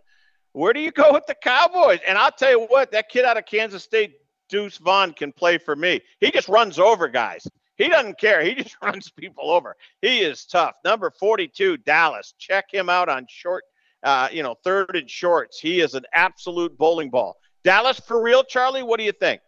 Where 0.54 0.72
do 0.72 0.80
you 0.80 0.91
go 0.91 1.12
with 1.12 1.26
the 1.26 1.36
Cowboys? 1.36 2.00
And 2.08 2.18
I'll 2.18 2.32
tell 2.32 2.52
you 2.52 2.66
what, 2.68 2.91
that 2.91 3.10
kid 3.10 3.26
out 3.26 3.38
of 3.38 3.46
Kansas 3.46 3.84
State, 3.84 4.14
Deuce 4.48 4.78
Vaughn, 4.78 5.12
can 5.14 5.34
play 5.34 5.58
for 5.58 5.76
me. 5.76 6.02
He 6.22 6.32
just 6.32 6.48
runs 6.48 6.80
over 6.80 7.10
guys. 7.10 7.46
He 7.76 7.89
doesn't 7.89 8.20
care. 8.20 8.41
He 8.41 8.56
just 8.56 8.78
runs 8.82 9.10
people 9.10 9.52
over. 9.52 9.76
He 10.02 10.20
is 10.20 10.46
tough. 10.46 10.76
Number 10.86 11.12
42, 11.12 11.78
Dallas. 11.78 12.34
Check 12.38 12.66
him 12.72 12.89
out 12.89 13.10
on 13.10 13.26
short 13.28 13.66
uh, 14.04 14.28
you 14.32 14.43
know, 14.43 14.56
third 14.64 14.95
and 14.95 15.10
shorts. 15.10 15.60
He 15.60 15.80
is 15.80 15.93
an 15.93 16.04
absolute 16.14 16.78
bowling 16.78 17.10
ball. 17.10 17.38
Dallas 17.64 17.99
for 17.99 18.22
real, 18.22 18.43
Charlie? 18.43 18.84
What 18.84 18.99
do 18.99 19.06
you 19.06 19.14
think? 19.14 19.41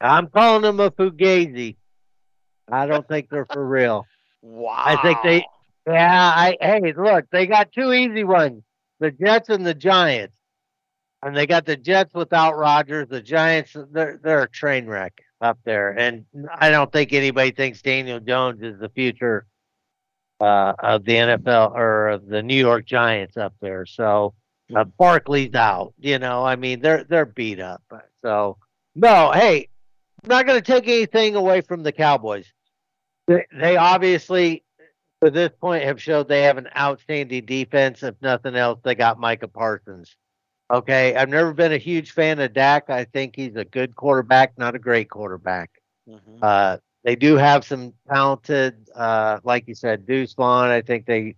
I'm 0.00 0.28
calling 0.28 0.62
them 0.62 0.80
a 0.80 0.90
fugazi. 0.90 1.76
I 2.70 2.86
don't 2.86 3.06
think 3.06 3.28
they're 3.28 3.46
for 3.46 3.66
real. 3.66 4.06
Wow. 4.42 4.74
I 4.76 4.96
think 5.02 5.18
they, 5.22 5.44
yeah. 5.86 6.32
I 6.34 6.56
hey, 6.60 6.94
look, 6.96 7.26
they 7.32 7.46
got 7.46 7.72
two 7.72 7.92
easy 7.92 8.24
ones: 8.24 8.62
the 9.00 9.10
Jets 9.10 9.48
and 9.48 9.66
the 9.66 9.74
Giants. 9.74 10.36
And 11.22 11.36
they 11.36 11.46
got 11.46 11.66
the 11.66 11.76
Jets 11.76 12.14
without 12.14 12.56
Rodgers. 12.56 13.08
The 13.08 13.20
Giants, 13.20 13.76
they're 13.92 14.18
they're 14.22 14.44
a 14.44 14.48
train 14.48 14.86
wreck 14.86 15.12
up 15.42 15.58
there, 15.64 15.90
and 15.98 16.24
I 16.54 16.70
don't 16.70 16.90
think 16.90 17.12
anybody 17.12 17.50
thinks 17.50 17.82
Daniel 17.82 18.20
Jones 18.20 18.62
is 18.62 18.78
the 18.78 18.88
future 18.88 19.46
uh, 20.40 20.72
of 20.78 21.04
the 21.04 21.12
NFL 21.12 21.74
or 21.74 22.08
of 22.08 22.26
the 22.26 22.42
New 22.42 22.56
York 22.56 22.86
Giants 22.86 23.36
up 23.36 23.54
there. 23.60 23.86
So 23.86 24.34
uh, 24.74 24.84
Barkley's 24.84 25.54
out. 25.54 25.92
You 25.98 26.18
know, 26.18 26.44
I 26.44 26.56
mean, 26.56 26.80
they're 26.80 27.04
they're 27.04 27.26
beat 27.26 27.60
up. 27.60 27.82
So 28.22 28.56
no, 28.94 29.32
hey, 29.32 29.68
I'm 30.22 30.28
not 30.28 30.46
going 30.46 30.60
to 30.60 30.72
take 30.72 30.88
anything 30.88 31.36
away 31.36 31.60
from 31.60 31.82
the 31.82 31.92
Cowboys. 31.92 32.46
They, 33.26 33.46
they 33.52 33.76
obviously, 33.76 34.64
to 35.22 35.30
this 35.30 35.50
point, 35.60 35.84
have 35.84 36.00
showed 36.00 36.28
they 36.28 36.42
have 36.42 36.58
an 36.58 36.68
outstanding 36.76 37.46
defense. 37.46 38.02
If 38.02 38.16
nothing 38.20 38.56
else, 38.56 38.80
they 38.82 38.94
got 38.94 39.18
Micah 39.18 39.48
Parsons. 39.48 40.16
Okay, 40.72 41.16
I've 41.16 41.28
never 41.28 41.52
been 41.52 41.72
a 41.72 41.78
huge 41.78 42.12
fan 42.12 42.38
of 42.38 42.52
Dak. 42.52 42.90
I 42.90 43.04
think 43.04 43.34
he's 43.34 43.56
a 43.56 43.64
good 43.64 43.96
quarterback, 43.96 44.56
not 44.56 44.76
a 44.76 44.78
great 44.78 45.10
quarterback. 45.10 45.70
Mm-hmm. 46.08 46.38
Uh, 46.40 46.76
they 47.04 47.16
do 47.16 47.36
have 47.36 47.64
some 47.64 47.94
talented, 48.08 48.88
uh, 48.94 49.40
like 49.42 49.66
you 49.66 49.74
said, 49.74 50.06
Deuce 50.06 50.34
Vaughn. 50.34 50.70
I 50.70 50.82
think 50.82 51.06
they 51.06 51.36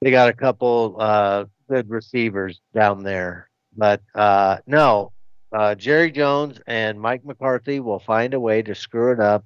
they 0.00 0.10
got 0.10 0.28
a 0.28 0.32
couple 0.32 0.96
uh, 0.98 1.44
good 1.68 1.88
receivers 1.90 2.60
down 2.74 3.02
there. 3.02 3.48
But 3.76 4.02
uh, 4.14 4.58
no, 4.66 5.12
uh, 5.52 5.74
Jerry 5.74 6.10
Jones 6.10 6.60
and 6.66 7.00
Mike 7.00 7.24
McCarthy 7.24 7.80
will 7.80 7.98
find 7.98 8.34
a 8.34 8.40
way 8.40 8.62
to 8.62 8.74
screw 8.74 9.12
it 9.12 9.20
up 9.20 9.44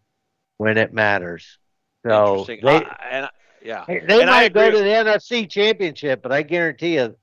when 0.59 0.79
it 0.79 0.93
matters. 0.93 1.59
So 2.07 2.45
they, 2.47 2.85
and, 3.11 3.29
yeah, 3.63 3.85
they 3.87 4.21
and 4.21 4.31
might 4.31 4.53
go 4.53 4.71
to 4.71 4.79
the 4.79 4.85
NFC 4.85 5.49
Championship, 5.49 6.23
but 6.23 6.33
I 6.33 6.43
guarantee 6.43 6.95
you 6.95 7.17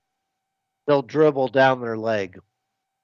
they'll 0.87 1.01
dribble 1.01 1.49
down 1.49 1.81
their 1.81 1.97
leg 1.97 2.39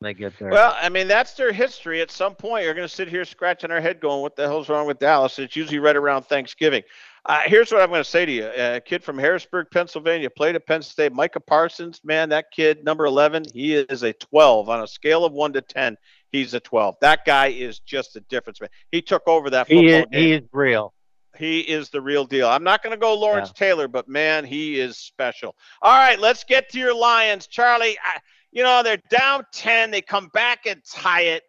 they 0.02 0.14
get 0.14 0.38
there. 0.40 0.50
Well, 0.50 0.76
I 0.80 0.90
mean 0.90 1.08
that's 1.08 1.34
their 1.34 1.52
history. 1.52 2.02
At 2.02 2.12
some 2.12 2.36
point, 2.36 2.66
you're 2.66 2.74
going 2.74 2.88
to 2.88 2.94
sit 2.94 3.08
here 3.08 3.24
scratching 3.24 3.72
our 3.72 3.80
head, 3.80 4.00
going, 4.00 4.22
"What 4.22 4.36
the 4.36 4.48
hell's 4.48 4.68
wrong 4.68 4.88
with 4.88 5.00
Dallas?" 5.00 5.38
It's 5.40 5.56
usually 5.56 5.80
right 5.80 5.96
around 5.96 6.24
Thanksgiving. 6.24 6.84
Uh, 7.24 7.42
here's 7.46 7.72
what 7.72 7.82
I'm 7.82 7.90
going 7.90 8.04
to 8.04 8.10
say 8.10 8.26
to 8.26 8.32
you: 8.32 8.48
a 8.48 8.82
kid 8.82 9.04
from 9.04 9.18
Harrisburg, 9.18 9.68
Pennsylvania, 9.72 10.30
played 10.30 10.56
at 10.56 10.66
Penn 10.66 10.82
State. 10.82 11.14
Micah 11.14 11.40
Parsons, 11.40 12.02
man, 12.04 12.30
that 12.30 12.52
kid, 12.52 12.84
number 12.84 13.06
11, 13.06 13.46
he 13.54 13.76
is 13.76 14.02
a 14.02 14.14
12 14.14 14.70
on 14.70 14.82
a 14.82 14.88
scale 14.88 15.24
of 15.24 15.34
one 15.34 15.54
to 15.54 15.62
10. 15.62 15.98
He's 16.32 16.54
a 16.56 16.60
12. 16.60 16.96
That 17.02 17.24
guy 17.26 17.48
is 17.48 17.80
just 17.80 18.16
a 18.16 18.22
difference 18.22 18.60
man. 18.60 18.72
He 18.92 19.02
took 19.02 19.28
over 19.28 19.52
that 19.52 19.68
football 19.68 19.84
he 19.84 19.90
is, 19.90 20.06
game. 20.12 20.22
He 20.22 20.32
is 20.34 20.44
real. 20.52 20.94
He 21.38 21.60
is 21.62 21.90
the 21.90 22.02
real 22.02 22.26
deal. 22.26 22.48
I'm 22.48 22.64
not 22.64 22.84
going 22.84 22.92
to 22.92 23.00
go 23.00 23.14
Lawrence 23.18 23.52
yeah. 23.56 23.68
Taylor, 23.68 23.88
but 23.88 24.08
man, 24.08 24.44
he 24.44 24.80
is 24.80 24.98
special. 24.98 25.56
All 25.82 25.96
right, 25.96 26.20
let's 26.20 26.44
get 26.44 26.70
to 26.70 26.80
your 26.80 26.96
Lions, 26.96 27.48
Charlie. 27.48 27.98
I, 28.04 28.20
you 28.52 28.64
know 28.64 28.84
they're 28.84 29.02
down 29.10 29.46
10. 29.54 29.92
They 29.92 30.02
come 30.02 30.28
back 30.34 30.66
and 30.66 30.82
tie 30.84 31.22
it. 31.22 31.44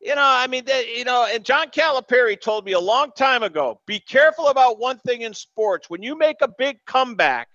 You 0.00 0.16
know, 0.16 0.22
I 0.24 0.48
mean, 0.48 0.64
they, 0.64 0.96
you 0.96 1.04
know, 1.04 1.28
and 1.30 1.44
John 1.44 1.68
Calipari 1.68 2.40
told 2.40 2.64
me 2.64 2.72
a 2.72 2.80
long 2.80 3.12
time 3.16 3.44
ago 3.44 3.80
be 3.86 4.00
careful 4.00 4.48
about 4.48 4.78
one 4.78 4.98
thing 4.98 5.22
in 5.22 5.32
sports. 5.32 5.88
When 5.88 6.02
you 6.02 6.18
make 6.18 6.38
a 6.42 6.48
big 6.58 6.78
comeback, 6.86 7.48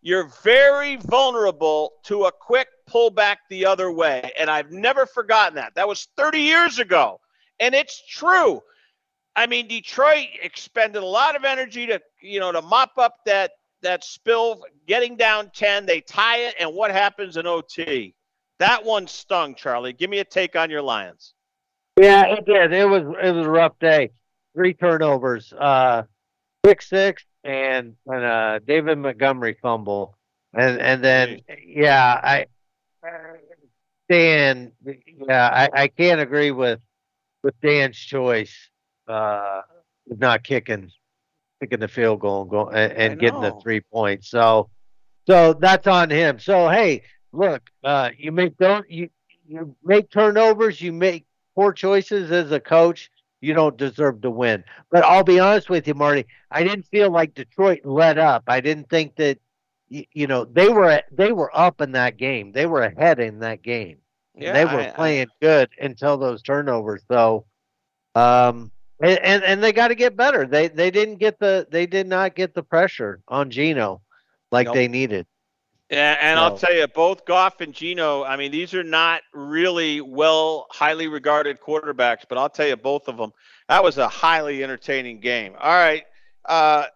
you're 0.00 0.28
very 0.42 0.96
vulnerable 0.96 1.92
to 2.04 2.24
a 2.24 2.32
quick 2.32 2.66
pullback 2.90 3.36
the 3.48 3.64
other 3.66 3.92
way. 3.92 4.32
And 4.36 4.50
I've 4.50 4.72
never 4.72 5.06
forgotten 5.06 5.54
that. 5.54 5.76
That 5.76 5.86
was 5.86 6.08
30 6.16 6.40
years 6.40 6.80
ago. 6.80 7.20
And 7.60 7.72
it's 7.72 8.02
true. 8.08 8.60
I 9.36 9.46
mean, 9.46 9.68
Detroit 9.68 10.26
expended 10.42 11.02
a 11.02 11.06
lot 11.06 11.36
of 11.36 11.44
energy 11.44 11.86
to, 11.86 12.00
you 12.20 12.40
know, 12.40 12.50
to 12.50 12.60
mop 12.60 12.98
up 12.98 13.14
that 13.26 13.52
that 13.82 14.04
spill, 14.04 14.64
getting 14.86 15.16
down 15.16 15.50
10. 15.54 15.86
They 15.86 16.00
tie 16.00 16.38
it, 16.38 16.54
and 16.58 16.74
what 16.74 16.90
happens 16.90 17.36
in 17.36 17.46
OT? 17.46 18.14
That 18.62 18.84
one 18.84 19.08
stung, 19.08 19.56
Charlie. 19.56 19.92
Give 19.92 20.08
me 20.08 20.20
a 20.20 20.24
take 20.24 20.54
on 20.54 20.70
your 20.70 20.82
Lions. 20.82 21.34
Yeah, 22.00 22.26
it 22.26 22.46
did. 22.46 22.72
It 22.72 22.88
was 22.88 23.02
it 23.20 23.32
was 23.32 23.44
a 23.44 23.50
rough 23.50 23.76
day. 23.80 24.10
Three 24.54 24.72
turnovers, 24.72 25.52
uh, 25.52 26.04
six 26.64 26.88
six, 26.88 27.24
and 27.42 27.96
and 28.06 28.24
uh, 28.24 28.60
David 28.64 28.98
Montgomery 28.98 29.58
fumble, 29.60 30.16
and 30.54 30.80
and 30.80 31.02
then 31.02 31.40
yeah, 31.66 32.20
I 32.22 32.46
Dan, 34.08 34.70
yeah, 35.26 35.50
I, 35.52 35.82
I 35.82 35.88
can't 35.88 36.20
agree 36.20 36.52
with 36.52 36.78
with 37.42 37.60
Dan's 37.62 37.98
choice. 37.98 38.70
Uh, 39.08 39.62
not 40.06 40.44
kicking 40.44 40.92
kicking 41.60 41.80
the 41.80 41.88
field 41.88 42.20
goal 42.20 42.42
and, 42.42 42.50
go, 42.50 42.68
and, 42.68 42.92
and 42.92 43.18
getting 43.18 43.40
the 43.40 43.58
three 43.60 43.80
points. 43.80 44.30
So 44.30 44.70
so 45.26 45.52
that's 45.52 45.88
on 45.88 46.10
him. 46.10 46.38
So 46.38 46.68
hey, 46.68 47.02
look, 47.32 47.70
uh, 47.82 48.10
you 48.16 48.32
make 48.32 48.56
don't 48.56 48.88
you 48.90 49.08
you 49.46 49.74
make 49.82 50.10
turnovers, 50.10 50.80
you 50.80 50.92
make 50.92 51.26
poor 51.54 51.72
choices 51.72 52.30
as 52.30 52.52
a 52.52 52.60
coach, 52.60 53.10
you 53.40 53.54
don't 53.54 53.76
deserve 53.76 54.20
to 54.22 54.30
win. 54.30 54.64
But 54.90 55.04
I'll 55.04 55.24
be 55.24 55.40
honest 55.40 55.68
with 55.68 55.86
you, 55.86 55.94
Marty. 55.94 56.26
I 56.50 56.62
didn't 56.62 56.86
feel 56.86 57.10
like 57.10 57.34
Detroit 57.34 57.80
let 57.84 58.18
up. 58.18 58.44
I 58.46 58.60
didn't 58.60 58.88
think 58.88 59.16
that 59.16 59.38
you 59.88 60.26
know 60.26 60.44
they 60.44 60.68
were 60.68 61.02
they 61.10 61.32
were 61.32 61.50
up 61.56 61.80
in 61.80 61.92
that 61.92 62.16
game. 62.16 62.52
They 62.52 62.66
were 62.66 62.82
ahead 62.82 63.18
in 63.18 63.40
that 63.40 63.62
game. 63.62 63.98
Yeah, 64.34 64.52
they 64.52 64.64
were 64.64 64.80
I, 64.80 64.90
playing 64.90 65.26
I, 65.28 65.44
good 65.44 65.70
until 65.80 66.16
those 66.16 66.42
turnovers. 66.42 67.02
So, 67.10 67.44
um, 68.14 68.70
and 69.02 69.18
and, 69.18 69.42
and 69.42 69.62
they 69.62 69.72
got 69.72 69.88
to 69.88 69.94
get 69.94 70.16
better. 70.16 70.46
They 70.46 70.68
they 70.68 70.90
didn't 70.90 71.16
get 71.16 71.38
the 71.38 71.66
they 71.70 71.86
did 71.86 72.06
not 72.06 72.34
get 72.34 72.54
the 72.54 72.62
pressure 72.62 73.20
on 73.28 73.50
Geno 73.50 74.00
like 74.50 74.66
nope. 74.66 74.74
they 74.74 74.88
needed. 74.88 75.26
Yeah, 75.92 76.16
and. 76.20 76.40
I'll 76.40 76.56
tell 76.56 76.74
you, 76.74 76.86
both 76.88 77.26
Goff 77.26 77.60
and 77.60 77.74
Geno, 77.74 78.24
I 78.24 78.36
mean, 78.36 78.50
these 78.50 78.72
are 78.72 78.82
not 78.82 79.20
really 79.34 80.00
well, 80.00 80.66
highly 80.70 81.06
regarded 81.06 81.60
quarterbacks, 81.60 82.24
but 82.26 82.38
I'll 82.38 82.48
tell 82.48 82.66
you, 82.66 82.76
both 82.76 83.08
of 83.08 83.18
them. 83.18 83.32
That 83.68 83.84
was 83.84 83.98
a 83.98 84.08
highly 84.08 84.64
entertaining 84.64 85.20
game. 85.20 85.54
All 85.60 85.70
right, 85.70 86.04
uh, 86.46 86.86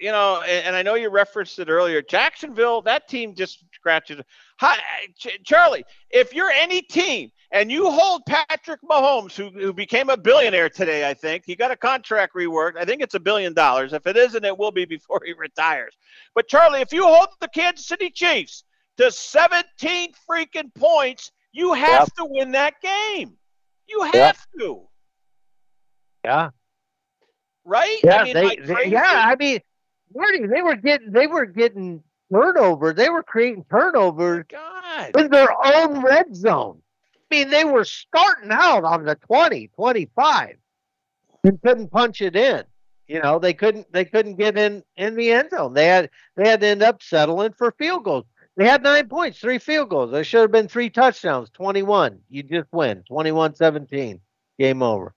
you 0.00 0.10
know, 0.10 0.42
and, 0.42 0.66
and, 0.66 0.76
I 0.76 0.82
know 0.82 0.94
you 0.94 1.10
referenced 1.10 1.60
it 1.60 1.68
earlier. 1.68 2.02
Jacksonville, 2.02 2.82
that 2.82 3.06
team 3.06 3.36
just 3.36 3.64
scratches. 3.72 4.20
Hi, 4.58 4.78
Charlie, 5.44 5.84
if 6.10 6.34
you're 6.34 6.50
any 6.50 6.82
team 6.82 7.30
and 7.52 7.70
you 7.70 7.90
hold 7.90 8.24
Patrick 8.26 8.80
Mahomes, 8.82 9.34
who, 9.34 9.50
who 9.50 9.72
became 9.72 10.08
a 10.08 10.16
billionaire 10.16 10.68
today, 10.68 11.08
I 11.08 11.14
think 11.14 11.44
he 11.44 11.56
got 11.56 11.70
a 11.70 11.76
contract 11.76 12.34
reworked. 12.34 12.76
I 12.76 12.84
think 12.84 13.02
it's 13.02 13.14
a 13.14 13.20
billion 13.20 13.54
dollars. 13.54 13.92
If 13.92 14.06
it 14.06 14.16
isn't, 14.16 14.44
it 14.44 14.56
will 14.56 14.70
be 14.70 14.84
before 14.86 15.20
he 15.24 15.32
retires. 15.32 15.94
But 16.34 16.48
Charlie, 16.48 16.80
if 16.80 16.92
you 16.92 17.04
hold 17.04 17.28
the 17.40 17.48
Kansas 17.48 17.86
City 17.86 18.10
Chiefs 18.10 18.64
to 18.98 19.10
17 19.10 20.12
freaking 20.28 20.72
points, 20.74 21.32
you 21.52 21.72
have 21.72 22.02
yep. 22.02 22.14
to 22.18 22.24
win 22.26 22.52
that 22.52 22.74
game. 22.80 23.32
You 23.88 24.02
have 24.02 24.14
yep. 24.14 24.36
to. 24.58 24.82
Yeah. 26.24 26.50
Right? 27.64 27.98
Yeah, 28.04 28.16
I 28.16 28.24
mean, 28.24 28.34
they, 28.34 28.56
they, 28.56 28.86
yeah. 28.86 29.24
I 29.26 29.34
mean, 29.36 29.60
Marty, 30.14 30.46
they 30.46 30.62
were 30.62 30.76
getting 30.76 31.12
they 31.12 31.26
were 31.26 31.46
getting 31.46 32.02
turnovers. 32.32 32.94
They 32.94 33.10
were 33.10 33.22
creating 33.22 33.64
turnovers 33.70 34.44
oh 34.54 35.10
in 35.18 35.30
their 35.30 35.48
own 35.64 36.02
red 36.02 36.34
zone. 36.34 36.82
I 37.30 37.34
mean, 37.34 37.50
they 37.50 37.64
were 37.64 37.84
starting 37.84 38.50
out 38.50 38.84
on 38.84 39.04
the 39.04 39.14
20, 39.14 39.68
25 39.68 40.56
and 41.44 41.62
couldn't 41.62 41.90
punch 41.90 42.20
it 42.20 42.36
in. 42.36 42.64
You 43.06 43.20
know, 43.20 43.38
they 43.40 43.54
couldn't 43.54 43.92
they 43.92 44.04
couldn't 44.04 44.36
get 44.36 44.56
in 44.56 44.84
in 44.96 45.16
the 45.16 45.32
end 45.32 45.50
zone. 45.50 45.74
They 45.74 45.86
had 45.86 46.10
they 46.36 46.48
had 46.48 46.60
to 46.60 46.66
end 46.68 46.82
up 46.82 47.02
settling 47.02 47.52
for 47.52 47.72
field 47.72 48.04
goals. 48.04 48.24
They 48.56 48.68
had 48.68 48.82
nine 48.82 49.08
points, 49.08 49.40
three 49.40 49.58
field 49.58 49.90
goals. 49.90 50.12
There 50.12 50.22
should 50.22 50.42
have 50.42 50.52
been 50.52 50.68
three 50.68 50.90
touchdowns, 50.90 51.50
21. 51.50 52.20
You 52.28 52.42
just 52.42 52.68
win, 52.72 53.02
21-17. 53.10 54.20
Game 54.58 54.82
over. 54.82 55.14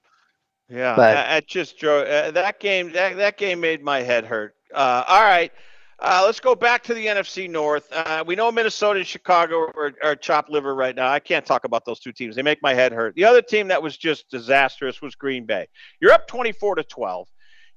Yeah, 0.69 0.95
but, 0.95 1.13
that 1.13 1.47
just 1.47 1.77
drove 1.77 2.07
uh, 2.07 2.31
that 2.31 2.59
game. 2.59 2.93
That, 2.93 3.17
that 3.17 3.37
game 3.37 3.59
made 3.59 3.83
my 3.83 4.01
head 4.01 4.25
hurt. 4.25 4.55
Uh, 4.73 5.03
all 5.07 5.21
right, 5.21 5.51
uh, 5.99 6.23
let's 6.25 6.39
go 6.39 6.55
back 6.55 6.83
to 6.83 6.93
the 6.93 7.05
NFC 7.05 7.49
North. 7.49 7.87
Uh, 7.91 8.23
we 8.25 8.35
know 8.35 8.51
Minnesota 8.51 8.99
and 8.99 9.07
Chicago 9.07 9.59
are, 9.75 9.93
are 10.03 10.15
chopped 10.15 10.49
liver 10.49 10.75
right 10.75 10.95
now. 10.95 11.09
I 11.09 11.19
can't 11.19 11.45
talk 11.45 11.63
about 11.63 11.85
those 11.85 11.99
two 11.99 12.11
teams. 12.11 12.35
They 12.35 12.41
make 12.41 12.61
my 12.61 12.73
head 12.73 12.91
hurt. 12.91 13.15
The 13.15 13.25
other 13.25 13.41
team 13.41 13.67
that 13.69 13.81
was 13.81 13.97
just 13.97 14.29
disastrous 14.29 15.01
was 15.01 15.15
Green 15.15 15.45
Bay. 15.45 15.67
You're 15.99 16.11
up 16.11 16.27
24 16.27 16.75
to 16.75 16.83
12. 16.83 17.27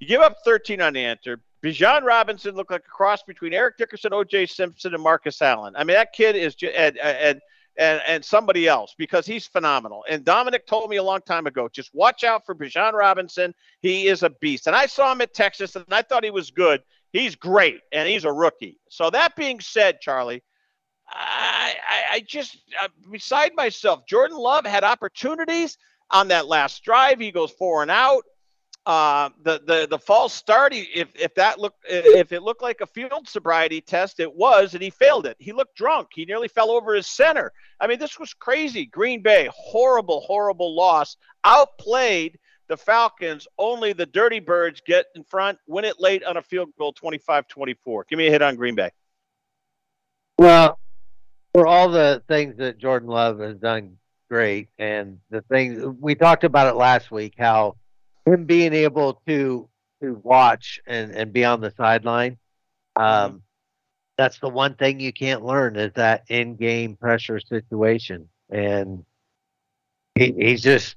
You 0.00 0.08
give 0.08 0.20
up 0.20 0.36
13 0.44 0.80
on 0.80 0.92
the 0.92 1.00
unanswered. 1.00 1.40
Bijan 1.62 2.02
Robinson 2.02 2.54
looked 2.54 2.70
like 2.70 2.84
a 2.86 2.90
cross 2.90 3.22
between 3.22 3.52
Eric 3.52 3.76
Dickerson, 3.76 4.12
O.J. 4.12 4.46
Simpson, 4.46 4.94
and 4.94 5.02
Marcus 5.02 5.40
Allen. 5.40 5.74
I 5.76 5.84
mean, 5.84 5.96
that 5.96 6.12
kid 6.12 6.36
is 6.36 6.54
just 6.54 6.74
and 6.76 6.98
and 6.98 7.40
and, 7.78 8.00
and 8.06 8.24
somebody 8.24 8.66
else 8.66 8.94
because 8.96 9.26
he's 9.26 9.46
phenomenal. 9.46 10.04
And 10.08 10.24
Dominic 10.24 10.66
told 10.66 10.90
me 10.90 10.96
a 10.96 11.02
long 11.02 11.20
time 11.20 11.46
ago, 11.46 11.68
just 11.68 11.94
watch 11.94 12.24
out 12.24 12.46
for 12.46 12.54
Bijan 12.54 12.92
Robinson. 12.92 13.54
He 13.80 14.06
is 14.08 14.22
a 14.22 14.30
beast. 14.30 14.66
And 14.66 14.74
I 14.74 14.86
saw 14.86 15.12
him 15.12 15.20
at 15.20 15.34
Texas, 15.34 15.76
and 15.76 15.84
I 15.90 16.02
thought 16.02 16.24
he 16.24 16.30
was 16.30 16.50
good. 16.50 16.82
He's 17.12 17.34
great, 17.34 17.80
and 17.92 18.08
he's 18.08 18.24
a 18.24 18.32
rookie. 18.32 18.78
So 18.90 19.10
that 19.10 19.36
being 19.36 19.60
said, 19.60 20.00
Charlie, 20.00 20.42
I, 21.08 21.74
I, 21.88 22.14
I 22.16 22.20
just 22.20 22.58
uh, 22.82 22.88
beside 23.10 23.52
myself. 23.54 24.06
Jordan 24.06 24.36
Love 24.36 24.66
had 24.66 24.84
opportunities 24.84 25.78
on 26.10 26.28
that 26.28 26.46
last 26.46 26.82
drive. 26.82 27.20
He 27.20 27.30
goes 27.30 27.52
four 27.52 27.82
and 27.82 27.90
out. 27.90 28.24
Uh, 28.84 29.30
the 29.42 29.60
the 29.66 29.88
the 29.90 29.98
false 29.98 30.32
start. 30.32 30.72
He, 30.72 30.82
if 30.94 31.08
if 31.16 31.34
that 31.34 31.58
looked 31.58 31.78
if 31.88 32.30
it 32.30 32.42
looked 32.42 32.62
like 32.62 32.80
a 32.80 32.86
field 32.86 33.28
sobriety 33.28 33.80
test, 33.80 34.20
it 34.20 34.32
was, 34.32 34.74
and 34.74 34.82
he 34.82 34.90
failed 34.90 35.26
it. 35.26 35.36
He 35.40 35.52
looked 35.52 35.76
drunk. 35.76 36.08
He 36.14 36.24
nearly 36.24 36.46
fell 36.46 36.70
over 36.70 36.94
his 36.94 37.08
center. 37.08 37.52
I 37.80 37.88
mean, 37.88 37.98
this 37.98 38.18
was 38.18 38.32
crazy. 38.32 38.86
Green 38.86 39.22
Bay, 39.22 39.48
horrible, 39.52 40.20
horrible 40.20 40.76
loss. 40.76 41.16
Outplayed 41.44 42.38
the 42.68 42.76
Falcons. 42.76 43.46
Only 43.58 43.92
the 43.92 44.06
Dirty 44.06 44.40
Birds 44.40 44.80
get 44.84 45.06
in 45.14 45.24
front, 45.24 45.58
win 45.66 45.84
it 45.84 46.00
late 46.00 46.24
on 46.24 46.36
a 46.36 46.42
field 46.42 46.70
goal, 46.78 46.92
25-24. 46.94 48.02
Give 48.08 48.18
me 48.18 48.26
a 48.26 48.30
hit 48.30 48.42
on 48.42 48.56
Green 48.56 48.74
Bay. 48.74 48.90
Well, 50.38 50.78
for 51.52 51.66
all 51.66 51.90
the 51.90 52.22
things 52.28 52.56
that 52.58 52.78
Jordan 52.78 53.08
Love 53.08 53.38
has 53.40 53.56
done 53.56 53.96
great, 54.28 54.68
and 54.78 55.18
the 55.30 55.42
things 55.42 55.82
we 56.00 56.14
talked 56.14 56.44
about 56.44 56.66
it 56.66 56.76
last 56.76 57.10
week, 57.10 57.34
how 57.38 57.76
him 58.26 58.44
being 58.44 58.72
able 58.74 59.22
to 59.26 59.68
to 60.02 60.20
watch 60.22 60.80
and 60.86 61.12
and 61.12 61.32
be 61.32 61.44
on 61.44 61.60
the 61.60 61.72
sideline, 61.76 62.36
um, 62.96 63.04
mm-hmm. 63.04 63.36
that's 64.18 64.38
the 64.38 64.48
one 64.48 64.74
thing 64.74 65.00
you 65.00 65.12
can't 65.12 65.44
learn 65.44 65.76
is 65.76 65.92
that 65.94 66.24
in 66.28 66.56
game 66.56 66.96
pressure 66.96 67.40
situation, 67.40 68.28
and 68.50 69.04
he, 70.14 70.34
he's 70.36 70.60
just 70.60 70.96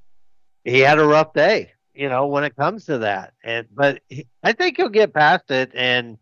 he 0.63 0.79
had 0.79 0.99
a 0.99 1.05
rough 1.05 1.33
day, 1.33 1.73
you 1.93 2.09
know, 2.09 2.27
when 2.27 2.43
it 2.43 2.55
comes 2.55 2.85
to 2.85 2.99
that, 2.99 3.33
and 3.43 3.67
but 3.73 4.01
he, 4.09 4.27
I 4.43 4.53
think 4.53 4.77
he'll 4.77 4.89
get 4.89 5.13
past 5.13 5.51
it, 5.51 5.71
and 5.73 6.17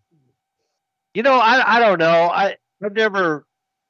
you 1.13 1.23
know, 1.23 1.39
I 1.39 1.77
I 1.77 1.79
don't 1.79 1.99
know, 1.99 2.29
I 2.29 2.57
I've 2.83 2.93
never 2.93 3.45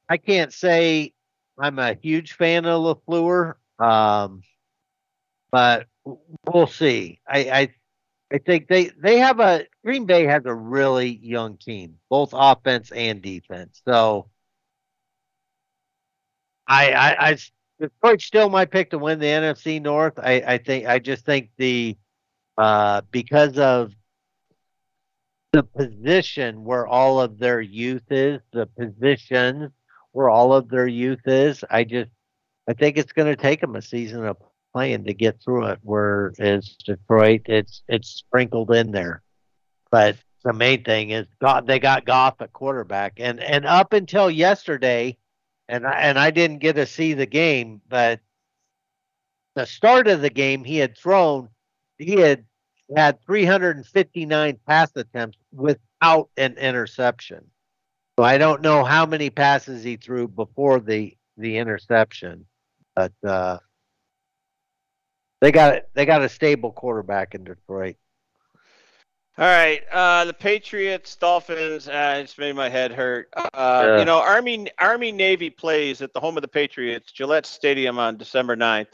I 0.10 0.18
can't 0.18 0.54
say 0.54 1.14
I'm 1.60 1.80
a 1.80 1.94
huge 1.96 2.34
fan 2.34 2.66
of 2.66 2.82
Lafleur, 2.82 3.56
um, 3.80 4.44
but 5.52 5.88
we'll 6.46 6.68
see. 6.68 7.20
I, 7.28 7.40
I 7.52 7.74
I 8.34 8.38
think 8.40 8.68
they 8.68 8.88
they 8.88 9.20
have 9.20 9.40
a 9.40 9.66
Green 9.84 10.06
Bay 10.06 10.26
has 10.26 10.44
a 10.46 10.54
really 10.54 11.10
young 11.10 11.58
team, 11.58 12.00
both 12.10 12.32
offense 12.34 12.92
and 12.92 13.22
defense. 13.22 13.82
So 13.88 14.30
I 16.68 16.92
I, 16.92 17.30
I 17.32 17.38
Detroit's 17.80 18.26
still 18.26 18.50
my 18.50 18.66
pick 18.66 18.90
to 18.92 18.98
win 18.98 19.20
the 19.20 19.26
NFC 19.26 19.82
North. 19.82 20.18
I, 20.18 20.44
I 20.46 20.58
think 20.58 20.88
I 20.88 21.00
just 21.00 21.26
think 21.26 21.50
the 21.58 21.96
uh, 22.58 23.02
because 23.12 23.58
of 23.58 23.94
the 25.54 25.64
position 25.64 26.64
where 26.64 26.88
all 26.88 27.20
of 27.20 27.38
their 27.38 27.62
youth 27.62 28.04
is, 28.10 28.42
the 28.52 28.66
positions 28.66 29.72
where 30.12 30.30
all 30.30 30.54
of 30.54 30.70
their 30.70 30.88
youth 30.88 31.22
is. 31.26 31.64
I 31.70 31.84
just 31.84 32.10
I 32.68 32.74
think 32.74 32.98
it's 32.98 33.14
going 33.14 33.28
to 33.28 33.42
take 33.42 33.62
them 33.62 33.76
a 33.76 33.82
season 33.82 34.26
of 34.26 34.38
playing 34.74 35.06
to 35.06 35.14
get 35.14 35.42
through 35.44 35.68
it. 35.68 35.80
Where 35.84 36.34
it's 36.38 36.76
Detroit, 36.78 37.42
it's 37.46 37.84
it's 37.88 38.10
sprinkled 38.10 38.72
in 38.72 38.92
there, 38.92 39.22
but 39.92 40.18
the 40.44 40.54
main 40.54 40.84
thing 40.84 41.12
is 41.12 41.28
God. 41.42 41.68
They 41.68 41.80
got 41.80 42.06
Goff 42.06 42.42
at 42.42 42.54
quarterback, 42.54 43.14
and 43.18 43.40
and 43.40 43.66
up 43.66 43.94
until 43.94 44.30
yesterday, 44.30 45.18
and 45.70 45.86
I, 45.86 46.00
and 46.00 46.18
I 46.20 46.32
didn't 46.32 46.60
get 46.60 46.74
to 46.74 46.86
see 46.86 47.14
the 47.14 47.26
game, 47.26 47.82
but 47.88 48.20
the 49.56 49.66
start 49.66 50.08
of 50.08 50.22
the 50.22 50.30
game 50.30 50.64
he 50.64 50.78
had 50.78 50.98
thrown, 50.98 51.50
he 51.98 52.20
had 52.20 52.46
had 52.96 53.22
359 53.26 54.60
pass 54.66 54.92
attempts 54.96 55.38
without 55.52 56.30
an 56.38 56.58
interception. 56.58 57.46
So 58.18 58.24
I 58.24 58.38
don't 58.38 58.62
know 58.62 58.84
how 58.84 59.06
many 59.06 59.30
passes 59.30 59.84
he 59.84 59.98
threw 59.98 60.28
before 60.28 60.80
the 60.80 61.16
the 61.38 61.58
interception, 61.58 62.48
but 62.96 63.14
uh, 63.24 63.60
they 65.40 65.52
got 65.52 65.84
they 65.94 66.06
got 66.06 66.24
a 66.24 66.30
stable 66.30 66.72
quarterback 66.72 67.36
in 67.36 67.44
Detroit. 67.44 67.98
All 69.40 69.46
right, 69.46 69.84
uh, 69.92 70.26
the 70.26 70.34
Patriots, 70.34 71.16
Dolphins. 71.16 71.88
Uh, 71.88 72.22
it's 72.24 72.40
made 72.40 72.56
my 72.56 72.70
head 72.70 72.92
hurt. 72.92 73.30
Uh, 73.36 73.50
yeah. 73.54 74.00
You 74.00 74.06
know, 74.06 74.20
Army 74.20 74.68
Army 74.80 75.12
Navy 75.12 75.52
plays 75.52 76.02
at 76.02 76.12
the 76.12 76.20
home 76.20 76.38
of 76.38 76.42
the 76.42 76.48
Patriots, 76.48 77.12
Gillette 77.12 77.46
Stadium, 77.46 78.00
on 78.00 78.18
December 78.18 78.56
9th. 78.56 78.88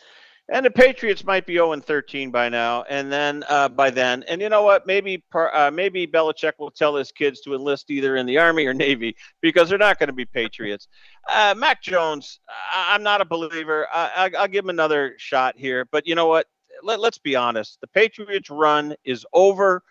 And 0.49 0.65
the 0.65 0.71
Patriots 0.71 1.23
might 1.23 1.45
be 1.45 1.53
0 1.53 1.79
13 1.79 2.29
by 2.29 2.49
now, 2.49 2.83
and 2.89 3.09
then 3.09 3.45
uh, 3.47 3.69
by 3.69 3.89
then, 3.89 4.23
and 4.23 4.41
you 4.41 4.49
know 4.49 4.63
what? 4.63 4.85
Maybe 4.85 5.23
uh, 5.33 5.71
maybe 5.73 6.05
Belichick 6.05 6.53
will 6.59 6.71
tell 6.71 6.97
his 6.97 7.13
kids 7.13 7.39
to 7.41 7.55
enlist 7.55 7.89
either 7.89 8.17
in 8.17 8.25
the 8.25 8.37
Army 8.37 8.65
or 8.65 8.73
Navy 8.73 9.15
because 9.41 9.69
they're 9.69 9.77
not 9.77 9.97
going 9.97 10.07
to 10.07 10.13
be 10.13 10.25
Patriots. 10.25 10.89
Uh, 11.33 11.55
Mac 11.57 11.81
Jones, 11.81 12.41
I- 12.73 12.95
am 12.95 13.03
not 13.03 13.21
a 13.21 13.25
believer. 13.25 13.87
I- 13.93 14.29
I- 14.35 14.41
will 14.41 14.47
give 14.49 14.65
him 14.65 14.69
another 14.69 15.15
shot 15.17 15.57
here, 15.57 15.87
but 15.89 16.05
you 16.05 16.15
know 16.15 16.27
what? 16.27 16.47
Let- 16.81 16.99
let's 16.99 17.17
be 17.17 17.37
honest. 17.37 17.79
The 17.79 17.87
Patriots' 17.87 18.49
run 18.49 18.95
is 19.05 19.25
over. 19.31 19.81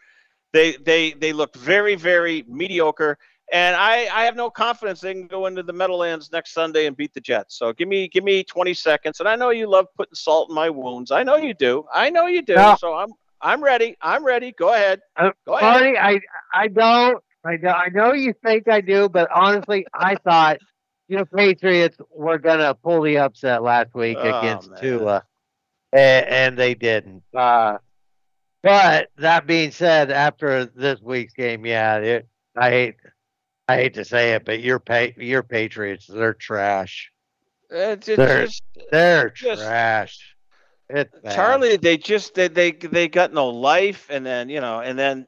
They 0.52 0.76
they 0.76 1.12
they 1.12 1.32
look 1.32 1.56
very 1.56 1.94
very 1.94 2.44
mediocre. 2.48 3.18
And 3.52 3.76
I, 3.76 4.08
I 4.10 4.24
have 4.24 4.34
no 4.34 4.48
confidence 4.48 5.02
they 5.02 5.12
can 5.12 5.26
go 5.26 5.44
into 5.44 5.62
the 5.62 5.74
Meadowlands 5.74 6.32
next 6.32 6.54
Sunday 6.54 6.86
and 6.86 6.96
beat 6.96 7.12
the 7.12 7.20
Jets. 7.20 7.58
So 7.58 7.74
give 7.74 7.86
me 7.86 8.08
give 8.08 8.24
me 8.24 8.42
20 8.44 8.72
seconds. 8.72 9.20
And 9.20 9.28
I 9.28 9.36
know 9.36 9.50
you 9.50 9.68
love 9.68 9.86
putting 9.94 10.14
salt 10.14 10.48
in 10.48 10.54
my 10.54 10.70
wounds. 10.70 11.10
I 11.10 11.22
know 11.22 11.36
you 11.36 11.52
do. 11.52 11.84
I 11.92 12.08
know 12.08 12.26
you 12.26 12.40
do. 12.40 12.54
No. 12.54 12.76
So 12.78 12.94
I'm 12.94 13.12
I'm 13.42 13.62
ready. 13.62 13.96
I'm 14.00 14.24
ready. 14.24 14.52
Go 14.52 14.72
ahead. 14.72 15.00
Uh, 15.16 15.32
go 15.46 15.54
ahead. 15.54 15.80
Marty, 15.82 15.98
I 15.98 16.20
I 16.54 16.68
don't. 16.68 17.22
I 17.44 17.56
know, 17.56 17.70
I 17.70 17.88
know 17.88 18.12
you 18.12 18.34
think 18.44 18.68
I 18.68 18.80
do, 18.80 19.08
but 19.08 19.28
honestly, 19.34 19.84
I 19.92 20.14
thought 20.14 20.58
you 21.08 21.16
know 21.16 21.24
Patriots 21.24 21.98
were 22.10 22.38
gonna 22.38 22.74
pull 22.74 23.02
the 23.02 23.18
upset 23.18 23.62
last 23.62 23.94
week 23.94 24.16
oh, 24.20 24.38
against 24.38 24.70
man. 24.70 24.80
Tua, 24.80 25.24
and, 25.92 26.26
and, 26.26 26.58
they 26.58 26.74
didn't. 26.74 27.24
Uh, 27.36 27.78
but 28.62 29.08
that 29.18 29.46
being 29.46 29.70
said, 29.70 30.10
after 30.10 30.66
this 30.66 31.00
week's 31.00 31.34
game, 31.34 31.66
yeah, 31.66 31.96
it, 31.96 32.28
I 32.56 32.70
hate 32.70 32.96
I 33.68 33.76
hate 33.76 33.94
to 33.94 34.04
say 34.04 34.32
it, 34.32 34.44
but 34.44 34.60
your 34.60 34.78
pa- 34.78 35.14
your 35.16 35.42
Patriots, 35.42 36.06
they're 36.06 36.34
trash. 36.34 37.10
It's, 37.70 38.08
it's 38.08 38.16
they're 38.16 38.44
just, 38.44 38.62
they're 38.90 39.30
just, 39.30 39.62
trash. 39.62 40.36
It's 40.88 41.14
Charlie, 41.34 41.76
they 41.76 41.96
just 41.96 42.34
they, 42.34 42.48
they 42.48 42.72
they 42.72 43.08
got 43.08 43.32
no 43.32 43.48
life, 43.48 44.08
and 44.10 44.26
then 44.26 44.48
you 44.48 44.60
know, 44.60 44.80
and 44.80 44.98
then 44.98 45.26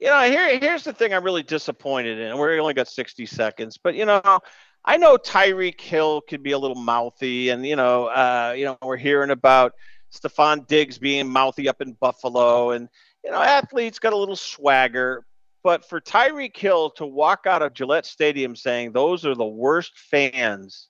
you 0.00 0.08
know, 0.08 0.22
here 0.22 0.58
here's 0.58 0.84
the 0.84 0.92
thing 0.92 1.14
I'm 1.14 1.24
really 1.24 1.42
disappointed 1.42 2.18
in. 2.18 2.36
We 2.38 2.58
only 2.58 2.74
got 2.74 2.88
60 2.88 3.26
seconds, 3.26 3.78
but 3.82 3.94
you 3.94 4.06
know, 4.06 4.40
I 4.84 4.96
know 4.96 5.16
Tyreek 5.16 5.80
Hill 5.80 6.22
could 6.22 6.42
be 6.42 6.52
a 6.52 6.58
little 6.58 6.82
mouthy, 6.82 7.50
and 7.50 7.64
you 7.64 7.76
know, 7.76 8.06
uh, 8.06 8.54
you 8.56 8.64
know, 8.64 8.78
we're 8.82 8.96
hearing 8.96 9.30
about 9.30 9.72
Stefon 10.12 10.66
Diggs 10.66 10.98
being 10.98 11.28
mouthy 11.28 11.68
up 11.68 11.80
in 11.80 11.92
Buffalo, 11.92 12.70
and 12.70 12.88
you 13.24 13.30
know, 13.30 13.42
athletes 13.42 13.98
got 13.98 14.12
a 14.12 14.16
little 14.16 14.36
swagger. 14.36 15.24
But 15.64 15.88
for 15.88 16.00
Tyreek 16.00 16.56
Hill 16.56 16.90
to 16.90 17.04
walk 17.04 17.46
out 17.46 17.62
of 17.62 17.74
Gillette 17.74 18.06
Stadium 18.06 18.54
saying 18.54 18.92
those 18.92 19.26
are 19.26 19.34
the 19.34 19.44
worst 19.44 19.98
fans 19.98 20.88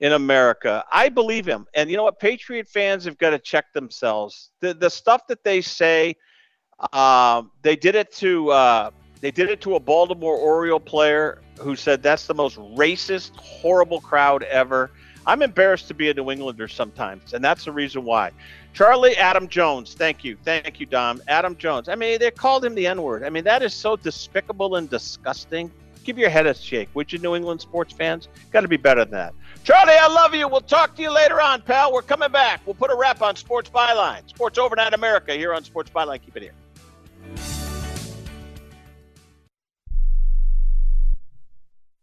in 0.00 0.12
America, 0.12 0.82
I 0.90 1.10
believe 1.10 1.46
him. 1.46 1.66
And 1.74 1.90
you 1.90 1.96
know 1.96 2.04
what? 2.04 2.18
Patriot 2.18 2.68
fans 2.68 3.04
have 3.04 3.18
got 3.18 3.30
to 3.30 3.38
check 3.38 3.66
themselves. 3.74 4.50
The 4.60 4.74
the 4.74 4.88
stuff 4.88 5.26
that 5.28 5.44
they 5.44 5.60
say, 5.60 6.16
um, 6.92 7.50
they 7.62 7.76
did 7.76 7.94
it 7.94 8.10
to 8.14 8.50
uh, 8.50 8.90
they 9.20 9.30
did 9.30 9.50
it 9.50 9.60
to 9.62 9.76
a 9.76 9.80
Baltimore 9.80 10.36
Oriole 10.36 10.80
player 10.80 11.42
who 11.60 11.76
said 11.76 12.02
that's 12.02 12.26
the 12.26 12.34
most 12.34 12.56
racist, 12.56 13.36
horrible 13.36 14.00
crowd 14.00 14.42
ever. 14.44 14.90
I'm 15.26 15.42
embarrassed 15.42 15.88
to 15.88 15.94
be 15.94 16.10
a 16.10 16.14
New 16.14 16.30
Englander 16.30 16.68
sometimes, 16.68 17.34
and 17.34 17.44
that's 17.44 17.64
the 17.64 17.72
reason 17.72 18.04
why. 18.04 18.30
Charlie 18.72 19.16
Adam 19.16 19.48
Jones, 19.48 19.94
thank 19.94 20.24
you, 20.24 20.36
thank 20.44 20.80
you, 20.80 20.86
Dom. 20.86 21.22
Adam 21.28 21.56
Jones. 21.56 21.88
I 21.88 21.94
mean, 21.94 22.18
they 22.18 22.30
called 22.30 22.64
him 22.64 22.74
the 22.74 22.86
N 22.86 23.02
word. 23.02 23.24
I 23.24 23.30
mean, 23.30 23.44
that 23.44 23.62
is 23.62 23.74
so 23.74 23.96
despicable 23.96 24.76
and 24.76 24.88
disgusting. 24.88 25.70
Give 26.04 26.18
your 26.18 26.30
head 26.30 26.46
a 26.46 26.54
shake, 26.54 26.88
would 26.94 27.12
you, 27.12 27.18
New 27.18 27.34
England 27.34 27.60
sports 27.60 27.92
fans? 27.92 28.28
Got 28.50 28.62
to 28.62 28.68
be 28.68 28.78
better 28.78 29.04
than 29.04 29.12
that. 29.12 29.34
Charlie, 29.64 29.92
I 29.92 30.08
love 30.08 30.34
you. 30.34 30.48
We'll 30.48 30.62
talk 30.62 30.96
to 30.96 31.02
you 31.02 31.12
later 31.12 31.40
on, 31.40 31.60
pal. 31.60 31.92
We're 31.92 32.02
coming 32.02 32.32
back. 32.32 32.62
We'll 32.64 32.74
put 32.74 32.90
a 32.90 32.96
wrap 32.96 33.20
on 33.20 33.36
Sports 33.36 33.68
Byline, 33.68 34.26
Sports 34.28 34.56
Overnight 34.56 34.94
America 34.94 35.34
here 35.34 35.52
on 35.52 35.62
Sports 35.64 35.90
Byline. 35.90 36.22
Keep 36.22 36.38
it 36.38 36.42
here. 36.44 36.54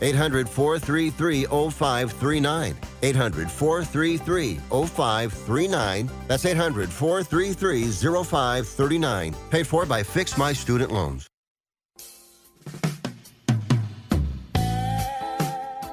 800 0.00 0.48
433 0.48 1.44
0539. 1.44 2.76
800 3.02 3.50
433 3.50 4.54
0539. 4.70 6.10
That's 6.26 6.44
800 6.44 6.88
433 6.88 7.90
0539. 8.24 9.34
Paid 9.50 9.66
for 9.66 9.86
by 9.86 10.02
Fix 10.02 10.38
My 10.38 10.52
Student 10.52 10.92
Loans. 10.92 11.26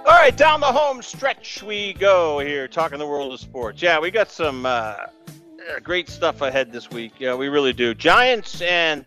All 0.07 0.13
right, 0.21 0.37
down 0.37 0.59
the 0.59 0.67
home 0.67 1.01
stretch 1.01 1.63
we 1.63 1.93
go 1.93 2.39
here, 2.39 2.67
talking 2.67 2.99
the 2.99 3.07
world 3.07 3.33
of 3.33 3.39
sports. 3.39 3.81
Yeah, 3.81 3.99
we 3.99 4.11
got 4.11 4.29
some 4.29 4.65
uh, 4.65 4.95
great 5.83 6.09
stuff 6.09 6.41
ahead 6.41 6.71
this 6.71 6.91
week. 6.91 7.13
Yeah, 7.17 7.33
we 7.35 7.47
really 7.47 7.73
do. 7.73 7.93
Giants 7.95 8.61
and 8.61 9.05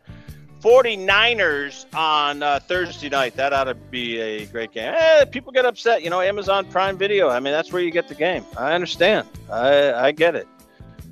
49ers 0.60 1.86
on 1.94 2.42
uh, 2.42 2.58
Thursday 2.60 3.08
night. 3.08 3.34
That 3.36 3.52
ought 3.52 3.64
to 3.64 3.74
be 3.74 4.18
a 4.18 4.46
great 4.46 4.72
game. 4.72 4.92
Eh, 4.96 5.24
people 5.26 5.52
get 5.52 5.64
upset. 5.64 6.02
You 6.02 6.10
know, 6.10 6.20
Amazon 6.20 6.66
Prime 6.66 6.98
Video. 6.98 7.28
I 7.28 7.40
mean, 7.40 7.52
that's 7.52 7.72
where 7.72 7.82
you 7.82 7.90
get 7.90 8.08
the 8.08 8.14
game. 8.14 8.44
I 8.56 8.74
understand. 8.74 9.28
I, 9.50 9.92
I 9.92 10.12
get 10.12 10.34
it. 10.34 10.48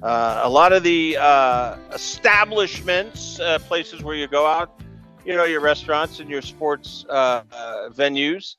Uh, 0.03 0.42
a 0.44 0.49
lot 0.49 0.72
of 0.72 0.82
the 0.82 1.16
uh, 1.18 1.76
establishments, 1.92 3.40
uh, 3.40 3.59
places 3.61 4.03
where 4.03 4.14
you 4.14 4.26
go 4.26 4.47
out, 4.47 4.80
you 5.24 5.34
know, 5.34 5.44
your 5.44 5.61
restaurants 5.61 6.20
and 6.20 6.28
your 6.28 6.42
sports 6.42 7.07
uh, 7.09 7.42
uh, 7.53 7.88
venues. 7.90 8.57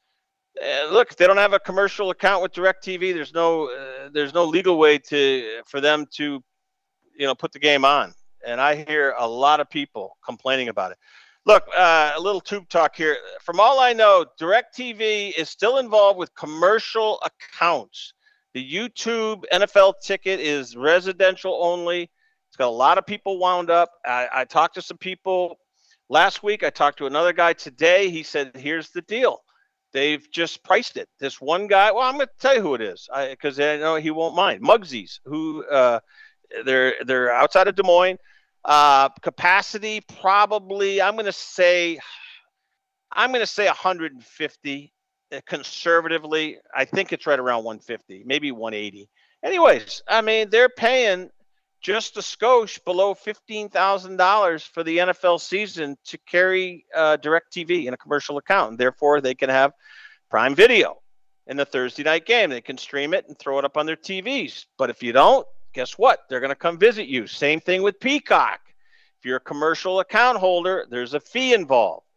look, 0.89 1.15
they 1.15 1.27
don't 1.27 1.38
have 1.38 1.53
a 1.53 1.59
commercial 1.59 2.09
account 2.09 2.41
with 2.41 2.53
DirecTV. 2.53 3.13
There's 3.13 3.33
no, 3.33 3.69
there's 4.11 4.33
no 4.33 4.45
legal 4.45 4.79
way 4.79 4.97
to 4.97 5.61
for 5.67 5.79
them 5.79 6.05
to, 6.13 6.43
you 7.15 7.25
know, 7.27 7.35
put 7.35 7.51
the 7.51 7.59
game 7.59 7.85
on 7.85 8.13
and 8.47 8.61
I 8.61 8.83
hear 8.87 9.13
a 9.19 9.27
lot 9.27 9.59
of 9.59 9.69
people 9.69 10.17
complaining 10.25 10.69
about 10.69 10.91
it. 10.91 10.97
Look, 11.45 11.63
uh, 11.77 12.13
a 12.15 12.19
little 12.19 12.41
tube 12.41 12.67
talk 12.69 12.95
here. 12.95 13.17
From 13.41 13.59
all 13.59 13.79
I 13.79 13.93
know, 13.93 14.25
DirecTV 14.39 15.37
is 15.37 15.49
still 15.49 15.77
involved 15.77 16.17
with 16.17 16.33
commercial 16.35 17.21
accounts. 17.23 18.13
The 18.53 18.73
YouTube 18.73 19.43
NFL 19.51 19.95
ticket 20.01 20.39
is 20.39 20.75
residential 20.75 21.57
only. 21.61 22.09
It's 22.49 22.57
got 22.57 22.67
a 22.67 22.69
lot 22.69 22.97
of 22.97 23.05
people 23.05 23.37
wound 23.37 23.69
up. 23.69 23.91
I, 24.05 24.27
I 24.33 24.45
talked 24.45 24.75
to 24.75 24.81
some 24.81 24.97
people 24.97 25.57
last 26.09 26.43
week. 26.43 26.63
I 26.63 26.69
talked 26.69 26.97
to 26.99 27.05
another 27.05 27.33
guy 27.33 27.53
today. 27.53 28.09
He 28.09 28.23
said, 28.23 28.55
"Here's 28.55 28.89
the 28.89 29.01
deal." 29.03 29.41
They've 29.93 30.29
just 30.31 30.63
priced 30.63 30.97
it. 30.97 31.07
This 31.19 31.39
one 31.39 31.67
guy. 31.67 31.91
Well, 31.91 32.03
I'm 32.03 32.15
going 32.15 32.27
to 32.27 32.33
tell 32.39 32.55
you 32.55 32.61
who 32.61 32.75
it 32.75 32.81
is 32.81 33.07
because 33.29 33.59
I, 33.59 33.75
I, 33.75 33.77
know 33.77 33.95
he 33.95 34.11
won't 34.11 34.35
mind. 34.35 34.61
Muggsy's, 34.61 35.21
who 35.25 35.65
uh, 35.65 35.99
they're 36.65 36.95
they're 37.05 37.31
outside 37.31 37.67
of 37.67 37.75
Des 37.75 37.83
Moines. 37.83 38.17
Uh, 38.68 39.07
capacity 39.22 40.01
probably 40.20 41.01
I'm 41.01 41.13
going 41.13 41.26
to 41.26 41.32
say 41.32 41.97
I'm 43.13 43.32
going 43.32 43.41
to 43.41 43.47
say 43.47 43.65
150 43.65 44.93
uh, 45.32 45.39
conservatively. 45.47 46.57
I 46.76 46.84
think 46.84 47.13
it's 47.13 47.26
right 47.26 47.39
around 47.39 47.63
150, 47.63 48.24
maybe 48.26 48.51
180. 48.51 49.09
Anyways, 49.41 50.03
I 50.07 50.22
mean 50.22 50.49
they're 50.49 50.70
paying 50.70 51.30
just 51.80 52.18
a 52.18 52.22
skosh 52.22 52.84
below 52.84 53.13
$15,000 53.13 54.68
for 54.68 54.84
the 54.84 54.97
NFL 54.97 55.39
season 55.39 55.97
to 56.05 56.18
carry 56.30 56.86
uh, 56.93 57.18
DirecTV 57.22 57.86
in 57.86 57.93
a 57.93 57.97
commercial 57.97 58.38
account. 58.38 58.72
And 58.72 58.78
therefore, 58.78 59.22
they 59.22 59.36
can 59.36 59.49
have 59.49 59.74
Prime 60.30 60.55
Video 60.55 60.97
in 61.45 61.55
the 61.55 61.65
Thursday 61.65 62.03
night 62.03 62.26
game. 62.26 62.49
They 62.49 62.61
can 62.61 62.78
stream 62.78 63.13
it 63.13 63.26
and 63.28 63.38
throw 63.38 63.59
it 63.59 63.65
up 63.65 63.78
on 63.78 63.86
their 63.86 63.95
TVs. 63.95 64.65
But 64.78 64.89
if 64.89 65.01
you 65.01 65.13
don't, 65.13 65.47
guess 65.78 65.95
what? 65.95 66.23
They're 66.28 66.39
going 66.39 66.49
to 66.49 66.55
come 66.55 66.80
visit 66.80 67.05
you. 67.07 67.28
Same 67.28 67.59
thing 67.59 67.84
with 67.84 67.99
Peacock. 67.99 68.61
If 69.19 69.25
you're 69.25 69.38
a 69.38 69.39
commercial 69.39 69.99
account 69.99 70.39
holder, 70.39 70.88
there's 70.89 71.13
a 71.13 71.19
fee 71.19 71.53
involved. 71.53 72.07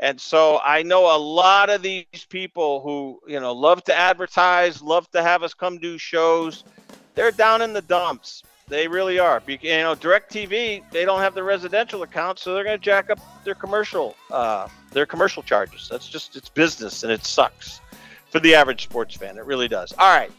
And 0.00 0.20
so 0.20 0.58
I 0.64 0.82
know 0.82 1.16
a 1.16 1.16
lot 1.16 1.70
of 1.70 1.82
these 1.82 2.26
people 2.28 2.80
who, 2.80 3.20
you 3.28 3.38
know, 3.38 3.52
love 3.52 3.84
to 3.84 3.94
advertise, 3.94 4.82
love 4.82 5.08
to 5.12 5.22
have 5.22 5.44
us 5.44 5.54
come 5.54 5.78
do 5.78 5.98
shows. 5.98 6.64
They're 7.14 7.30
down 7.30 7.62
in 7.62 7.72
the 7.72 7.80
dumps. 7.80 8.42
They 8.66 8.88
really 8.88 9.20
are. 9.20 9.40
You 9.46 9.56
know, 9.56 9.94
DirecTV, 9.94 10.90
they 10.90 11.04
don't 11.04 11.20
have 11.20 11.34
the 11.34 11.44
residential 11.44 12.02
account, 12.02 12.40
so 12.40 12.54
they're 12.54 12.64
going 12.64 12.76
to 12.76 12.84
jack 12.84 13.08
up 13.08 13.20
their 13.44 13.54
commercial, 13.54 14.16
uh, 14.32 14.66
their 14.90 15.06
commercial 15.06 15.44
charges. 15.44 15.88
That's 15.88 16.08
just 16.08 16.34
it's 16.34 16.48
business, 16.48 17.04
and 17.04 17.12
it 17.12 17.24
sucks 17.24 17.80
for 18.30 18.40
the 18.40 18.56
average 18.56 18.82
sports 18.82 19.14
fan. 19.14 19.38
It 19.38 19.44
really 19.44 19.68
does. 19.68 19.92
All 19.92 20.12
right, 20.12 20.32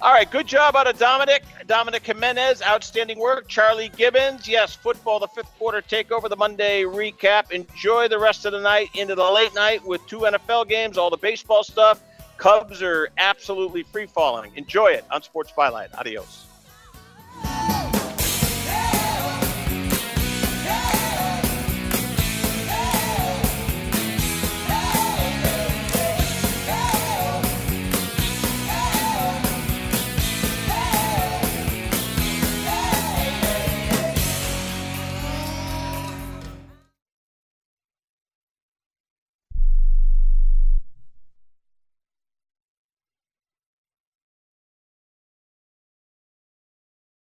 All 0.00 0.12
right, 0.12 0.30
good 0.30 0.46
job 0.46 0.76
out 0.76 0.86
of 0.86 0.96
Dominic. 0.96 1.42
Dominic 1.66 2.06
Jimenez, 2.06 2.62
outstanding 2.62 3.18
work. 3.18 3.48
Charlie 3.48 3.90
Gibbons, 3.96 4.46
yes, 4.46 4.76
football, 4.76 5.18
the 5.18 5.26
fifth 5.26 5.50
quarter 5.58 5.82
takeover, 5.82 6.28
the 6.28 6.36
Monday 6.36 6.84
recap. 6.84 7.50
Enjoy 7.50 8.06
the 8.06 8.18
rest 8.18 8.46
of 8.46 8.52
the 8.52 8.60
night 8.60 8.90
into 8.94 9.16
the 9.16 9.28
late 9.28 9.52
night 9.56 9.84
with 9.84 10.06
two 10.06 10.20
NFL 10.20 10.68
games, 10.68 10.98
all 10.98 11.10
the 11.10 11.16
baseball 11.16 11.64
stuff. 11.64 12.00
Cubs 12.36 12.80
are 12.80 13.08
absolutely 13.18 13.82
free 13.82 14.06
falling. 14.06 14.52
Enjoy 14.54 14.86
it 14.86 15.04
on 15.10 15.20
Sports 15.22 15.52
Byline. 15.56 15.92
Adios. 15.98 16.47